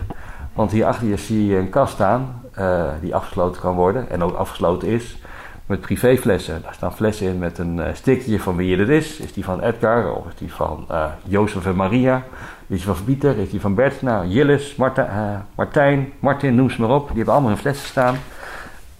Want 0.53 0.71
hier 0.71 0.85
achter 0.85 1.07
je 1.07 1.17
zie 1.17 1.45
je 1.45 1.57
een 1.57 1.69
kast 1.69 1.93
staan 1.93 2.41
uh, 2.59 2.83
die 3.01 3.15
afgesloten 3.15 3.61
kan 3.61 3.75
worden 3.75 4.09
en 4.09 4.23
ook 4.23 4.35
afgesloten 4.35 4.87
is 4.87 5.17
met 5.65 5.81
privéflessen. 5.81 6.61
Daar 6.61 6.73
staan 6.73 6.93
flessen 6.93 7.27
in 7.27 7.39
met 7.39 7.57
een 7.57 7.81
stickje 7.93 8.39
van 8.39 8.55
wie 8.55 8.77
het 8.77 8.89
is. 8.89 9.17
Is 9.17 9.33
die 9.33 9.43
van 9.43 9.61
Edgar 9.61 10.13
of 10.13 10.27
is 10.27 10.35
die 10.35 10.53
van 10.53 10.85
uh, 10.91 11.05
Jozef 11.23 11.65
en 11.65 11.75
Maria? 11.75 12.23
Die 12.67 12.81
van? 12.83 12.95
Is 13.21 13.49
die 13.49 13.61
van 13.61 13.75
Bert? 13.75 14.01
Nou, 14.01 14.27
Jillis, 14.27 14.75
uh, 14.77 15.35
Martijn, 15.55 16.13
Martin, 16.19 16.55
noem 16.55 16.69
ze 16.69 16.81
maar 16.81 16.95
op. 16.95 17.07
Die 17.07 17.15
hebben 17.15 17.33
allemaal 17.33 17.51
hun 17.51 17.59
flessen 17.59 17.87
staan. 17.87 18.15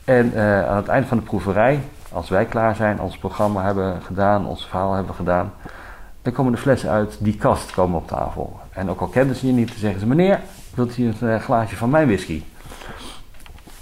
En 0.04 0.32
aan 0.67 0.76
het 0.76 0.88
eind 0.88 1.08
van 1.08 1.17
de 1.17 1.23
proeverij, 1.23 1.80
als 2.12 2.30
wij 2.30 2.45
klaar 2.45 2.76
zijn, 2.76 2.99
ons 2.99 3.17
programma 3.17 3.63
hebben 3.63 4.02
gedaan, 4.02 4.45
ons 4.45 4.65
verhaal 4.65 4.93
hebben 4.93 5.15
gedaan, 5.15 5.54
dan 6.21 6.34
komen 6.34 6.52
de 6.52 6.58
flessen 6.58 6.89
uit 6.89 7.17
die 7.19 7.38
kast 7.38 7.71
komen 7.71 7.97
op 7.97 8.08
tafel. 8.08 8.60
En 8.71 8.89
ook 8.89 8.99
al 9.02 9.08
kennen 9.08 9.36
ze 9.36 9.47
je 9.47 9.54
niet, 9.54 9.67
dan 9.67 9.78
zeggen 9.78 9.99
ze: 9.99 10.08
Meneer, 10.08 10.39
wilt 10.73 10.97
u 10.97 11.13
een 11.19 11.41
glaasje 11.41 11.76
van 11.76 11.89
mijn 11.89 12.08
whisky? 12.08 12.43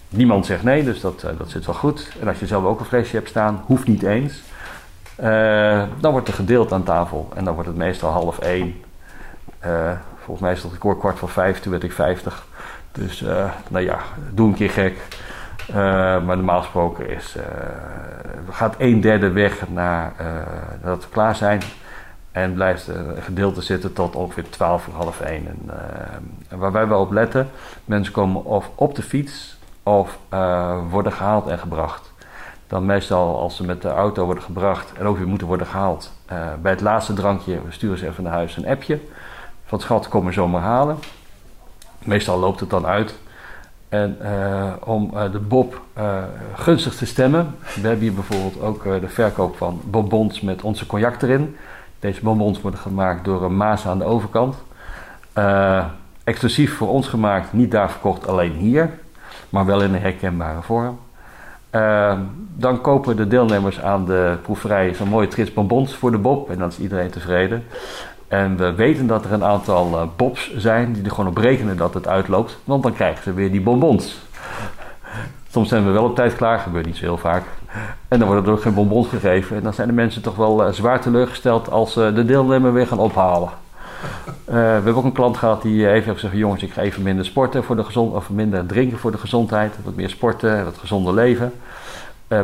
Niemand 0.09 0.45
zegt 0.45 0.63
nee, 0.63 0.83
dus 0.83 1.01
dat, 1.01 1.21
dat 1.37 1.49
zit 1.49 1.65
wel 1.65 1.75
goed. 1.75 2.11
En 2.21 2.27
als 2.27 2.39
je 2.39 2.47
zelf 2.47 2.63
ook 2.63 2.79
een 2.79 2.85
flesje 2.85 3.15
hebt 3.15 3.29
staan, 3.29 3.61
hoeft 3.65 3.87
niet 3.87 4.03
eens. 4.03 4.41
Dan 5.99 6.11
wordt 6.11 6.27
er 6.27 6.33
gedeeld 6.33 6.71
aan 6.71 6.83
tafel. 6.83 7.29
En 7.35 7.43
dan 7.43 7.53
wordt 7.53 7.69
het 7.69 7.77
meestal 7.77 8.11
half 8.11 8.39
één. 8.39 8.75
Uh, 9.65 9.91
volgens 10.15 10.39
mij 10.39 10.51
is 10.51 10.63
het 10.63 10.71
record 10.71 10.99
kwart 10.99 11.17
voor 11.17 11.29
vijf, 11.29 11.59
toen 11.59 11.71
werd 11.71 11.83
ik 11.83 11.91
vijftig. 11.91 12.45
Dus 12.91 13.21
nou 13.69 13.85
ja, 13.85 13.99
doe 14.31 14.47
een 14.47 14.53
keer 14.53 14.69
gek. 14.69 14.97
maar 16.23 16.37
normaal 16.37 16.61
gesproken 16.61 17.09
is, 17.09 17.35
gaat 18.49 18.75
een 18.77 19.01
derde 19.01 19.31
weg 19.31 19.69
naar, 19.69 20.13
nadat 20.81 21.03
we 21.03 21.09
klaar 21.09 21.35
zijn. 21.35 21.61
En 22.31 22.53
blijft 22.53 22.87
een 22.87 23.21
gedeelte 23.21 23.61
zitten 23.61 23.93
tot 23.93 24.15
ongeveer 24.15 24.49
twaalf 24.49 24.87
uur, 24.87 24.93
half 24.93 25.21
één. 25.21 25.47
En, 25.47 26.59
waar 26.59 26.71
wij 26.71 26.87
wel 26.87 27.01
op 27.01 27.11
letten, 27.11 27.49
mensen 27.85 28.13
komen 28.13 28.45
of 28.45 28.69
op 28.75 28.95
de 28.95 29.01
fiets 29.01 29.57
of 29.83 30.17
worden 30.89 31.11
gehaald 31.11 31.47
en 31.47 31.59
gebracht. 31.59 32.11
Dan 32.67 32.85
meestal 32.85 33.39
als 33.39 33.55
ze 33.55 33.63
met 33.63 33.81
de 33.81 33.89
auto 33.89 34.25
worden 34.25 34.43
gebracht 34.43 34.93
en 34.93 35.05
ook 35.05 35.17
weer 35.17 35.27
moeten 35.27 35.47
worden 35.47 35.67
gehaald. 35.67 36.11
Bij 36.61 36.71
het 36.71 36.81
laatste 36.81 37.13
drankje 37.13 37.59
sturen 37.69 37.97
ze 37.97 38.07
even 38.07 38.23
naar 38.23 38.33
huis 38.33 38.57
een 38.57 38.67
appje. 38.67 38.99
Van 39.71 39.79
schat, 39.79 40.07
kom 40.07 40.23
me 40.23 40.31
zomaar 40.31 40.61
halen. 40.61 40.97
Meestal 42.03 42.39
loopt 42.39 42.59
het 42.59 42.69
dan 42.69 42.85
uit. 42.85 43.15
En 43.89 44.17
uh, 44.21 44.71
om 44.83 45.11
de 45.31 45.39
Bob 45.39 45.81
gunstig 46.55 46.95
te 46.95 47.05
stemmen. 47.05 47.55
We 47.59 47.87
hebben 47.87 47.99
hier 47.99 48.13
bijvoorbeeld 48.13 48.61
ook 48.61 48.83
de 48.83 49.07
verkoop 49.07 49.57
van 49.57 49.81
bonbons 49.85 50.41
met 50.41 50.61
onze 50.61 50.85
cognac 50.85 51.21
erin. 51.21 51.55
Deze 51.99 52.21
bonbons 52.21 52.61
worden 52.61 52.79
gemaakt 52.79 53.25
door 53.25 53.43
een 53.43 53.57
Maas 53.57 53.87
aan 53.87 53.97
de 53.97 54.03
overkant. 54.03 54.55
exclusief 56.23 56.77
voor 56.77 56.89
ons 56.89 57.07
gemaakt, 57.07 57.53
niet 57.53 57.71
daar 57.71 57.91
verkocht, 57.91 58.27
alleen 58.27 58.53
hier 58.53 58.89
maar 59.49 59.65
wel 59.65 59.81
in 59.81 59.93
een 59.93 60.01
herkenbare 60.01 60.61
vorm. 60.61 60.99
Dan 62.55 62.81
kopen 62.81 63.15
de 63.15 63.27
deelnemers 63.27 63.81
aan 63.81 64.05
de 64.05 64.37
proeverij 64.41 64.93
zo'n 64.93 65.07
mooie 65.07 65.27
trits 65.27 65.53
bonbons 65.53 65.95
voor 65.95 66.11
de 66.11 66.17
Bob 66.17 66.49
en 66.49 66.57
dan 66.57 66.69
is 66.69 66.79
iedereen 66.79 67.09
tevreden. 67.09 67.63
En 68.31 68.57
we 68.57 68.73
weten 68.73 69.07
dat 69.07 69.25
er 69.25 69.31
een 69.33 69.43
aantal 69.43 69.93
uh, 69.93 70.01
Bobs 70.15 70.55
zijn 70.55 70.93
die 70.93 71.03
er 71.03 71.09
gewoon 71.09 71.29
op 71.29 71.37
rekenen 71.37 71.77
dat 71.77 71.93
het 71.93 72.07
uitloopt, 72.07 72.57
want 72.63 72.83
dan 72.83 72.93
krijgen 72.93 73.23
ze 73.23 73.33
weer 73.33 73.51
die 73.51 73.61
bonbons. 73.61 74.19
Soms 75.49 75.69
zijn 75.69 75.85
we 75.85 75.91
wel 75.91 76.03
op 76.03 76.15
tijd 76.15 76.35
klaar, 76.35 76.59
gebeurt 76.59 76.85
niet 76.85 76.95
zo 76.95 77.03
heel 77.03 77.17
vaak. 77.17 77.43
En 78.07 78.19
dan 78.19 78.27
worden 78.27 78.45
er 78.45 78.51
ook 78.51 78.61
geen 78.61 78.73
bonbons 78.73 79.07
gegeven. 79.07 79.55
En 79.57 79.63
dan 79.63 79.73
zijn 79.73 79.87
de 79.87 79.93
mensen 79.93 80.21
toch 80.21 80.35
wel 80.35 80.67
uh, 80.67 80.73
zwaar 80.73 81.01
teleurgesteld 81.01 81.71
als 81.71 81.93
ze 81.93 82.11
de 82.15 82.25
deelnemer 82.25 82.73
weer 82.73 82.87
gaan 82.87 82.99
ophalen. 82.99 83.49
We 84.45 84.57
hebben 84.57 84.95
ook 84.95 85.03
een 85.03 85.11
klant 85.11 85.37
gehad 85.37 85.61
die 85.61 85.87
even 85.87 86.03
heeft 86.03 86.19
gezegd: 86.19 86.35
jongens, 86.35 86.63
ik 86.63 86.73
ga 86.73 86.81
even 86.81 87.03
minder 87.03 87.25
sporten 87.25 87.63
voor 87.63 87.75
de 87.75 87.83
gezond, 87.83 88.13
of 88.13 88.29
minder 88.29 88.65
drinken 88.65 88.97
voor 88.97 89.11
de 89.11 89.17
gezondheid, 89.17 89.73
wat 89.83 89.95
meer 89.95 90.09
sporten, 90.09 90.63
wat 90.63 90.77
gezonder 90.77 91.13
leven. 91.13 91.53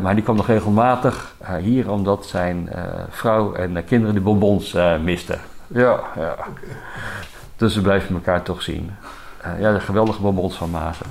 Maar 0.02 0.16
die 0.16 0.24
kwam 0.24 0.36
nog 0.36 0.48
regelmatig 0.48 1.36
hier 1.62 1.92
omdat 1.92 2.26
zijn 2.26 2.70
vrouw 3.10 3.54
en 3.54 3.86
kinderen 3.86 4.16
de 4.16 4.22
bonbons 4.22 4.76
misten. 5.04 5.40
Ja, 5.68 6.00
ja. 6.16 6.36
Dus 7.56 7.76
we 7.76 7.82
blijven 7.82 8.16
elkaar 8.16 8.44
toch 8.44 8.62
zien. 8.62 8.92
ja, 9.60 9.74
de 9.74 9.80
geweldige 9.80 10.22
bonbons 10.22 10.56
van 10.56 10.70
Mazen. 10.70 11.06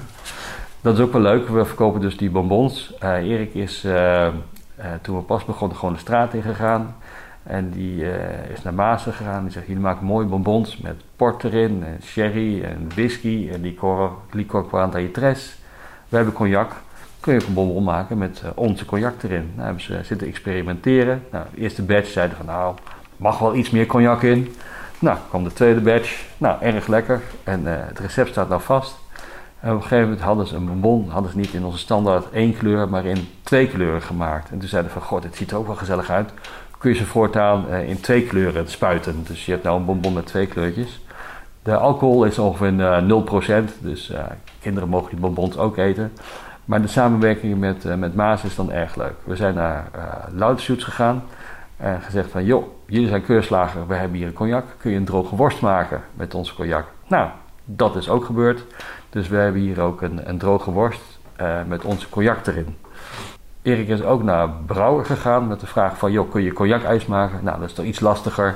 Dat 0.81 0.95
is 0.95 1.01
ook 1.01 1.13
wel 1.13 1.21
leuk. 1.21 1.49
We 1.49 1.65
verkopen 1.65 2.01
dus 2.01 2.17
die 2.17 2.31
bonbons. 2.31 2.95
Erik 3.01 3.55
is 3.55 3.81
toen 5.03 5.17
we 5.17 5.23
pas 5.23 5.45
begonnen 5.45 5.77
gewoon 5.77 5.95
de 5.95 6.01
straat 6.01 6.35
in 6.35 6.43
gegaan. 6.43 6.97
En 7.43 7.71
die 7.71 8.05
is 8.53 8.63
naar 8.63 8.75
Maasen 8.75 9.13
gegaan. 9.13 9.43
Die 9.43 9.53
zegt: 9.53 9.67
Jullie 9.67 9.83
maken 9.83 10.07
mooie 10.07 10.27
bonbons 10.27 10.77
met 10.77 11.03
port 11.17 11.45
erin, 11.45 11.85
en 11.85 11.99
sherry 12.03 12.63
en 12.63 12.89
whisky 12.95 13.49
en 13.53 13.61
licor, 13.61 14.13
licor 14.31 14.67
40 14.69 15.11
tres. 15.11 15.59
We 16.09 16.17
hebben 16.17 16.35
cognac. 16.35 16.73
Kun 17.21 17.35
je 17.35 17.41
ook 17.41 17.47
een 17.47 17.55
bonbon 17.55 17.85
maken 17.85 18.19
met 18.19 18.43
onze 18.55 18.85
cognac 18.85 19.23
erin? 19.23 19.51
Nou, 19.55 19.65
hebben 19.65 19.83
ze 19.83 20.01
zitten 20.03 20.27
experimenteren. 20.27 21.23
Nou, 21.31 21.45
de 21.55 21.61
eerste 21.61 21.83
batch 21.83 22.09
zeiden 22.09 22.37
van: 22.37 22.47
Nou, 22.47 22.75
mag 23.17 23.39
wel 23.39 23.55
iets 23.55 23.71
meer 23.71 23.87
cognac 23.87 24.23
in. 24.23 24.55
Nou, 24.99 25.19
kwam 25.29 25.45
de 25.45 25.53
tweede 25.53 25.81
batch. 25.81 26.25
Nou, 26.39 26.63
erg 26.63 26.87
lekker. 26.87 27.23
En 27.45 27.61
uh, 27.65 27.73
het 27.77 27.99
recept 27.99 28.29
staat 28.29 28.49
nou 28.49 28.61
vast. 28.61 28.99
En 29.61 29.71
op 29.71 29.77
een 29.77 29.83
gegeven 29.83 30.05
moment 30.05 30.21
hadden 30.21 30.47
ze 30.47 30.57
een 30.57 30.67
bonbon, 30.67 31.09
hadden 31.09 31.31
ze 31.31 31.37
niet 31.37 31.53
in 31.53 31.65
onze 31.65 31.79
standaard 31.79 32.31
één 32.31 32.57
kleur, 32.57 32.89
maar 32.89 33.05
in 33.05 33.29
twee 33.43 33.69
kleuren 33.69 34.03
gemaakt. 34.03 34.51
En 34.51 34.59
toen 34.59 34.69
zeiden 34.69 34.93
we 34.93 34.99
van, 34.99 35.09
god, 35.09 35.23
dit 35.23 35.37
ziet 35.37 35.51
er 35.51 35.57
ook 35.57 35.67
wel 35.67 35.77
gezellig 35.77 36.11
uit. 36.11 36.33
Kun 36.79 36.91
je 36.91 36.97
ze 36.97 37.07
voortaan 37.07 37.65
uh, 37.71 37.89
in 37.89 38.01
twee 38.01 38.23
kleuren 38.27 38.69
spuiten. 38.69 39.25
Dus 39.27 39.47
je 39.47 39.53
hebt 39.53 39.65
nou 39.65 39.79
een 39.79 39.85
bonbon 39.85 40.13
met 40.13 40.27
twee 40.27 40.47
kleurtjes. 40.47 41.01
De 41.63 41.77
alcohol 41.77 42.25
is 42.25 42.39
ongeveer 42.39 42.73
uh, 42.73 43.65
0%, 43.67 43.81
dus 43.81 44.13
kinderen 44.61 44.89
mogen 44.89 45.11
die 45.11 45.21
bonbons 45.21 45.57
ook 45.57 45.77
eten. 45.77 46.13
Maar 46.65 46.83
de 46.83 46.89
samenwerking 46.89 47.59
met, 47.59 47.97
met 47.97 48.15
Maas 48.15 48.45
is 48.45 48.57
dan 48.57 48.73
erg 48.73 48.97
leuk. 48.97 49.15
We 49.25 49.37
zijn 49.37 49.55
naar 49.55 49.89
uh, 50.39 50.53
gegaan 50.57 51.23
en 51.77 52.01
gezegd 52.03 52.31
van... 52.31 52.45
joh, 52.45 52.76
jullie 52.87 53.09
zijn 53.09 53.23
keurslager, 53.23 53.87
we 53.87 53.95
hebben 53.95 54.17
hier 54.17 54.27
een 54.27 54.33
cognac. 54.33 54.65
Kun 54.79 54.91
je 54.91 54.97
een 54.97 55.05
droge 55.05 55.37
worst 55.37 55.61
maken 55.61 56.03
met 56.15 56.35
onze 56.35 56.55
cognac? 56.55 56.85
Nou, 57.07 57.29
dat 57.65 57.97
is 57.97 58.09
ook 58.09 58.25
gebeurd. 58.25 58.65
Dus 59.11 59.29
we 59.29 59.37
hebben 59.37 59.61
hier 59.61 59.81
ook 59.81 60.03
een, 60.03 60.29
een 60.29 60.39
droge 60.39 60.71
worst 60.71 61.19
uh, 61.41 61.59
met 61.67 61.85
onze 61.85 62.09
cognac 62.09 62.47
erin. 62.47 62.77
Erik 63.63 63.89
is 63.89 64.03
ook 64.03 64.23
naar 64.23 64.49
Brouwer 64.67 65.05
gegaan 65.05 65.47
met 65.47 65.61
de 65.61 65.67
vraag 65.67 65.99
van... 65.99 66.13
joh, 66.13 66.31
kun 66.31 66.43
je 66.43 66.53
cognac-ijs 66.53 67.07
maken? 67.07 67.45
Nou, 67.45 67.61
dat 67.61 67.69
is 67.69 67.75
toch 67.75 67.85
iets 67.85 68.01
lastiger... 68.01 68.55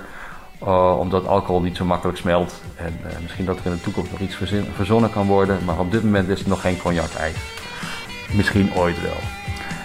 Uh, 0.65 0.99
omdat 0.99 1.27
alcohol 1.27 1.61
niet 1.61 1.77
zo 1.77 1.85
makkelijk 1.85 2.19
smelt. 2.19 2.63
En 2.77 2.99
uh, 3.07 3.19
misschien 3.23 3.45
dat 3.45 3.59
er 3.59 3.67
in 3.67 3.73
de 3.73 3.81
toekomst 3.81 4.11
nog 4.11 4.21
iets 4.21 4.39
verzonnen 4.75 5.11
kan 5.11 5.27
worden. 5.27 5.65
Maar 5.65 5.79
op 5.79 5.91
dit 5.91 6.05
moment 6.05 6.29
is 6.29 6.39
het 6.39 6.49
nog 6.49 6.61
geen 6.61 6.79
cognac-ijs. 6.79 7.37
Misschien 8.37 8.75
ooit 8.75 9.03
wel. 9.03 9.21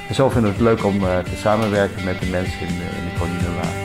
En 0.08 0.16
zo 0.16 0.30
vinden 0.30 0.52
we 0.52 0.58
het 0.58 0.66
leuk 0.66 0.86
om 0.86 1.00
te 1.00 1.36
samenwerken 1.36 2.06
met 2.06 2.20
de 2.20 2.30
mensen 2.30 2.60
in 2.60 2.68
de, 2.68 2.74
in 2.74 3.04
de 3.04 3.84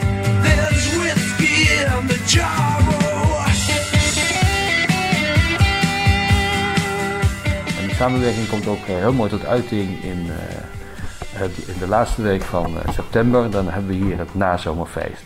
En 7.80 7.88
de 7.88 7.94
samenwerking 7.94 8.48
komt 8.48 8.66
ook 8.66 8.84
heel 8.84 9.12
mooi 9.12 9.30
tot 9.30 9.46
uiting 9.46 10.02
in, 10.02 10.26
in 11.66 11.78
de 11.78 11.88
laatste 11.88 12.22
week 12.22 12.42
van 12.42 12.74
september. 12.92 13.50
Dan 13.50 13.68
hebben 13.68 13.98
we 13.98 14.04
hier 14.04 14.18
het 14.18 14.34
nazomerfeest. 14.34 15.24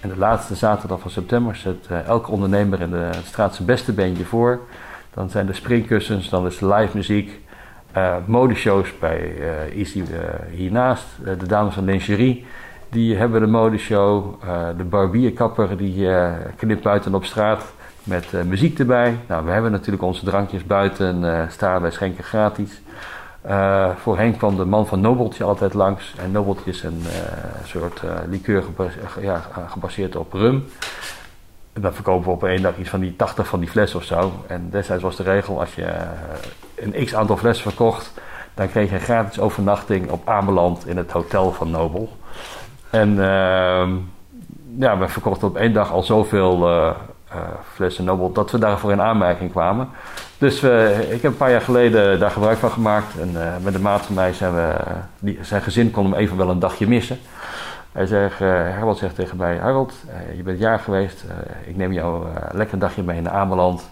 En 0.00 0.08
de 0.08 0.18
laatste 0.18 0.54
zaterdag 0.54 1.00
van 1.00 1.10
september 1.10 1.56
zet 1.56 1.86
elke 2.06 2.30
ondernemer 2.30 2.80
in 2.80 2.90
de 2.90 3.10
straat 3.24 3.54
zijn 3.54 3.66
beste 3.66 3.92
bandje 3.92 4.24
voor. 4.24 4.60
Dan 5.14 5.30
zijn 5.30 5.48
er 5.48 5.54
springkussens, 5.54 6.28
dan 6.28 6.46
is 6.46 6.60
live 6.60 6.90
muziek, 6.94 7.40
uh, 7.96 8.16
modeshows 8.26 8.98
bij 8.98 9.34
uh, 9.38 9.78
Easy 9.78 10.02
hiernaast. 10.50 11.04
de 11.38 11.46
dames 11.46 11.74
van 11.74 11.84
Lingerie, 11.84 12.44
die 12.94 13.16
hebben 13.16 13.40
de 13.40 13.46
modeshow. 13.46 14.34
de 14.76 14.84
barbierkapper 14.84 15.76
die 15.76 16.08
knipt 16.56 16.82
buiten 16.82 17.14
op 17.14 17.24
straat 17.24 17.72
met 18.02 18.32
muziek 18.46 18.78
erbij. 18.78 19.18
Nou, 19.28 19.44
we 19.44 19.50
hebben 19.50 19.70
natuurlijk 19.70 20.02
onze 20.02 20.24
drankjes 20.24 20.64
buiten 20.64 21.46
staan, 21.50 21.82
wij 21.82 21.90
schenken 21.90 22.24
gratis. 22.24 22.82
Voorheen 23.96 24.36
kwam 24.36 24.56
de 24.56 24.64
man 24.64 24.86
van 24.86 25.00
Nobeltje 25.00 25.44
altijd 25.44 25.74
langs. 25.74 26.14
En 26.18 26.30
Nobeltje 26.30 26.70
is 26.70 26.82
een 26.82 27.02
soort 27.64 28.02
liqueur 28.28 28.62
gebaseerd, 28.62 29.04
ja, 29.20 29.42
gebaseerd 29.68 30.16
op 30.16 30.32
rum. 30.32 30.64
En 31.72 31.80
dan 31.80 31.94
verkopen 31.94 32.24
we 32.24 32.30
op 32.30 32.44
één 32.44 32.62
dag 32.62 32.78
iets 32.78 32.88
van 32.88 33.00
die 33.00 33.16
80 33.16 33.46
van 33.46 33.60
die 33.60 33.68
flessen 33.68 33.98
of 33.98 34.04
zo. 34.04 34.32
En 34.46 34.68
destijds 34.70 35.02
was 35.02 35.16
de 35.16 35.22
regel, 35.22 35.60
als 35.60 35.74
je 35.74 35.94
een 36.74 37.04
x 37.04 37.14
aantal 37.14 37.36
flessen 37.36 37.70
verkocht... 37.70 38.12
dan 38.54 38.68
kreeg 38.68 38.88
je 38.88 38.94
een 38.94 39.00
gratis 39.00 39.40
overnachting 39.40 40.10
op 40.10 40.28
Ameland 40.28 40.86
in 40.86 40.96
het 40.96 41.10
hotel 41.10 41.52
van 41.52 41.70
Nobel. 41.70 42.12
En 42.94 43.10
ehm, 43.10 43.90
ja, 44.78 44.98
we 44.98 45.08
verkochten 45.08 45.48
op 45.48 45.56
één 45.56 45.72
dag 45.72 45.92
al 45.92 46.02
zoveel 46.02 46.68
flessen 47.72 48.04
Nobel... 48.04 48.32
dat 48.32 48.50
we 48.50 48.58
daarvoor 48.58 48.92
in 48.92 49.02
aanmerking 49.02 49.50
kwamen... 49.50 49.88
Dus 50.38 50.62
ik 51.10 51.22
heb 51.22 51.24
een 51.24 51.36
paar 51.36 51.50
jaar 51.50 51.60
geleden 51.60 52.20
daar 52.20 52.30
gebruik 52.30 52.58
van 52.58 52.70
gemaakt. 52.70 53.18
En 53.20 53.30
uh, 53.30 53.56
met 53.62 53.74
een 53.74 53.82
maat 53.82 54.06
van 54.06 54.14
mij 54.14 54.32
zijn 54.32 54.54
we, 54.54 54.74
die, 55.18 55.38
zijn 55.40 55.62
gezin 55.62 55.90
kon 55.90 56.04
hem 56.04 56.14
even 56.14 56.36
wel 56.36 56.50
een 56.50 56.58
dagje 56.58 56.88
missen. 56.88 57.18
Hij 57.92 58.06
zegt, 58.06 58.40
uh, 58.40 58.48
Harold 58.48 58.98
zegt 58.98 59.14
tegen 59.14 59.36
mij, 59.36 59.56
Harold, 59.56 59.94
je 60.36 60.42
bent 60.42 60.58
jaar 60.58 60.78
geweest. 60.78 61.24
ik 61.66 61.76
neem 61.76 61.92
jou 61.92 62.26
lekker 62.52 62.74
een 62.74 62.80
dagje 62.80 63.02
mee 63.02 63.20
naar 63.20 63.32
Ameland. 63.32 63.90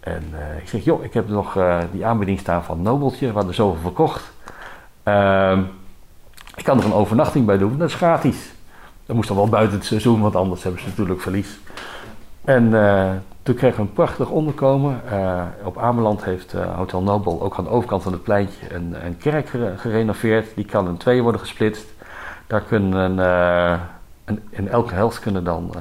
En 0.00 0.22
ik 0.60 0.68
zeg, 0.68 0.84
joh, 0.84 1.04
ik 1.04 1.14
heb 1.14 1.28
nog 1.28 1.58
die 1.92 2.06
aanbieding 2.06 2.38
staan 2.38 2.64
van 2.64 2.82
Nobeltje. 2.82 3.26
We 3.26 3.32
hadden 3.32 3.54
zoveel 3.54 3.80
verkocht. 3.80 4.32
Ik 6.56 6.64
kan 6.64 6.78
er 6.78 6.84
een 6.84 6.92
overnachting 6.92 7.46
bij 7.46 7.58
doen, 7.58 7.78
dat 7.78 7.88
is 7.88 7.94
gratis. 7.94 8.36
Dat 9.06 9.16
moest 9.16 9.28
dan 9.28 9.36
wel 9.36 9.48
buiten 9.48 9.76
het 9.76 9.86
seizoen, 9.86 10.20
want 10.20 10.36
anders 10.36 10.62
hebben 10.62 10.80
ze 10.80 10.88
natuurlijk 10.88 11.20
verlies. 11.20 11.58
En 12.44 12.72
toen 13.46 13.54
kregen 13.54 13.76
we 13.76 13.82
een 13.82 13.92
prachtig 13.92 14.28
onderkomen. 14.28 15.00
Uh, 15.12 15.42
op 15.64 15.78
Ameland 15.78 16.24
heeft 16.24 16.54
uh, 16.54 16.76
Hotel 16.76 17.02
Nobel 17.02 17.42
ook 17.42 17.58
aan 17.58 17.64
de 17.64 17.70
overkant 17.70 18.02
van 18.02 18.12
het 18.12 18.22
pleintje 18.22 18.74
een, 18.74 18.96
een 19.04 19.16
kerk 19.16 19.48
gerenoveerd. 19.76 20.54
Die 20.54 20.64
kan 20.64 20.88
in 20.88 20.96
twee 20.96 21.22
worden 21.22 21.40
gesplitst. 21.40 21.86
Daar 22.46 22.60
kunnen 22.60 23.18
een, 24.24 24.40
in 24.50 24.68
elke 24.68 24.94
helft 24.94 25.20
kunnen 25.20 25.44
dan 25.44 25.74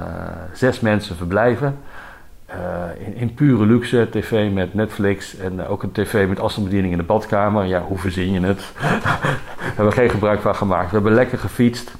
zes 0.54 0.80
mensen 0.80 1.16
verblijven. 1.16 1.78
In, 3.06 3.16
in, 3.16 3.34
pure 3.34 3.66
luxe, 3.66 4.08
tv 4.12 4.52
met 4.52 4.74
Netflix 4.74 5.38
en 5.38 5.68
ook 5.68 5.84
een 5.84 5.92
tv 5.92 6.28
met 6.28 6.40
afstandsbediening 6.40 6.94
in 6.94 7.00
de 7.00 7.06
badkamer. 7.06 7.66
Ja, 7.66 7.82
hoe 7.82 7.98
verzin 7.98 8.32
je 8.32 8.40
het? 8.40 8.72
Daar 8.82 9.20
hebben 9.58 9.86
we 9.86 9.92
geen 9.92 10.10
gebruik 10.10 10.42
van 10.42 10.56
gemaakt. 10.56 10.90
We 10.90 10.96
hebben 10.96 11.14
lekker 11.14 11.38
gefietst. 11.38 11.92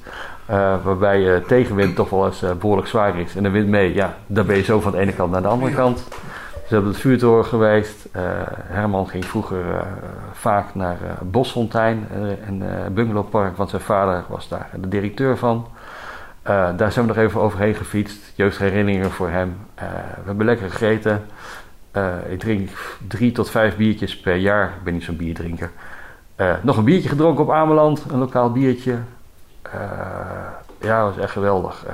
Uh, 0.50 0.84
waarbij 0.84 1.40
tegenwind 1.46 1.96
toch 1.96 2.10
wel 2.10 2.26
eens 2.26 2.44
behoorlijk 2.60 2.88
zwaar 2.88 3.18
is. 3.18 3.36
En 3.36 3.42
de 3.42 3.50
wind 3.50 3.68
mee, 3.68 3.94
ja, 3.94 4.16
dan 4.26 4.46
ben 4.46 4.56
je 4.56 4.62
zo 4.62 4.80
van 4.80 4.92
de 4.92 4.98
ene 4.98 5.12
kant 5.12 5.32
naar 5.32 5.42
de 5.42 5.48
andere 5.48 5.74
kant. 5.74 5.96
Dus 5.96 6.68
we 6.68 6.74
hebben 6.74 6.92
het 6.92 7.00
vuurtoren 7.00 7.44
geweest. 7.44 8.08
Herman 8.66 9.08
ging 9.08 9.24
vroeger 9.24 9.84
vaak 10.32 10.74
naar 10.74 10.98
Bosfontein, 11.22 12.06
een 12.46 12.62
bungalowpark, 12.94 13.56
want 13.56 13.70
zijn 13.70 13.82
vader 13.82 14.24
was 14.28 14.48
daar 14.48 14.70
de 14.80 14.88
directeur 14.88 15.36
van. 15.36 15.66
Daar 16.76 16.92
zijn 16.92 17.06
we 17.06 17.14
nog 17.14 17.24
even 17.24 17.40
overheen 17.40 17.74
gefietst. 17.74 18.32
Jeugdherinneringen 18.34 19.10
voor 19.10 19.28
hem. 19.30 19.56
we 19.74 20.22
hebben 20.24 20.46
lekker 20.46 20.70
gegeten. 20.70 21.26
ik 22.28 22.38
drink 22.38 22.68
drie 23.08 23.32
tot 23.32 23.50
vijf 23.50 23.76
biertjes 23.76 24.20
per 24.20 24.36
jaar. 24.36 24.66
Ik 24.66 24.82
ben 24.84 24.92
niet 24.92 25.04
zo'n 25.04 25.16
bierdrinker. 25.16 25.70
nog 26.62 26.76
een 26.76 26.84
biertje 26.84 27.08
gedronken 27.08 27.44
op 27.44 27.50
Ameland, 27.50 28.04
een 28.10 28.18
lokaal 28.18 28.52
biertje. 28.52 28.98
Ja, 30.80 31.04
dat 31.04 31.14
was 31.14 31.24
echt 31.24 31.32
geweldig. 31.32 31.84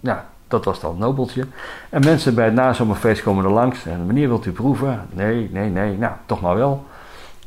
Ja, 0.00 0.24
dat 0.48 0.64
was 0.64 0.80
dan 0.80 0.98
Nobeltje. 0.98 1.46
En 1.88 2.04
mensen 2.04 2.34
bij 2.34 2.44
het 2.44 2.54
nazomerfeest 2.54 3.22
komen 3.22 3.44
er 3.44 3.50
langs. 3.50 3.86
En 3.86 4.06
meneer, 4.06 4.28
wilt 4.28 4.46
u 4.46 4.52
proeven? 4.52 5.06
Nee, 5.10 5.48
nee, 5.52 5.70
nee. 5.70 5.98
Nou, 5.98 6.12
toch 6.26 6.40
maar 6.40 6.56
wel. 6.56 6.86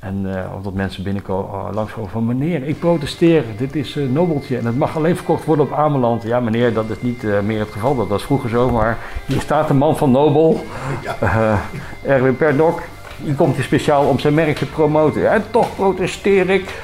En 0.03 0.25
uh, 0.25 0.55
omdat 0.55 0.73
mensen 0.73 1.03
binnenkomen 1.03 1.45
oh, 1.45 1.67
langskomen 1.73 2.09
van 2.09 2.25
meneer, 2.25 2.63
ik 2.63 2.79
protesteer. 2.79 3.43
Dit 3.57 3.75
is 3.75 3.95
uh, 3.95 4.09
Nobeltje 4.09 4.57
en 4.57 4.65
het 4.65 4.77
mag 4.77 4.95
alleen 4.95 5.15
verkocht 5.15 5.45
worden 5.45 5.65
op 5.65 5.73
Ameland. 5.73 6.23
Ja 6.23 6.39
meneer, 6.39 6.73
dat 6.73 6.89
is 6.89 7.01
niet 7.01 7.23
uh, 7.23 7.39
meer 7.39 7.59
het 7.59 7.71
geval. 7.71 7.95
Dat 7.95 8.07
was 8.07 8.23
vroeger 8.23 8.49
zo, 8.49 8.69
maar 8.69 8.97
hier 9.25 9.41
staat 9.41 9.69
een 9.69 9.77
man 9.77 9.97
van 9.97 10.11
Nobel. 10.11 10.65
Ja. 11.01 11.59
Erwin 12.01 12.37
Perdok. 12.37 12.81
Die 13.17 13.35
komt 13.35 13.55
hier 13.55 13.63
speciaal 13.63 14.07
om 14.07 14.19
zijn 14.19 14.33
merk 14.33 14.57
te 14.57 14.65
promoten. 14.65 15.31
En 15.31 15.43
toch 15.51 15.75
protesteer 15.75 16.49
ik. 16.49 16.83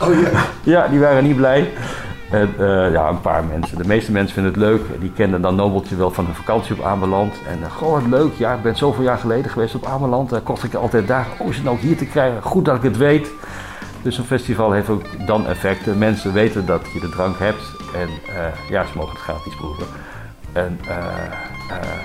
Oh 0.00 0.20
ja. 0.20 0.30
ja, 0.62 0.88
die 0.88 1.00
waren 1.00 1.24
niet 1.24 1.36
blij. 1.36 1.70
En, 2.30 2.54
uh, 2.58 2.92
ja, 2.92 3.08
een 3.08 3.20
paar 3.20 3.44
mensen. 3.44 3.78
De 3.78 3.86
meeste 3.86 4.12
mensen 4.12 4.34
vinden 4.34 4.52
het 4.52 4.60
leuk. 4.60 5.00
Die 5.00 5.12
kennen 5.12 5.42
dan 5.42 5.54
Nobeltje 5.54 5.96
wel 5.96 6.10
van 6.10 6.26
een 6.26 6.34
vakantie 6.34 6.74
op 6.78 6.84
Ameland. 6.84 7.34
En 7.48 7.58
uh, 7.58 7.70
goh, 7.70 7.92
wat 7.92 8.06
leuk. 8.06 8.34
Ja, 8.36 8.54
ik 8.54 8.62
ben 8.62 8.76
zoveel 8.76 9.04
jaar 9.04 9.18
geleden 9.18 9.50
geweest 9.50 9.74
op 9.74 9.86
Ameland. 9.86 10.30
Daar 10.30 10.40
kocht 10.40 10.64
ik 10.64 10.74
altijd 10.74 11.06
daar. 11.06 11.26
Oh, 11.38 11.48
is 11.48 11.56
het 11.56 11.64
nou 11.64 11.78
hier 11.78 11.96
te 11.96 12.06
krijgen? 12.06 12.42
Goed 12.42 12.64
dat 12.64 12.76
ik 12.76 12.82
het 12.82 12.96
weet. 12.96 13.30
Dus 14.02 14.18
een 14.18 14.24
festival 14.24 14.72
heeft 14.72 14.88
ook 14.88 15.26
dan 15.26 15.46
effecten. 15.46 15.98
Mensen 15.98 16.32
weten 16.32 16.66
dat 16.66 16.80
je 16.92 17.00
de 17.00 17.08
drank 17.08 17.38
hebt. 17.38 17.62
En 17.94 18.08
uh, 18.08 18.70
ja, 18.70 18.84
ze 18.84 18.96
mogen 18.96 19.12
het 19.12 19.22
gratis 19.22 19.56
proeven. 19.56 19.86
En 20.52 20.78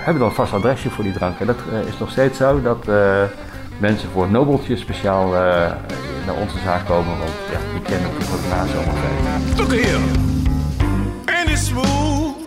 hebben 0.04 0.20
dan 0.20 0.30
een 0.30 0.36
vast 0.36 0.54
adresje 0.54 0.90
voor 0.90 1.04
die 1.04 1.14
drank. 1.14 1.40
En 1.40 1.46
dat 1.46 1.58
is 1.88 1.98
nog 2.00 2.12
steeds 2.12 2.38
zo 2.38 2.62
dat 2.62 2.86
mensen 3.80 4.10
voor 4.10 4.30
Nobeltje 4.30 4.78
speciaal 4.78 5.30
naar 6.26 6.36
onze 6.36 6.60
zaak 6.64 6.86
komen, 6.86 7.18
want 7.18 7.32
ja, 7.52 7.60
die 7.86 7.98
het 7.98 8.32
ook 8.34 8.50
na 8.50 8.66
zomerfeest. 8.66 9.58
Look 9.58 9.72
here, 9.72 10.00
ain't 11.26 11.50
it 11.50 11.58
smooth? 11.58 12.38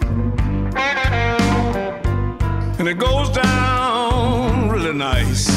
And 2.79 2.89
it 2.89 3.03
goes 3.03 3.31
down 3.31 4.71
really 4.71 4.93
nice. 4.93 5.51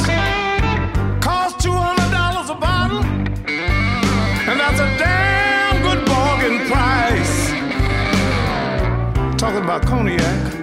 Cost 1.19 1.59
two 1.59 1.73
hundred 1.73 2.11
dollars 2.11 2.49
a 2.49 2.55
bottle, 2.55 3.03
and 4.47 4.59
that's 4.59 4.79
a 4.79 4.97
damn 4.97 5.81
good 5.81 6.05
bargain 6.05 6.59
price. 6.67 7.53
Talking 9.35 9.63
about 9.63 9.85
cognac. 9.85 10.54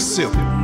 In 0.00 0.59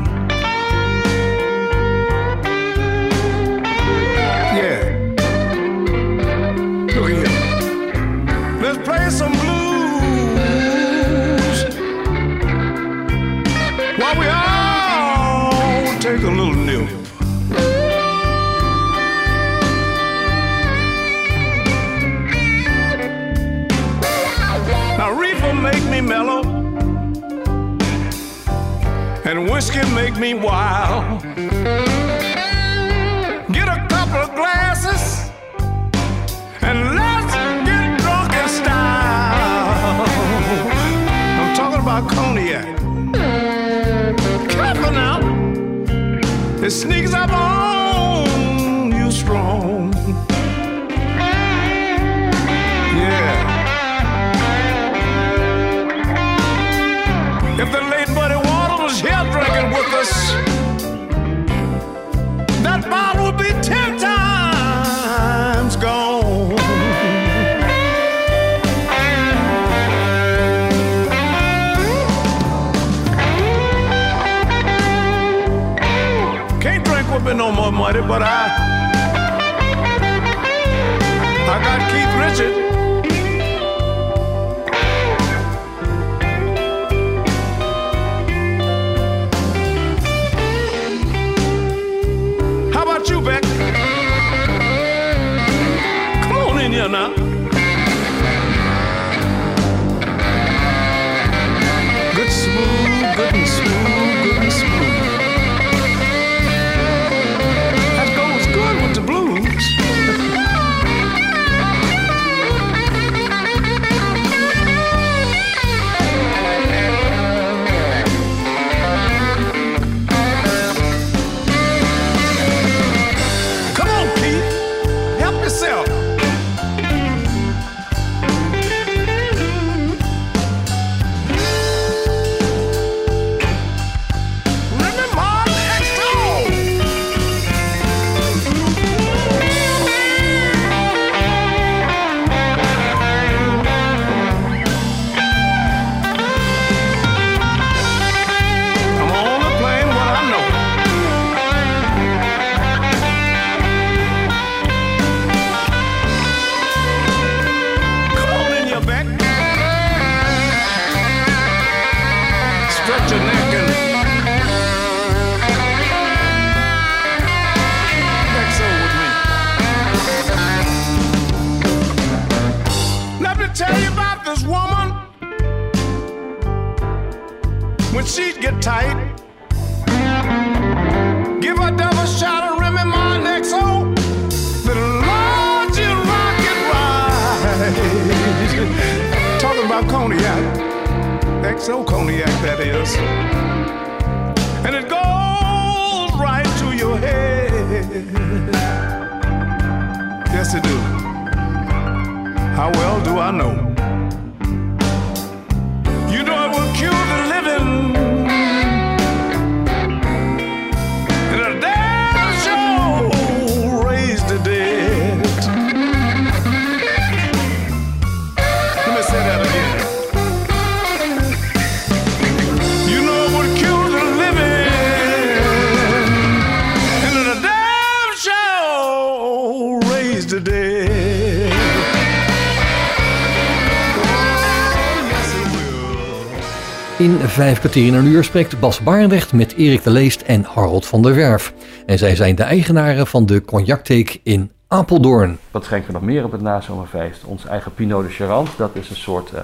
vijf 237.36 237.58
kwartier 237.58 237.86
in 237.86 237.94
een 237.94 238.06
uur 238.06 238.24
spreekt 238.24 238.60
Bas 238.60 238.80
Barendrecht 238.80 239.32
met 239.32 239.54
Erik 239.54 239.82
de 239.82 239.90
Leest 239.90 240.22
en 240.22 240.44
Harold 240.44 240.86
van 240.86 241.02
der 241.02 241.14
Werf. 241.14 241.52
En 241.86 241.98
zij 241.98 242.16
zijn 242.16 242.34
de 242.34 242.42
eigenaren 242.42 243.06
van 243.06 243.26
de 243.26 243.44
Cognactheek 243.44 244.20
in 244.22 244.50
Apeldoorn. 244.68 245.38
Wat 245.50 245.64
schenken 245.64 245.86
we 245.86 245.92
nog 245.92 246.02
meer 246.02 246.24
op 246.24 246.32
het 246.32 246.40
nazomerfeest? 246.40 247.24
Ons 247.24 247.46
eigen 247.46 247.74
Pinot 247.74 248.04
de 248.04 248.10
Charente. 248.10 248.50
Dat 248.56 248.70
is 248.72 248.90
een 248.90 248.96
soort 248.96 249.32
eh 249.32 249.40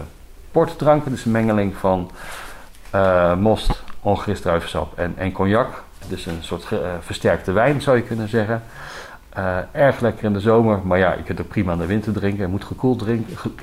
portdrank. 0.50 1.04
Het 1.04 1.12
is 1.12 1.24
een 1.24 1.30
mengeling 1.30 1.74
van 1.76 2.10
eh, 2.90 3.36
most, 3.36 3.82
ongist 4.00 4.42
druivensap 4.42 4.98
en, 4.98 5.14
en 5.16 5.32
cognac. 5.32 5.82
Dus 6.08 6.26
een 6.26 6.38
soort 6.40 6.66
eh, 6.70 6.78
versterkte 7.00 7.52
wijn 7.52 7.82
zou 7.82 7.96
je 7.96 8.02
kunnen 8.02 8.28
zeggen. 8.28 8.62
Erg 9.72 10.00
lekker 10.00 10.24
in 10.24 10.32
de 10.32 10.40
zomer, 10.40 10.80
maar 10.84 10.98
ja, 10.98 11.12
je 11.12 11.22
kunt 11.22 11.38
het 11.38 11.48
prima 11.48 11.72
in 11.72 11.78
de 11.78 11.86
winter 11.86 12.12
drinken. 12.12 12.40
Het 12.40 12.50
moet 12.50 12.64
gekoeld, 12.64 13.04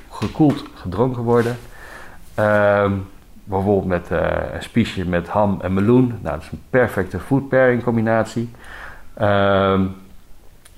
gekoeld 0.09 0.63
gedronken 0.73 1.21
worden. 1.21 1.57
Ehm, 2.35 2.91
bijvoorbeeld 3.49 3.85
met 3.85 4.11
eh, 4.11 4.53
een 4.53 4.63
spiesje 4.63 5.05
met 5.05 5.27
ham 5.27 5.59
en 5.61 5.73
meloen. 5.73 6.07
Nou, 6.07 6.35
dat 6.35 6.43
is 6.43 6.51
een 6.51 6.61
perfecte 6.69 7.19
food 7.19 7.49
pairing 7.49 7.83
combinatie. 7.83 8.49
Ehm, 9.13 9.85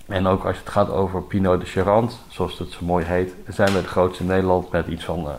en 0.08 0.28
ook 0.28 0.46
als 0.46 0.58
het 0.58 0.70
gaat 0.70 0.92
over 0.92 1.22
Pinot 1.22 1.60
de 1.60 1.66
Charente, 1.66 2.16
zoals 2.28 2.60
het 2.60 2.72
zo 2.72 2.86
mooi 2.86 3.06
heet, 3.06 3.36
zijn 3.48 3.72
we 3.72 3.78
het 3.78 3.88
grootste 3.88 4.24
in 4.24 4.30
Nederland 4.30 4.72
met 4.72 4.88
iets 4.88 5.06
van 5.06 5.28
eh 5.28 5.34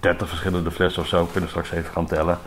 30 0.00 0.28
verschillende 0.28 0.70
flessen 0.70 1.02
of 1.02 1.08
zo. 1.08 1.24
Kunnen 1.24 1.42
we 1.42 1.48
straks 1.48 1.70
even 1.70 1.92
gaan 1.92 2.06
tellen. 2.06 2.38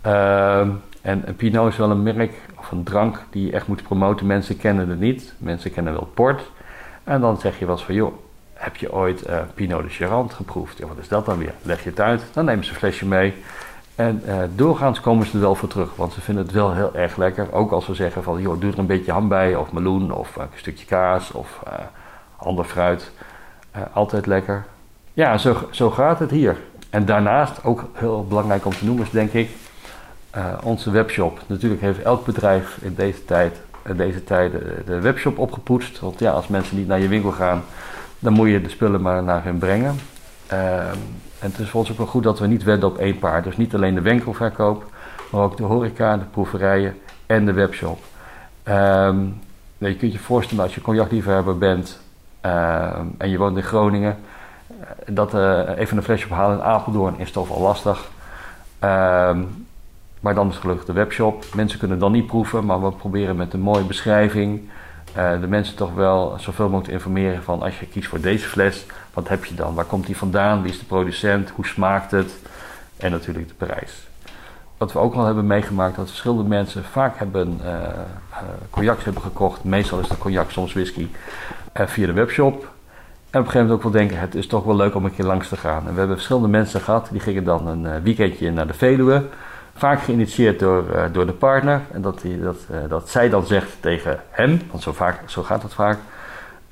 Ehm, 0.00 0.70
en 1.02 1.36
Pinot 1.36 1.68
is 1.68 1.76
wel 1.76 1.90
een 1.90 2.02
merk 2.02 2.32
of 2.58 2.70
een 2.70 2.82
drank 2.82 3.24
die 3.30 3.46
je 3.46 3.52
echt 3.52 3.66
moet 3.66 3.82
promoten. 3.82 4.26
Mensen 4.26 4.56
kennen 4.56 4.88
het 4.88 5.00
niet. 5.00 5.34
Mensen 5.38 5.72
kennen 5.72 5.92
wel 5.92 6.10
port. 6.14 6.50
En 7.04 7.20
dan 7.20 7.36
zeg 7.36 7.58
je 7.58 7.66
wel 7.66 7.74
eens 7.74 7.84
van, 7.84 7.94
joh, 7.94 8.14
heb 8.52 8.76
je 8.76 8.92
ooit 8.92 9.22
eh, 9.22 9.38
Pinot 9.54 9.82
de 9.82 9.88
Charente 9.88 10.34
geproefd? 10.34 10.78
Ja, 10.78 10.86
wat 10.86 10.98
is 10.98 11.08
dat 11.08 11.26
dan 11.26 11.38
weer? 11.38 11.54
Leg 11.62 11.82
je 11.82 11.90
het 11.90 12.00
uit, 12.00 12.22
dan 12.32 12.44
nemen 12.44 12.64
ze 12.64 12.70
een 12.70 12.76
flesje 12.76 13.06
mee. 13.06 13.34
En 14.02 14.22
eh, 14.26 14.38
doorgaans 14.54 15.00
komen 15.00 15.26
ze 15.26 15.32
er 15.32 15.40
wel 15.40 15.54
voor 15.54 15.68
terug, 15.68 15.96
want 15.96 16.12
ze 16.12 16.20
vinden 16.20 16.44
het 16.44 16.52
wel 16.52 16.74
heel 16.74 16.94
erg 16.94 17.16
lekker. 17.16 17.52
Ook 17.52 17.72
als 17.72 17.86
we 17.86 17.94
zeggen 17.94 18.22
van, 18.22 18.40
joh, 18.40 18.60
doe 18.60 18.72
er 18.72 18.78
een 18.78 18.86
beetje 18.86 19.12
ham 19.12 19.28
bij, 19.28 19.54
of 19.54 19.72
meloen, 19.72 20.12
of 20.12 20.36
eh, 20.36 20.42
een 20.42 20.58
stukje 20.58 20.86
kaas, 20.86 21.30
of 21.32 21.60
eh, 21.66 21.72
ander 22.36 22.64
fruit. 22.64 23.10
Altijd 23.92 24.26
lekker. 24.26 24.64
Ja, 25.12 25.38
zo, 25.38 25.56
zo 25.70 25.90
gaat 25.90 26.18
het 26.18 26.30
hier. 26.30 26.56
En 26.90 27.04
daarnaast, 27.04 27.64
ook 27.64 27.84
heel 27.92 28.26
belangrijk 28.28 28.66
om 28.66 28.72
te 28.72 28.84
noemen 28.84 29.04
is 29.04 29.10
denk 29.10 29.32
ik, 29.32 29.50
onze 30.62 30.90
webshop. 30.90 31.40
Natuurlijk 31.46 31.80
heeft 31.80 32.02
elk 32.02 32.24
bedrijf 32.24 32.78
in 32.80 32.94
deze 32.94 33.24
tijd, 33.24 33.60
in 33.84 33.96
deze 33.96 34.24
tijden 34.24 34.82
de 34.86 35.00
webshop 35.00 35.38
opgepoetst. 35.38 36.00
Want 36.00 36.18
ja, 36.18 36.32
als 36.32 36.48
mensen 36.48 36.76
niet 36.76 36.86
naar 36.86 37.00
je 37.00 37.08
winkel 37.08 37.32
gaan, 37.32 37.62
dan 38.18 38.32
moet 38.32 38.48
je 38.48 38.60
de 38.60 38.68
spullen 38.68 39.02
maar 39.02 39.22
naar 39.22 39.44
hen 39.44 39.58
brengen. 39.58 39.94
En 41.42 41.50
het 41.50 41.58
is 41.58 41.68
voor 41.68 41.80
ons 41.80 41.90
ook 41.90 41.96
wel 41.96 42.06
goed 42.06 42.22
dat 42.22 42.38
we 42.38 42.46
niet 42.46 42.62
wedden 42.62 42.88
op 42.88 42.98
één 42.98 43.18
paard. 43.18 43.44
Dus 43.44 43.56
niet 43.56 43.74
alleen 43.74 43.94
de 43.94 44.00
winkelverkoop, 44.00 44.84
maar 45.30 45.42
ook 45.42 45.56
de 45.56 45.62
horeca, 45.62 46.16
de 46.16 46.24
proeverijen 46.24 46.98
en 47.26 47.44
de 47.44 47.52
webshop. 47.52 47.98
Ehm, 48.62 49.16
nou, 49.78 49.92
je 49.92 49.96
kunt 49.96 50.12
je 50.12 50.18
voorstellen 50.18 50.64
als 50.64 50.74
je 50.74 50.80
cognacliefhebber 50.80 51.58
bent 51.58 52.00
ehm, 52.40 53.06
en 53.18 53.30
je 53.30 53.38
woont 53.38 53.56
in 53.56 53.62
Groningen, 53.62 54.18
eh, 54.66 54.86
dat 55.06 55.34
eh, 55.34 55.60
even 55.76 55.96
een 55.96 56.02
flesje 56.02 56.26
ophalen 56.26 56.56
in 56.56 56.64
Apeldoorn 56.64 57.18
is 57.18 57.30
toch 57.30 57.50
al 57.50 57.60
lastig. 57.60 58.10
Ehm, 58.78 59.42
maar 60.20 60.34
dan 60.34 60.48
is 60.48 60.56
gelukkig 60.56 60.84
de 60.84 60.92
webshop. 60.92 61.44
Mensen 61.54 61.78
kunnen 61.78 61.98
dan 61.98 62.12
niet 62.12 62.26
proeven, 62.26 62.64
maar 62.64 62.82
we 62.82 62.92
proberen 62.92 63.36
met 63.36 63.52
een 63.52 63.60
mooie 63.60 63.84
beschrijving 63.84 64.68
eh, 65.14 65.40
de 65.40 65.46
mensen 65.46 65.76
toch 65.76 65.94
wel 65.94 66.34
zoveel 66.38 66.68
mogelijk 66.68 66.92
informeren 66.92 67.42
van 67.42 67.62
als 67.62 67.80
je 67.80 67.86
kiest 67.86 68.08
voor 68.08 68.20
deze 68.20 68.48
fles, 68.48 68.86
wat 69.14 69.28
heb 69.28 69.44
je 69.44 69.54
dan? 69.54 69.74
Waar 69.74 69.84
komt 69.84 70.06
die 70.06 70.16
vandaan? 70.16 70.62
Wie 70.62 70.72
is 70.72 70.78
de 70.78 70.84
producent? 70.84 71.50
Hoe 71.50 71.66
smaakt 71.66 72.10
het? 72.10 72.32
En 72.96 73.10
natuurlijk 73.10 73.48
de 73.48 73.66
prijs. 73.66 74.08
Wat 74.76 74.92
we 74.92 74.98
ook 74.98 75.14
al 75.14 75.24
hebben 75.24 75.46
meegemaakt, 75.46 75.96
dat 75.96 76.08
verschillende 76.08 76.48
mensen 76.48 76.84
vaak 76.84 77.18
hebben 77.18 77.60
uh, 77.64 78.92
hebben 79.04 79.22
gekocht. 79.22 79.64
Meestal 79.64 79.98
is 79.98 80.08
dat 80.08 80.18
cognac, 80.18 80.50
soms 80.50 80.72
whisky, 80.72 81.08
via 81.74 82.06
de 82.06 82.12
webshop. 82.12 82.54
En 83.30 83.40
op 83.40 83.46
een 83.46 83.52
gegeven 83.52 83.60
moment 83.60 83.76
ook 83.76 83.82
wel 83.82 83.92
denken, 83.92 84.18
het 84.18 84.34
is 84.34 84.46
toch 84.46 84.64
wel 84.64 84.76
leuk 84.76 84.94
om 84.94 85.04
een 85.04 85.14
keer 85.14 85.24
langs 85.24 85.48
te 85.48 85.56
gaan. 85.56 85.86
En 85.86 85.92
we 85.92 85.98
hebben 85.98 86.16
verschillende 86.16 86.48
mensen 86.48 86.80
gehad, 86.80 87.08
die 87.10 87.20
gingen 87.20 87.44
dan 87.44 87.66
een 87.66 88.02
weekendje 88.02 88.50
naar 88.50 88.66
de 88.66 88.74
Veluwe. 88.74 89.24
Vaak 89.76 90.02
geïnitieerd 90.02 90.58
door, 90.58 90.84
door 91.12 91.26
de 91.26 91.32
partner. 91.32 91.80
En 91.92 92.02
dat, 92.02 92.20
die, 92.20 92.40
dat, 92.40 92.56
dat 92.88 93.10
zij 93.10 93.28
dan 93.28 93.46
zegt 93.46 93.76
tegen 93.80 94.20
hem, 94.30 94.60
want 94.70 94.82
zo, 94.82 94.92
vaak, 94.92 95.20
zo 95.26 95.42
gaat 95.42 95.62
het 95.62 95.74
vaak. 95.74 95.98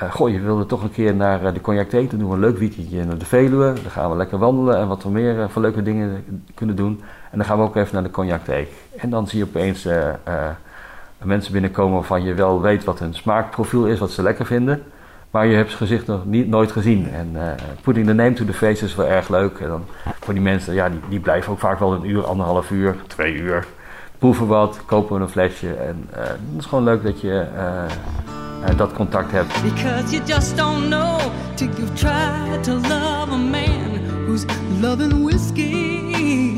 Uh, 0.03 0.13
goh, 0.13 0.31
je 0.31 0.41
wilde 0.41 0.67
toch 0.67 0.83
een 0.83 0.93
keer 0.93 1.15
naar 1.15 1.53
de 1.53 1.61
Cognac. 1.61 1.91
Dan 1.91 2.09
doen 2.09 2.29
we 2.29 2.35
een 2.35 2.41
leuk 2.41 2.59
weekendje 2.59 3.05
naar 3.05 3.19
de 3.19 3.25
Veluwe. 3.25 3.73
Dan 3.83 3.91
gaan 3.91 4.11
we 4.11 4.17
lekker 4.17 4.39
wandelen 4.39 4.77
en 4.77 4.89
wat 4.89 5.03
we 5.03 5.11
meer 5.11 5.51
voor 5.51 5.63
leuke 5.63 5.83
dingen 5.83 6.25
kunnen 6.55 6.77
doen. 6.77 7.01
En 7.31 7.39
dan 7.39 7.47
gaan 7.47 7.59
we 7.59 7.65
ook 7.65 7.77
even 7.77 7.95
naar 7.95 8.03
de 8.03 8.11
Cognac 8.11 8.45
Thee. 8.45 8.69
En 8.97 9.11
dan 9.11 9.27
zie 9.27 9.39
je 9.39 9.45
opeens 9.45 9.89
mensen 11.23 11.53
binnenkomen 11.53 11.95
waarvan 11.95 12.23
je 12.23 12.35
wel 12.35 12.61
weet 12.61 12.85
wat 12.85 12.99
hun 12.99 13.15
smaakprofiel 13.15 13.87
is, 13.87 13.99
wat 13.99 14.11
ze 14.11 14.23
lekker 14.23 14.47
vinden. 14.47 14.83
Maar 15.31 15.47
je 15.47 15.57
hebt 15.57 15.69
zijn 15.69 15.81
gezicht 15.81 16.07
nog 16.07 16.27
niet, 16.27 16.49
nooit 16.49 16.73
gezien. 16.73 17.11
En 17.11 17.31
uh, 17.35 17.43
putting 17.83 18.07
the 18.07 18.13
name 18.13 18.33
to 18.33 18.45
the 18.45 18.53
face 18.53 18.85
is 18.85 18.95
wel 18.95 19.07
erg 19.07 19.29
leuk. 19.29 19.59
En 19.59 19.69
dan 19.69 19.85
voor 20.21 20.35
die 20.35 20.43
mensen, 20.43 20.75
ja, 20.75 20.89
die, 20.89 21.01
die 21.09 21.21
blijven 21.21 21.53
ook 21.53 21.59
vaak 21.59 21.79
wel 21.79 21.93
een 21.93 22.11
uur, 22.11 22.25
anderhalf 22.25 22.71
uur, 22.71 22.97
twee 23.07 23.35
uur. 23.35 23.67
Proeven 24.21 24.47
wat, 24.47 24.81
kopen 24.87 25.21
een 25.21 25.29
flesje. 25.29 25.75
En 25.75 26.09
uh, 26.11 26.19
het 26.25 26.39
is 26.59 26.67
gewoon 26.67 26.85
leuk 26.85 27.03
dat 27.03 27.21
je 27.21 27.47
uh, 27.57 28.77
dat 28.77 28.93
contact 28.93 29.33
hebt. 29.33 29.63
Because 29.63 30.15
you 30.15 30.27
just 30.27 30.57
don't 30.57 30.89
know 30.89 31.21
till 31.55 31.69
you've 31.69 31.93
tried 31.95 32.63
to 32.63 32.73
love 32.73 33.33
a 33.33 33.37
man 33.37 34.01
who's 34.27 34.45
loving 34.81 35.25
whiskey. 35.25 36.57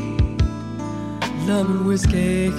Loving 1.47 1.83
whiskey. 1.85 2.51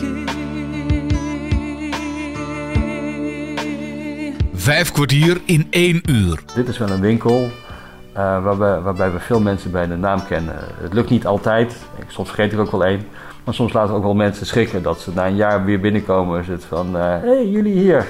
Vijf 4.55 4.93
kwartier 4.93 5.41
in 5.45 5.67
één 5.71 6.03
uur. 6.11 6.41
Dit 6.55 6.69
is 6.69 6.79
wel 6.79 6.91
een 6.91 7.01
winkel 7.01 7.41
uh, 7.43 7.51
waarbij, 8.45 8.81
waarbij, 8.81 9.13
we 9.13 9.19
veel 9.19 9.41
mensen 9.41 9.71
bij 9.71 9.87
de 9.87 9.97
naam 9.97 10.27
kennen. 10.27 10.57
Het 10.81 10.93
lukt 10.93 11.11
niet 11.11 11.27
altijd. 11.27 11.77
Soms 12.07 12.29
vergeet 12.29 12.53
ik 12.53 12.59
ook 12.59 12.71
wel 12.71 12.85
één. 12.85 13.03
Maar 13.45 13.55
soms 13.55 13.73
laten 13.73 13.91
we 13.91 13.97
ook 13.97 14.03
wel 14.03 14.15
mensen 14.15 14.47
schrikken 14.47 14.83
dat 14.83 15.01
ze 15.01 15.11
na 15.15 15.27
een 15.27 15.37
jaar 15.37 15.65
weer 15.65 15.81
binnenkomen. 15.81 16.41
Is 16.41 16.49
het 16.49 16.65
van, 16.65 16.95
hé, 16.95 17.17
uh, 17.17 17.23
hey, 17.23 17.49
jullie 17.49 17.73
hier. 17.73 18.07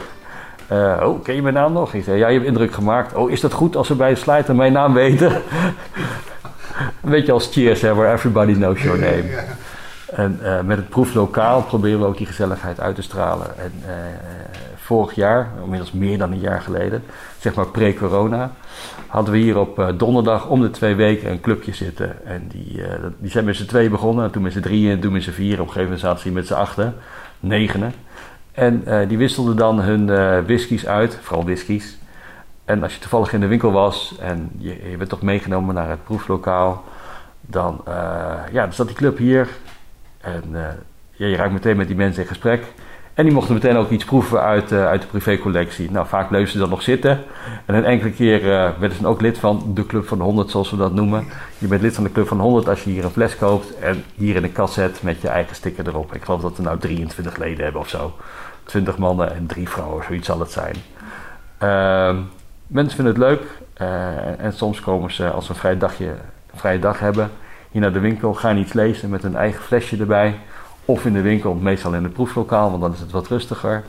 Uh, 0.72 1.02
oh, 1.02 1.22
ken 1.22 1.34
je 1.34 1.42
mijn 1.42 1.54
naam 1.54 1.72
nog? 1.72 1.94
Ik 1.94 2.04
zei, 2.04 2.18
ja, 2.18 2.28
je 2.28 2.34
hebt 2.34 2.46
indruk 2.46 2.72
gemaakt. 2.72 3.14
Oh, 3.14 3.30
is 3.30 3.40
dat 3.40 3.52
goed 3.52 3.76
als 3.76 3.86
ze 3.86 3.94
bij 3.94 4.14
Slijter 4.14 4.54
mijn 4.54 4.72
naam 4.72 4.92
weten? 4.92 5.32
een 7.02 7.10
beetje 7.10 7.32
als 7.32 7.48
Cheers, 7.52 7.80
hè, 7.80 7.94
where 7.94 8.12
everybody 8.12 8.52
knows 8.52 8.82
your 8.82 8.98
name. 8.98 9.24
En 10.06 10.38
uh, 10.42 10.60
met 10.60 10.76
het 10.76 10.88
proeflokaal 10.88 11.62
proberen 11.62 12.00
we 12.00 12.06
ook 12.06 12.16
die 12.16 12.26
gezelligheid 12.26 12.80
uit 12.80 12.94
te 12.94 13.02
stralen. 13.02 13.58
En 13.58 13.72
uh, 13.86 13.92
vorig 14.84 15.14
jaar, 15.14 15.50
inmiddels 15.62 15.92
meer 15.92 16.18
dan 16.18 16.32
een 16.32 16.40
jaar 16.40 16.60
geleden, 16.60 17.02
zeg 17.38 17.54
maar 17.54 17.66
pre-corona, 17.66 18.52
hadden 19.06 19.32
we 19.32 19.40
hier 19.40 19.58
op 19.58 19.78
uh, 19.78 19.88
donderdag 19.96 20.48
om 20.48 20.60
de 20.60 20.70
twee 20.70 20.94
weken 20.94 21.30
een 21.30 21.40
clubje 21.40 21.74
zitten. 21.74 22.26
En 22.26 22.48
die, 22.48 22.82
die 23.18 23.30
zijn 23.30 23.44
met 23.44 23.56
z'n 23.56 23.66
twee 23.66 23.90
begonnen, 23.90 24.24
en 24.24 24.30
toen 24.30 24.42
met 24.42 24.52
z'n 24.52 24.60
drieën 24.60 24.90
en 24.90 25.00
toen 25.00 25.12
met 25.12 25.22
z'n 25.22 25.30
vier. 25.30 25.52
Op 25.52 25.58
een 25.58 25.72
gegeven 25.72 25.82
moment 25.82 26.00
zaten 26.00 26.20
ze 26.20 26.30
met 26.30 26.46
z'n 26.46 26.54
achten, 26.54 26.94
negenen. 27.40 27.92
En 28.52 28.84
die 29.08 29.18
wisselden 29.18 29.56
dan 29.56 29.80
hun 29.80 30.06
whiskies 30.46 30.86
uit, 30.86 31.18
vooral 31.22 31.44
whiskies. 31.44 31.98
En 32.64 32.82
als 32.82 32.94
je 32.94 33.00
toevallig 33.00 33.32
in 33.32 33.40
de 33.40 33.46
winkel 33.46 33.72
was 33.72 34.16
en 34.20 34.50
je, 34.58 34.96
je 34.98 35.06
toch 35.06 35.22
meegenomen 35.22 35.74
naar 35.74 35.90
het 35.90 36.04
proeflokaal, 36.04 36.84
dan, 37.40 37.80
ja, 38.52 38.62
dan 38.62 38.72
zat 38.72 38.86
die 38.86 38.96
club 38.96 39.18
hier 39.18 39.48
en 40.20 40.42
ja, 41.10 41.26
je 41.26 41.36
raakt 41.36 41.52
meteen 41.52 41.76
met 41.76 41.86
die 41.86 41.96
mensen 41.96 42.22
in 42.22 42.28
gesprek. 42.28 42.64
En 43.14 43.24
die 43.24 43.32
mochten 43.32 43.54
meteen 43.54 43.76
ook 43.76 43.90
iets 43.90 44.04
proeven 44.04 44.40
uit, 44.40 44.72
uh, 44.72 44.86
uit 44.86 45.00
de 45.00 45.06
privécollectie. 45.06 45.90
Nou, 45.90 46.06
vaak 46.06 46.28
bleven 46.28 46.52
ze 46.52 46.58
dan 46.58 46.68
nog 46.68 46.82
zitten. 46.82 47.22
En 47.66 47.74
een 47.74 47.84
enkele 47.84 48.10
keer 48.10 48.42
uh, 48.42 48.70
werden 48.78 48.98
ze 48.98 49.06
ook 49.06 49.20
lid 49.20 49.38
van 49.38 49.70
de 49.74 49.86
Club 49.86 50.06
van 50.06 50.18
de 50.18 50.24
100, 50.24 50.50
zoals 50.50 50.70
we 50.70 50.76
dat 50.76 50.92
noemen. 50.92 51.24
Je 51.58 51.66
bent 51.66 51.82
lid 51.82 51.94
van 51.94 52.04
de 52.04 52.12
Club 52.12 52.28
van 52.28 52.36
de 52.36 52.42
100 52.42 52.68
als 52.68 52.84
je 52.84 52.90
hier 52.90 53.04
een 53.04 53.10
fles 53.10 53.36
koopt 53.36 53.78
en 53.78 54.04
hier 54.14 54.36
in 54.36 54.42
de 54.42 54.48
kast 54.48 54.74
zet 54.74 55.02
met 55.02 55.20
je 55.20 55.28
eigen 55.28 55.56
sticker 55.56 55.88
erop. 55.88 56.14
Ik 56.14 56.24
geloof 56.24 56.40
dat 56.40 56.56
we 56.56 56.62
nou 56.62 56.78
23 56.78 57.36
leden 57.36 57.64
hebben 57.64 57.80
of 57.80 57.88
zo. 57.88 58.14
20 58.64 58.98
mannen 58.98 59.34
en 59.34 59.46
3 59.46 59.68
vrouwen, 59.68 60.04
zoiets 60.04 60.26
zal 60.26 60.40
het 60.40 60.50
zijn. 60.50 60.74
Uh, 61.62 62.22
mensen 62.66 62.96
vinden 62.96 63.14
het 63.14 63.22
leuk. 63.22 63.42
en 64.38 64.52
soms 64.52 64.80
komen 64.80 65.12
ze 65.12 65.30
als 65.30 65.46
ze 65.46 65.50
een 65.50 65.58
vrij, 65.58 65.78
dagje, 65.78 66.14
vrije 66.54 66.78
dag 66.78 66.98
hebben 66.98 67.30
hier 67.74 67.82
naar 67.82 67.92
de 67.92 68.00
winkel, 68.00 68.34
gaan 68.34 68.56
iets 68.56 68.72
lezen 68.72 69.10
met 69.10 69.24
een 69.24 69.36
eigen 69.36 69.62
flesje 69.62 69.96
erbij. 69.96 70.34
Of 70.84 71.04
in 71.04 71.12
de 71.12 71.20
winkel, 71.20 71.54
meestal 71.54 71.94
in 71.94 72.02
het 72.02 72.12
proeflokaal, 72.12 72.70
want 72.70 72.82
dan 72.82 72.92
is 72.92 73.00
het 73.00 73.10
wat 73.10 73.28
rustiger. 73.28 73.82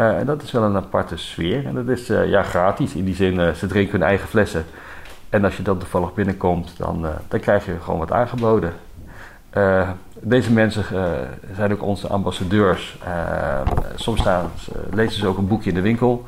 Uh, 0.00 0.18
en 0.18 0.26
dat 0.26 0.42
is 0.42 0.50
wel 0.50 0.62
een 0.62 0.76
aparte 0.76 1.16
sfeer. 1.16 1.66
En 1.66 1.74
dat 1.74 1.88
is 1.88 2.10
uh, 2.10 2.28
ja, 2.28 2.42
gratis. 2.42 2.94
In 2.94 3.04
die 3.04 3.14
zin, 3.14 3.34
uh, 3.34 3.50
ze 3.50 3.66
drinken 3.66 3.98
hun 3.98 4.08
eigen 4.08 4.28
flessen. 4.28 4.64
En 5.30 5.44
als 5.44 5.56
je 5.56 5.62
dan 5.62 5.78
toevallig 5.78 6.14
binnenkomt, 6.14 6.74
dan, 6.76 7.06
dan 7.28 7.40
krijg 7.40 7.66
je 7.66 7.74
gewoon 7.82 7.98
wat 7.98 8.12
aangeboden. 8.12 8.72
deze 10.20 10.52
mensen 10.52 10.84
zijn 11.54 11.72
ook 11.72 11.82
onze 11.82 12.08
ambassadeurs. 12.08 12.98
soms 13.94 14.20
staan, 14.20 14.50
lezen 14.90 15.18
ze 15.18 15.26
ook 15.26 15.38
een 15.38 15.48
boekje 15.48 15.68
in 15.68 15.74
de 15.74 15.80
winkel. 15.80 16.26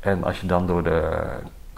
En 0.00 0.24
als 0.24 0.40
je 0.40 0.46
dan 0.46 0.66
door 0.66 0.82
de 0.82 1.28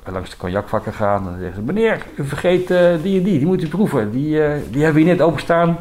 langs 0.04 0.30
de 0.30 0.36
cognacvakken 0.36 0.92
gaan. 0.92 1.24
Dan 1.24 1.38
zeggen 1.38 1.54
ze: 1.54 1.62
Meneer, 1.62 2.06
u 2.16 2.24
vergeet 2.24 2.68
die 2.68 2.76
en 2.76 3.02
die, 3.02 3.22
die 3.22 3.46
moet 3.46 3.62
u 3.62 3.68
proeven. 3.68 4.10
Die, 4.10 4.30
die 4.70 4.82
hebben 4.82 5.02
we 5.02 5.08
hier 5.08 5.16
net 5.16 5.20
openstaan. 5.20 5.78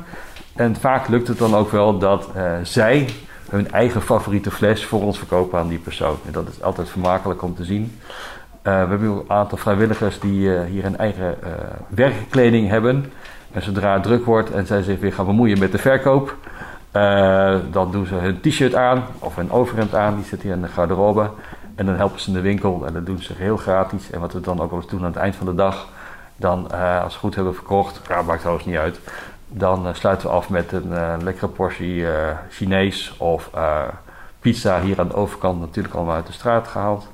En 0.56 0.76
vaak 0.76 1.08
lukt 1.08 1.28
het 1.28 1.38
dan 1.38 1.56
ook 1.56 1.72
wel 1.72 1.98
dat 1.98 2.30
uh, 2.36 2.52
zij 2.64 3.10
hun 3.50 3.72
eigen 3.72 4.02
favoriete 4.02 4.52
fles 4.52 4.86
voor 4.86 5.02
ons 5.02 5.18
verkopen 5.18 5.60
aan 5.60 5.68
die 5.68 5.78
persoon. 5.78 6.18
En 6.26 6.32
dat 6.32 6.48
is 6.48 6.62
altijd 6.62 6.90
vermakelijk 6.90 7.42
om 7.42 7.56
te 7.56 7.64
zien. 7.64 8.00
we 8.62 8.70
hebben 8.70 9.10
een 9.10 9.24
aantal 9.28 9.58
vrijwilligers 9.58 10.20
die 10.20 10.50
hier 10.64 10.86
een 10.86 10.98
eigen 10.98 11.38
werkkleding 11.88 12.70
hebben. 12.70 13.12
En 13.52 13.62
zodra 13.62 13.94
het 13.94 14.04
druk 14.04 14.26
wordt 14.26 14.52
en 14.52 14.66
zij 14.66 14.82
zich 14.82 15.00
weer 15.00 15.14
gaan 15.14 15.26
bemoeien 15.26 15.60
met 15.60 15.72
de 15.72 15.78
verkoop, 15.78 16.36
dan 17.72 17.92
doen 17.92 18.06
ze 18.06 18.16
hun 18.16 18.42
t-shirt 18.42 18.76
aan 18.76 19.04
of 19.20 19.38
een 19.38 19.52
overhemd 19.52 19.96
aan. 19.96 20.16
Die 20.16 20.26
zit 20.26 20.42
hier 20.42 20.54
in 20.54 20.62
de 20.62 20.68
garderobe. 20.68 21.30
En 21.76 21.86
dan 21.86 21.96
helpen 21.96 22.20
ze 22.20 22.28
in 22.28 22.34
de 22.34 22.42
winkel 22.42 22.84
en 22.86 22.94
dat 22.94 23.06
doen 23.06 23.22
ze 23.22 23.34
heel 23.38 23.58
gratis. 23.58 24.10
En 24.12 24.20
wat 24.20 24.34
we 24.34 24.40
dan 24.40 24.62
ook 24.62 24.70
wel 24.70 24.80
eens 24.80 24.90
doen 24.90 25.00
aan 25.00 25.06
het 25.06 25.16
eind 25.16 25.36
van 25.36 25.46
de 25.46 25.56
dag, 25.56 25.88
dan 26.36 26.72
als 27.04 27.14
we 27.14 27.20
goed 27.20 27.36
hebben 27.36 27.56
verkocht, 27.56 28.02
ja, 28.08 28.22
maakt 28.22 28.40
trouwens 28.40 28.66
niet 28.66 28.78
uit, 28.78 29.00
dan 29.54 29.88
uh, 29.88 29.94
sluiten 29.94 30.28
we 30.28 30.34
af 30.34 30.50
met 30.50 30.72
een 30.72 30.88
uh, 30.92 31.14
lekkere 31.22 31.48
portie 31.48 32.06
Chinees 32.50 33.18
of 33.18 33.50
pizza 34.40 34.82
hier 34.82 35.00
aan 35.00 35.08
de 35.08 35.16
overkant, 35.16 35.60
natuurlijk 35.60 35.94
allemaal 35.94 36.16
uit 36.16 36.28
de 36.28 36.34
straat 36.34 36.68
gehaald. 36.68 37.08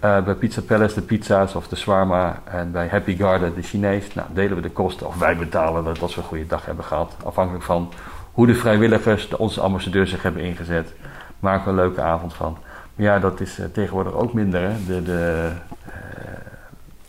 bij 0.00 0.34
Pizza 0.34 0.60
Palace 0.60 0.94
de 0.94 1.00
pizza's 1.00 1.54
of 1.54 1.68
de 1.68 1.76
shawarma 1.76 2.40
en 2.44 2.72
bij 2.72 2.88
Happy 2.88 3.16
Garden 3.16 3.54
de 3.54 3.62
Chinees. 3.62 4.14
Nou, 4.14 4.28
delen 4.32 4.56
we 4.56 4.62
de 4.62 4.70
kosten 4.70 5.06
of 5.06 5.18
wij 5.18 5.36
betalen 5.36 5.84
dat 5.84 5.98
we 5.98 6.20
een 6.20 6.26
goede 6.26 6.46
dag 6.46 6.66
hebben 6.66 6.84
gehad. 6.84 7.16
Afhankelijk 7.24 7.64
van 7.64 7.92
hoe 8.38 8.46
de 8.46 8.54
vrijwilligers, 8.54 9.28
de, 9.28 9.38
onze 9.38 9.60
ambassadeurs 9.60 10.10
zich 10.10 10.22
hebben 10.22 10.42
ingezet. 10.42 10.94
Maken 11.40 11.64
we 11.64 11.70
een 11.70 11.76
leuke 11.76 12.00
avond 12.00 12.34
van. 12.34 12.58
Ja, 12.94 13.18
dat 13.18 13.40
is 13.40 13.58
uh, 13.58 13.66
tegenwoordig 13.72 14.12
ook 14.12 14.32
minder. 14.32 14.60
Hè? 14.60 14.84
De, 14.86 15.02
de, 15.02 15.50
uh, 15.88 15.92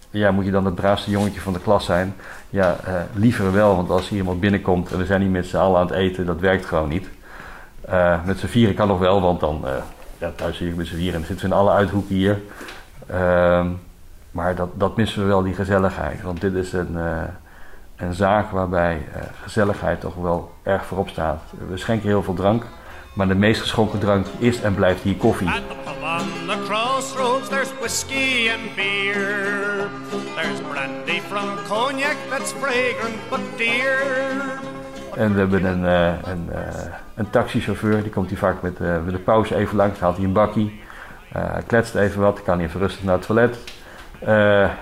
ja, 0.10 0.32
moet 0.32 0.45
je 0.45 0.51
dan 0.51 0.66
het 0.66 0.76
braafste 0.76 1.12
jongetje 1.12 1.41
van 1.41 1.53
de 1.53 1.60
klas 1.60 1.86
zijn? 1.86 2.16
Ja, 2.49 2.75
uh, 2.87 2.93
liever 3.13 3.53
wel, 3.53 3.75
want 3.75 3.89
als 3.89 4.09
hier 4.09 4.19
iemand 4.19 4.39
binnenkomt 4.39 4.91
en 4.91 4.97
we 4.97 5.05
zijn 5.05 5.21
niet 5.21 5.31
met 5.31 5.45
z'n 5.45 5.57
allen 5.57 5.79
aan 5.79 5.85
het 5.85 5.95
eten, 5.95 6.25
dat 6.25 6.39
werkt 6.39 6.65
gewoon 6.65 6.89
niet. 6.89 7.09
met 8.25 8.39
z'n 8.39 8.47
vieren 8.47 8.75
kan 8.75 8.87
nog 8.87 8.99
wel, 8.99 9.21
want 9.21 9.39
dan, 9.39 9.65
ja, 10.17 10.31
thuis 10.35 10.57
zit 10.57 10.67
ik 10.67 10.75
met 10.75 10.87
z'n 10.87 10.95
vieren 10.95 11.19
en 11.19 11.25
zitten 11.25 11.49
we 11.49 11.53
in 11.53 11.59
alle 11.59 11.71
uithoeken 11.71 12.15
hier. 12.15 12.41
Ehm, 13.07 13.67
maar 14.31 14.55
dat, 14.55 14.69
dat 14.73 14.97
missen 14.97 15.21
we 15.21 15.27
wel, 15.27 15.41
die 15.41 15.53
gezelligheid. 15.53 16.21
Want 16.21 16.41
dit 16.41 16.53
is 16.53 16.73
een, 16.73 16.97
een 17.95 18.13
zaak 18.13 18.51
waarbij 18.51 19.07
gezelligheid 19.41 19.99
toch 19.99 20.15
wel 20.15 20.51
erg 20.63 20.85
voorop 20.85 21.09
staat. 21.09 21.41
We 21.69 21.77
schenken 21.77 22.07
heel 22.07 22.23
veel 22.23 22.33
drank. 22.33 22.65
Maar 23.20 23.28
de 23.28 23.36
meest 23.36 23.61
geschonken 23.61 23.99
drank 23.99 24.26
is 24.38 24.61
en 24.61 24.74
blijft 24.74 25.01
hier 25.01 25.15
koffie. 25.15 25.47
At 25.47 25.55
the 25.55 25.76
pub 25.84 26.03
on 26.03 26.47
the 26.47 26.63
crossroads, 26.65 27.49
there's 27.49 27.72
whiskey 27.80 28.49
and 28.51 28.76
beer. 28.76 29.89
There's 30.36 30.61
brandy 30.72 31.22
from 31.28 31.49
cognac 31.67 32.15
that's 32.30 32.51
fragrant 32.51 33.30
but 33.30 33.39
dear. 33.57 33.99
En 35.15 35.34
we 35.34 35.39
hebben 35.39 35.63
een, 35.63 35.82
uh, 35.82 36.13
een, 36.24 36.49
uh, 36.51 36.93
een 37.15 37.30
taxichauffeur, 37.30 38.01
die 38.01 38.11
komt 38.11 38.30
hier 38.30 38.38
vaak 38.38 38.61
met, 38.61 38.80
uh, 38.80 39.03
met 39.03 39.13
de 39.13 39.20
pauze 39.20 39.55
even 39.55 39.76
langs, 39.76 39.99
haalt 39.99 40.15
hij 40.15 40.26
een 40.26 40.34
bakkie, 40.34 40.82
kletst 41.67 41.95
even 41.95 42.22
wat, 42.22 42.43
kan 42.43 42.59
even 42.59 42.80
rustig 42.80 43.03
naar 43.03 43.15
het 43.15 43.26
toilet. 43.26 43.57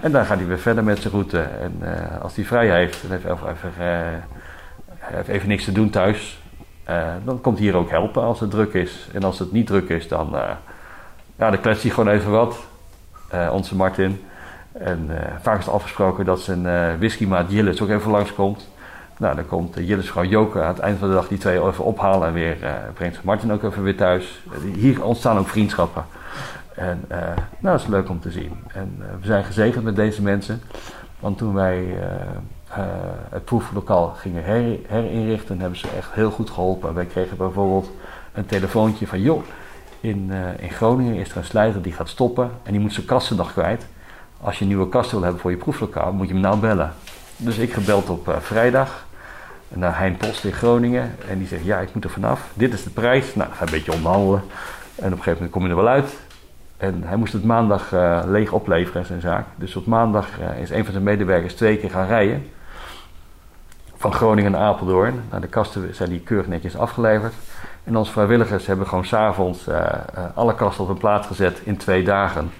en 0.01 0.11
dan 0.11 0.25
gaat 0.25 0.37
hij 0.37 0.47
weer 0.47 0.59
verder 0.59 0.83
met 0.83 1.01
zijn 1.01 1.13
route. 1.13 1.39
En 1.39 1.81
als 2.21 2.35
hij 2.35 2.45
vrij 2.45 2.69
heeft 2.69 3.03
en 3.03 3.09
heeft 3.09 3.25
even, 3.25 3.49
even, 3.49 3.71
heeft 4.99 5.27
even 5.27 5.47
niks 5.47 5.63
te 5.63 5.71
doen 5.71 5.89
thuis, 5.89 6.39
dan 7.23 7.41
komt 7.41 7.59
hier 7.59 7.75
ook 7.75 7.89
helpen 7.89 8.23
als 8.23 8.39
het 8.39 8.51
druk 8.51 8.73
is. 8.73 9.07
En 9.13 9.23
als 9.23 9.39
het 9.39 9.51
niet 9.51 9.67
druk 9.67 9.89
is, 9.89 10.07
dan, 10.07 10.29
ja, 11.35 11.49
dan 11.49 11.61
kletst 11.61 11.83
hij 11.83 11.91
gewoon 11.91 12.13
even 12.13 12.31
wat, 12.31 12.57
onze 13.51 13.75
Martin. 13.75 14.23
En 14.71 15.09
vaak 15.41 15.59
is 15.59 15.69
afgesproken 15.69 16.25
dat 16.25 16.39
zijn 16.39 16.97
whiskymaat 16.99 17.51
Jillis 17.51 17.81
ook 17.81 17.89
even 17.89 18.11
langskomt. 18.11 18.67
Nou, 19.17 19.35
dan 19.35 19.45
komt 19.45 19.77
uh, 19.77 19.87
Jillis 19.87 20.09
vrouw 20.09 20.23
Joke 20.23 20.61
aan 20.61 20.67
het 20.67 20.79
eind 20.79 20.99
van 20.99 21.07
de 21.07 21.13
dag 21.13 21.27
die 21.27 21.37
twee 21.37 21.67
even 21.67 21.83
ophalen 21.83 22.27
en 22.27 22.33
weer 22.33 22.57
uh, 22.63 22.69
brengt 22.93 23.23
Martin 23.23 23.51
ook 23.51 23.63
even 23.63 23.83
weer 23.83 23.95
thuis. 23.95 24.43
hier 24.75 25.03
ontstaan 25.03 25.37
ook 25.37 25.47
vriendschappen. 25.47 26.05
En 26.75 27.05
uh, 27.11 27.17
nou, 27.17 27.35
dat 27.59 27.79
is 27.79 27.87
leuk 27.87 28.09
om 28.09 28.19
te 28.19 28.31
zien. 28.31 28.51
En 28.73 29.03
we 29.19 29.25
zijn 29.25 29.43
gezegend 29.43 29.83
met 29.83 29.95
deze 29.95 30.21
mensen. 30.21 30.61
Want 31.19 31.37
toen 31.37 31.53
wij 31.53 31.97
het 33.29 33.45
proeflokaal 33.45 34.07
gingen 34.07 34.43
her 34.43 34.79
herinrichten, 34.87 35.59
hebben 35.59 35.79
ze 35.79 35.87
echt 35.97 36.13
heel 36.13 36.31
goed 36.31 36.49
geholpen. 36.49 36.93
Wij 36.93 37.05
kregen 37.05 37.37
bijvoorbeeld 37.37 37.91
een 38.33 38.45
telefoontje 38.45 39.07
van: 39.07 39.21
joh, 39.21 39.43
in, 39.99 40.31
in 40.59 40.69
Groningen 40.69 41.15
is 41.15 41.31
er 41.31 41.37
een 41.37 41.43
slijter 41.43 41.81
die 41.81 41.93
gaat 41.93 42.09
stoppen 42.09 42.51
en 42.63 42.71
die 42.71 42.81
moet 42.81 42.93
zijn 42.93 43.05
kasten 43.05 43.35
nog 43.35 43.51
kwijt. 43.51 43.85
Als 44.41 44.59
je 44.59 44.65
nieuwe 44.65 44.89
kast 44.89 45.11
wil 45.11 45.21
hebben 45.21 45.41
voor 45.41 45.51
je 45.51 45.57
proeflokaal, 45.57 46.13
moet 46.13 46.27
je 46.27 46.33
hem 46.33 46.41
nou 46.41 46.57
bellen. 46.57 46.93
Dus 47.37 47.57
ik 47.57 47.73
gebeld 47.73 48.09
op 48.09 48.37
vrijdag 48.39 49.05
naar 49.67 49.97
Hein 49.97 50.17
Post 50.17 50.43
in 50.43 50.51
Groningen. 50.51 51.15
En 51.29 51.37
die 51.37 51.47
zegt, 51.47 51.63
ja, 51.63 51.79
ik 51.79 51.93
moet 51.93 52.03
er 52.03 52.09
vanaf. 52.09 52.49
Dit 52.53 52.73
is 52.73 52.83
de 52.83 52.89
prijs. 52.89 53.35
Nou, 53.35 53.51
ga 53.51 53.65
een 53.65 53.71
beetje 53.71 53.93
onderhandelen. 53.93 54.41
En 54.95 55.05
op 55.05 55.17
een 55.17 55.23
gegeven 55.23 55.33
moment 55.33 55.51
kom 55.51 55.63
je 55.63 55.69
er 55.69 55.75
wel 55.75 55.87
uit. 55.87 56.17
En 56.77 57.03
hij 57.03 57.17
moest 57.17 57.33
het 57.33 57.43
maandag 57.43 57.91
leeg 58.25 58.51
opleveren, 58.51 59.05
zijn 59.05 59.21
zaak. 59.21 59.45
Dus 59.55 59.75
op 59.75 59.85
maandag 59.85 60.27
is 60.59 60.69
een 60.69 60.83
van 60.83 60.91
zijn 60.91 61.03
medewerkers 61.03 61.53
twee 61.53 61.77
keer 61.77 61.89
gaan 61.89 62.07
rijden. 62.07 62.47
Van 63.97 64.13
Groningen 64.13 64.51
naar 64.51 64.61
Apeldoorn. 64.61 65.23
Nou, 65.29 65.41
de 65.41 65.47
kasten 65.47 65.95
zijn 65.95 66.09
die 66.09 66.19
keurig 66.19 66.47
netjes 66.47 66.77
afgeleverd. 66.77 67.33
En 67.83 67.97
onze 67.97 68.11
vrijwilligers 68.11 68.65
hebben 68.65 68.87
gewoon 68.87 69.05
s'avonds 69.05 69.67
uh, 69.67 69.85
alle 70.33 70.55
kasten 70.55 70.83
op 70.83 70.89
een 70.89 70.97
plaats 70.97 71.27
gezet 71.27 71.59
in 71.63 71.77
twee 71.77 72.03
dagen. 72.03 72.51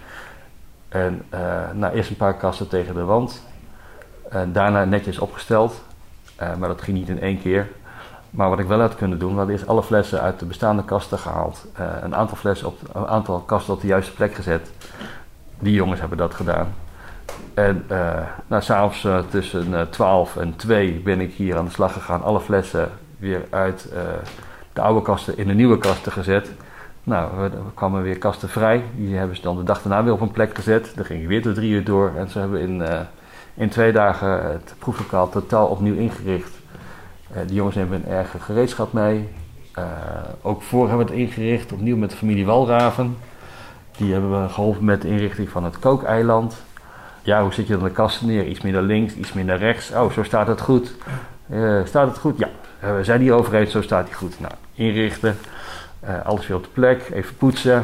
En 0.90 1.26
nou, 1.74 1.94
eerst 1.94 2.10
een 2.10 2.16
paar 2.16 2.38
kasten 2.38 2.68
tegen 2.68 2.94
de 2.94 3.04
wand. 3.04 3.44
Daarna 4.48 4.86
netjes 4.86 5.20
opgesteld. 5.20 5.82
Uh, 6.42 6.56
maar 6.56 6.70
dat 6.70 6.82
ging 6.82 6.98
niet 6.98 7.10
in 7.10 7.22
één 7.22 7.42
keer. 7.42 7.68
Maar 8.30 8.50
wat 8.50 8.60
ik 8.60 8.68
wel 8.68 8.80
had 8.80 8.96
kunnen 8.96 9.20
doen, 9.20 9.46
we 9.46 9.54
is 9.54 9.68
alle 9.68 9.84
flessen 9.84 10.22
uit 10.22 10.40
de 10.40 10.46
bestaande 10.46 10.84
kasten 10.84 11.20
gehaald. 11.20 11.66
Uh, 11.80 11.86
een 12.02 12.16
aantal 12.16 12.38
flessen 12.38 12.68
op 12.68 12.78
een 12.94 13.08
aantal 13.08 13.40
kasten 13.40 13.74
op 13.74 13.82
de 13.82 13.88
juiste 13.88 14.14
plek 14.14 14.34
gezet. 14.34 14.72
Die 15.60 15.74
jongens 15.74 16.00
hebben 16.00 16.18
dat 16.18 16.34
gedaan. 16.34 16.74
En 17.54 17.86
uh, 17.92 18.20
nou, 18.48 18.62
s'avonds 18.62 19.04
uh, 19.04 19.20
tussen 19.30 19.90
12 19.90 20.38
en 20.38 20.56
2 20.56 20.92
ben 20.92 21.20
ik 21.20 21.34
hier 21.34 21.58
aan 21.58 21.66
de 21.66 21.72
slag 21.72 21.94
gegaan. 21.94 22.24
Alle 22.24 22.40
flessen 22.40 22.90
weer 23.20 23.46
uit 23.50 23.90
de 24.74 24.82
oude 24.82 25.02
kasten 25.02 25.38
in 25.38 25.48
de 25.48 25.54
nieuwe 25.54 25.78
kasten 25.78 26.12
gezet. 26.12 26.52
Nou, 27.04 27.44
er 27.44 27.52
kwamen 27.74 28.02
weer 28.02 28.18
kasten 28.18 28.50
vrij. 28.50 28.84
Die 28.96 29.16
hebben 29.16 29.36
ze 29.36 29.42
dan 29.42 29.58
de 29.58 29.64
dag 29.64 29.82
daarna 29.82 30.04
weer 30.04 30.14
op 30.14 30.22
een 30.22 30.32
plek 30.32 30.56
gezet. 30.56 30.92
Dan 30.96 31.06
ging 31.06 31.22
ik 31.22 31.28
weer 31.28 31.42
tot 31.42 31.56
drie 31.56 31.72
uur 31.72 31.84
door. 31.84 32.12
En 32.16 32.30
ze 32.30 32.40
hebben 32.40 32.60
in 32.60 32.82
in 33.58 33.70
twee 33.70 33.92
dagen 33.92 34.52
het 34.52 34.76
proeflokaal 34.80 35.30
totaal 35.30 35.68
opnieuw 35.68 35.96
ingericht. 35.96 36.52
Uh, 37.32 37.38
de 37.48 37.54
jongens 37.54 37.76
hebben 37.76 38.04
een 38.04 38.12
erge 38.12 38.40
gereedschap 38.40 38.94
mee. 38.94 39.30
Uh, 39.80 39.84
ook 40.42 40.62
voor 40.62 40.88
hebben 40.88 41.06
we 41.06 41.12
het 41.12 41.22
ingericht, 41.22 41.72
opnieuw 41.72 41.98
met 41.98 42.10
de 42.10 42.16
familie 42.16 42.46
Walraven. 42.46 43.18
Die 43.98 44.12
hebben 44.12 44.42
we 44.42 44.50
geholpen 44.50 44.86
met 44.86 45.02
de 45.02 45.08
inrichting 45.08 45.50
van 45.50 45.64
het 45.64 45.80
kookeiland. 45.80 46.64
Ja, 47.28 47.42
hoe 47.42 47.54
zit 47.54 47.68
je 47.68 47.74
dan 47.74 47.84
de 47.84 47.92
kasten 47.92 48.28
neer? 48.28 48.46
Iets 48.46 48.62
naar 48.62 48.82
links, 48.82 49.14
iets 49.14 49.34
naar 49.34 49.58
rechts. 49.58 49.92
Oh, 49.92 50.12
zo 50.12 50.24
staat 50.24 50.48
het 50.48 50.62
goed. 50.62 50.94
Uh, 51.52 51.80
staat 51.86 52.08
het 52.08 52.18
goed? 52.18 52.38
Ja, 52.38 52.50
we 52.80 53.04
zijn 53.04 53.22
hier 53.22 53.34
over 53.34 53.56
eens, 53.56 53.72
zo 53.72 53.82
staat 53.82 54.08
hij 54.08 54.18
goed. 54.18 54.40
Nou, 54.40 54.54
inrichten. 54.74 55.38
alles 56.24 56.48
weer 56.48 56.58
op 56.58 56.64
de 56.64 56.70
plek, 56.74 57.10
even 57.14 57.36
poetsen. 57.38 57.84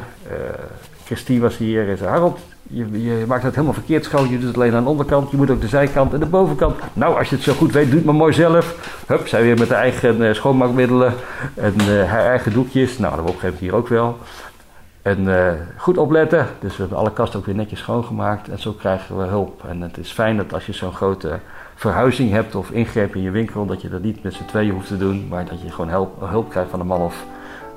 Christine 1.06 1.40
was 1.40 1.58
hier 1.58 1.90
en 1.90 1.98
zei: 1.98 2.10
Harold, 2.10 2.40
je, 2.62 3.04
je, 3.04 3.24
maakt 3.28 3.44
het 3.44 3.54
helemaal 3.54 3.74
verkeerd 3.74 4.04
schoon. 4.04 4.30
Je 4.30 4.38
doet 4.38 4.48
het 4.48 4.56
alleen 4.56 4.74
aan 4.74 4.84
de 4.84 4.90
onderkant. 4.90 5.32
Je 5.32 5.38
moet 5.38 5.50
ook 5.50 5.62
de 5.62 5.68
zijkant 5.68 6.14
en 6.14 6.20
de 6.20 6.26
bovenkant. 6.26 6.76
Nou, 6.94 7.18
als 7.18 7.30
je 7.30 7.36
het 7.36 7.44
zo 7.44 7.54
goed 7.54 7.72
weet, 7.72 7.86
doe 7.86 7.96
het 7.96 8.06
maar 8.06 8.16
mooi 8.16 8.34
zelf. 8.34 8.92
Hup, 9.08 9.28
zij 9.28 9.42
weer 9.42 9.58
met 9.58 9.68
de 9.68 9.76
eigen 9.76 10.36
schoonmaakmiddelen 10.36 11.14
en 11.54 12.06
haar 12.08 12.26
eigen 12.26 12.54
doekjes. 12.54 12.98
Nou, 12.98 13.16
dat 13.16 13.30
opgeeft 13.30 13.60
hier 13.60 13.76
ook 13.76 13.88
wel. 13.88 14.18
En 15.04 15.24
uh, 15.24 15.52
goed 15.78 15.98
opletten. 15.98 16.48
Dus 16.60 16.76
we 16.76 16.82
hebben 16.82 16.98
alle 16.98 17.14
kasten 17.14 17.40
ook 17.40 17.46
weer 17.46 17.56
netjes 17.56 17.80
schoongemaakt. 17.80 18.50
En 18.50 18.60
zo 18.60 18.72
krijgen 18.72 19.18
we 19.18 19.24
hulp. 19.24 19.64
En 19.68 19.82
het 19.82 19.98
is 19.98 20.12
fijn 20.12 20.38
dat 20.38 20.54
als 20.54 20.66
je 20.66 20.74
zo'n 20.74 20.94
grote 20.94 21.40
verhuizing 21.76 22.32
hebt 22.32 22.56
of 22.56 22.70
ingreep 22.70 23.16
in 23.16 23.22
je 23.22 23.32
winkel, 23.32 23.66
dat 23.66 23.82
je 23.82 23.90
dat 23.90 24.02
niet 24.02 24.24
met 24.24 24.34
z'n 24.34 24.46
tweeën 24.46 24.72
hoeft 24.72 24.88
te 24.88 24.98
doen. 24.98 25.28
Maar 25.30 25.46
dat 25.46 25.62
je 25.62 25.72
gewoon 25.72 26.10
hulp 26.20 26.50
krijgt 26.50 26.70
van 26.70 26.80
een 26.80 26.88
man 26.88 27.02
of 27.02 27.26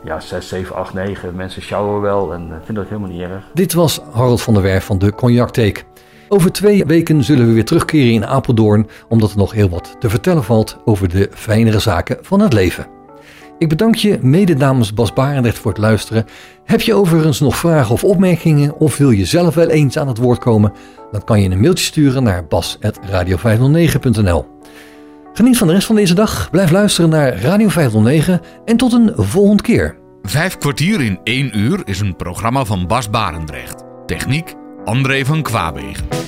ja, 0.04 0.20
6, 0.20 0.48
7, 0.48 0.76
8, 0.76 0.94
9 0.94 1.34
mensen 1.36 1.62
sjouwen 1.62 2.00
wel 2.00 2.32
en 2.32 2.42
uh, 2.42 2.54
vinden 2.64 2.74
dat 2.74 2.88
helemaal 2.88 3.10
niet 3.10 3.20
erg. 3.20 3.44
Dit 3.54 3.72
was 3.72 4.00
Harold 4.12 4.42
van 4.42 4.54
der 4.54 4.62
Werf 4.62 4.84
van 4.84 4.98
de 4.98 5.14
Cognac 5.14 5.84
Over 6.28 6.52
twee 6.52 6.84
weken 6.84 7.24
zullen 7.24 7.46
we 7.46 7.52
weer 7.52 7.64
terugkeren 7.64 8.12
in 8.12 8.26
Apeldoorn, 8.26 8.88
omdat 9.08 9.30
er 9.30 9.38
nog 9.38 9.52
heel 9.52 9.68
wat 9.68 9.96
te 9.98 10.10
vertellen 10.10 10.44
valt 10.44 10.78
over 10.84 11.08
de 11.08 11.28
fijnere 11.32 11.78
zaken 11.78 12.18
van 12.20 12.40
het 12.40 12.52
leven. 12.52 12.95
Ik 13.58 13.68
bedank 13.68 13.94
je 13.94 14.18
mede 14.22 14.54
namens 14.54 14.94
Bas 14.94 15.12
Barendrecht 15.12 15.58
voor 15.58 15.70
het 15.70 15.80
luisteren. 15.80 16.24
Heb 16.64 16.80
je 16.80 16.94
overigens 16.94 17.40
nog 17.40 17.56
vragen 17.56 17.92
of 17.92 18.04
opmerkingen 18.04 18.78
of 18.78 18.96
wil 18.96 19.10
je 19.10 19.24
zelf 19.24 19.54
wel 19.54 19.68
eens 19.68 19.98
aan 19.98 20.08
het 20.08 20.18
woord 20.18 20.38
komen? 20.38 20.72
Dan 21.10 21.24
kan 21.24 21.42
je 21.42 21.50
een 21.50 21.60
mailtje 21.60 21.84
sturen 21.84 22.22
naar 22.22 22.46
bas.radio509.nl 22.46 24.46
Geniet 25.32 25.58
van 25.58 25.66
de 25.66 25.72
rest 25.72 25.86
van 25.86 25.96
deze 25.96 26.14
dag, 26.14 26.50
blijf 26.50 26.70
luisteren 26.70 27.10
naar 27.10 27.40
Radio 27.40 27.68
509 27.68 28.40
en 28.64 28.76
tot 28.76 28.92
een 28.92 29.12
volgende 29.16 29.62
keer. 29.62 29.96
Vijf 30.22 30.58
kwartier 30.58 31.00
in 31.00 31.18
één 31.24 31.58
uur 31.58 31.80
is 31.84 32.00
een 32.00 32.16
programma 32.16 32.64
van 32.64 32.86
Bas 32.86 33.10
Barendrecht. 33.10 33.82
Techniek 34.06 34.54
André 34.84 35.24
van 35.24 35.42
Kwaabegen. 35.42 36.25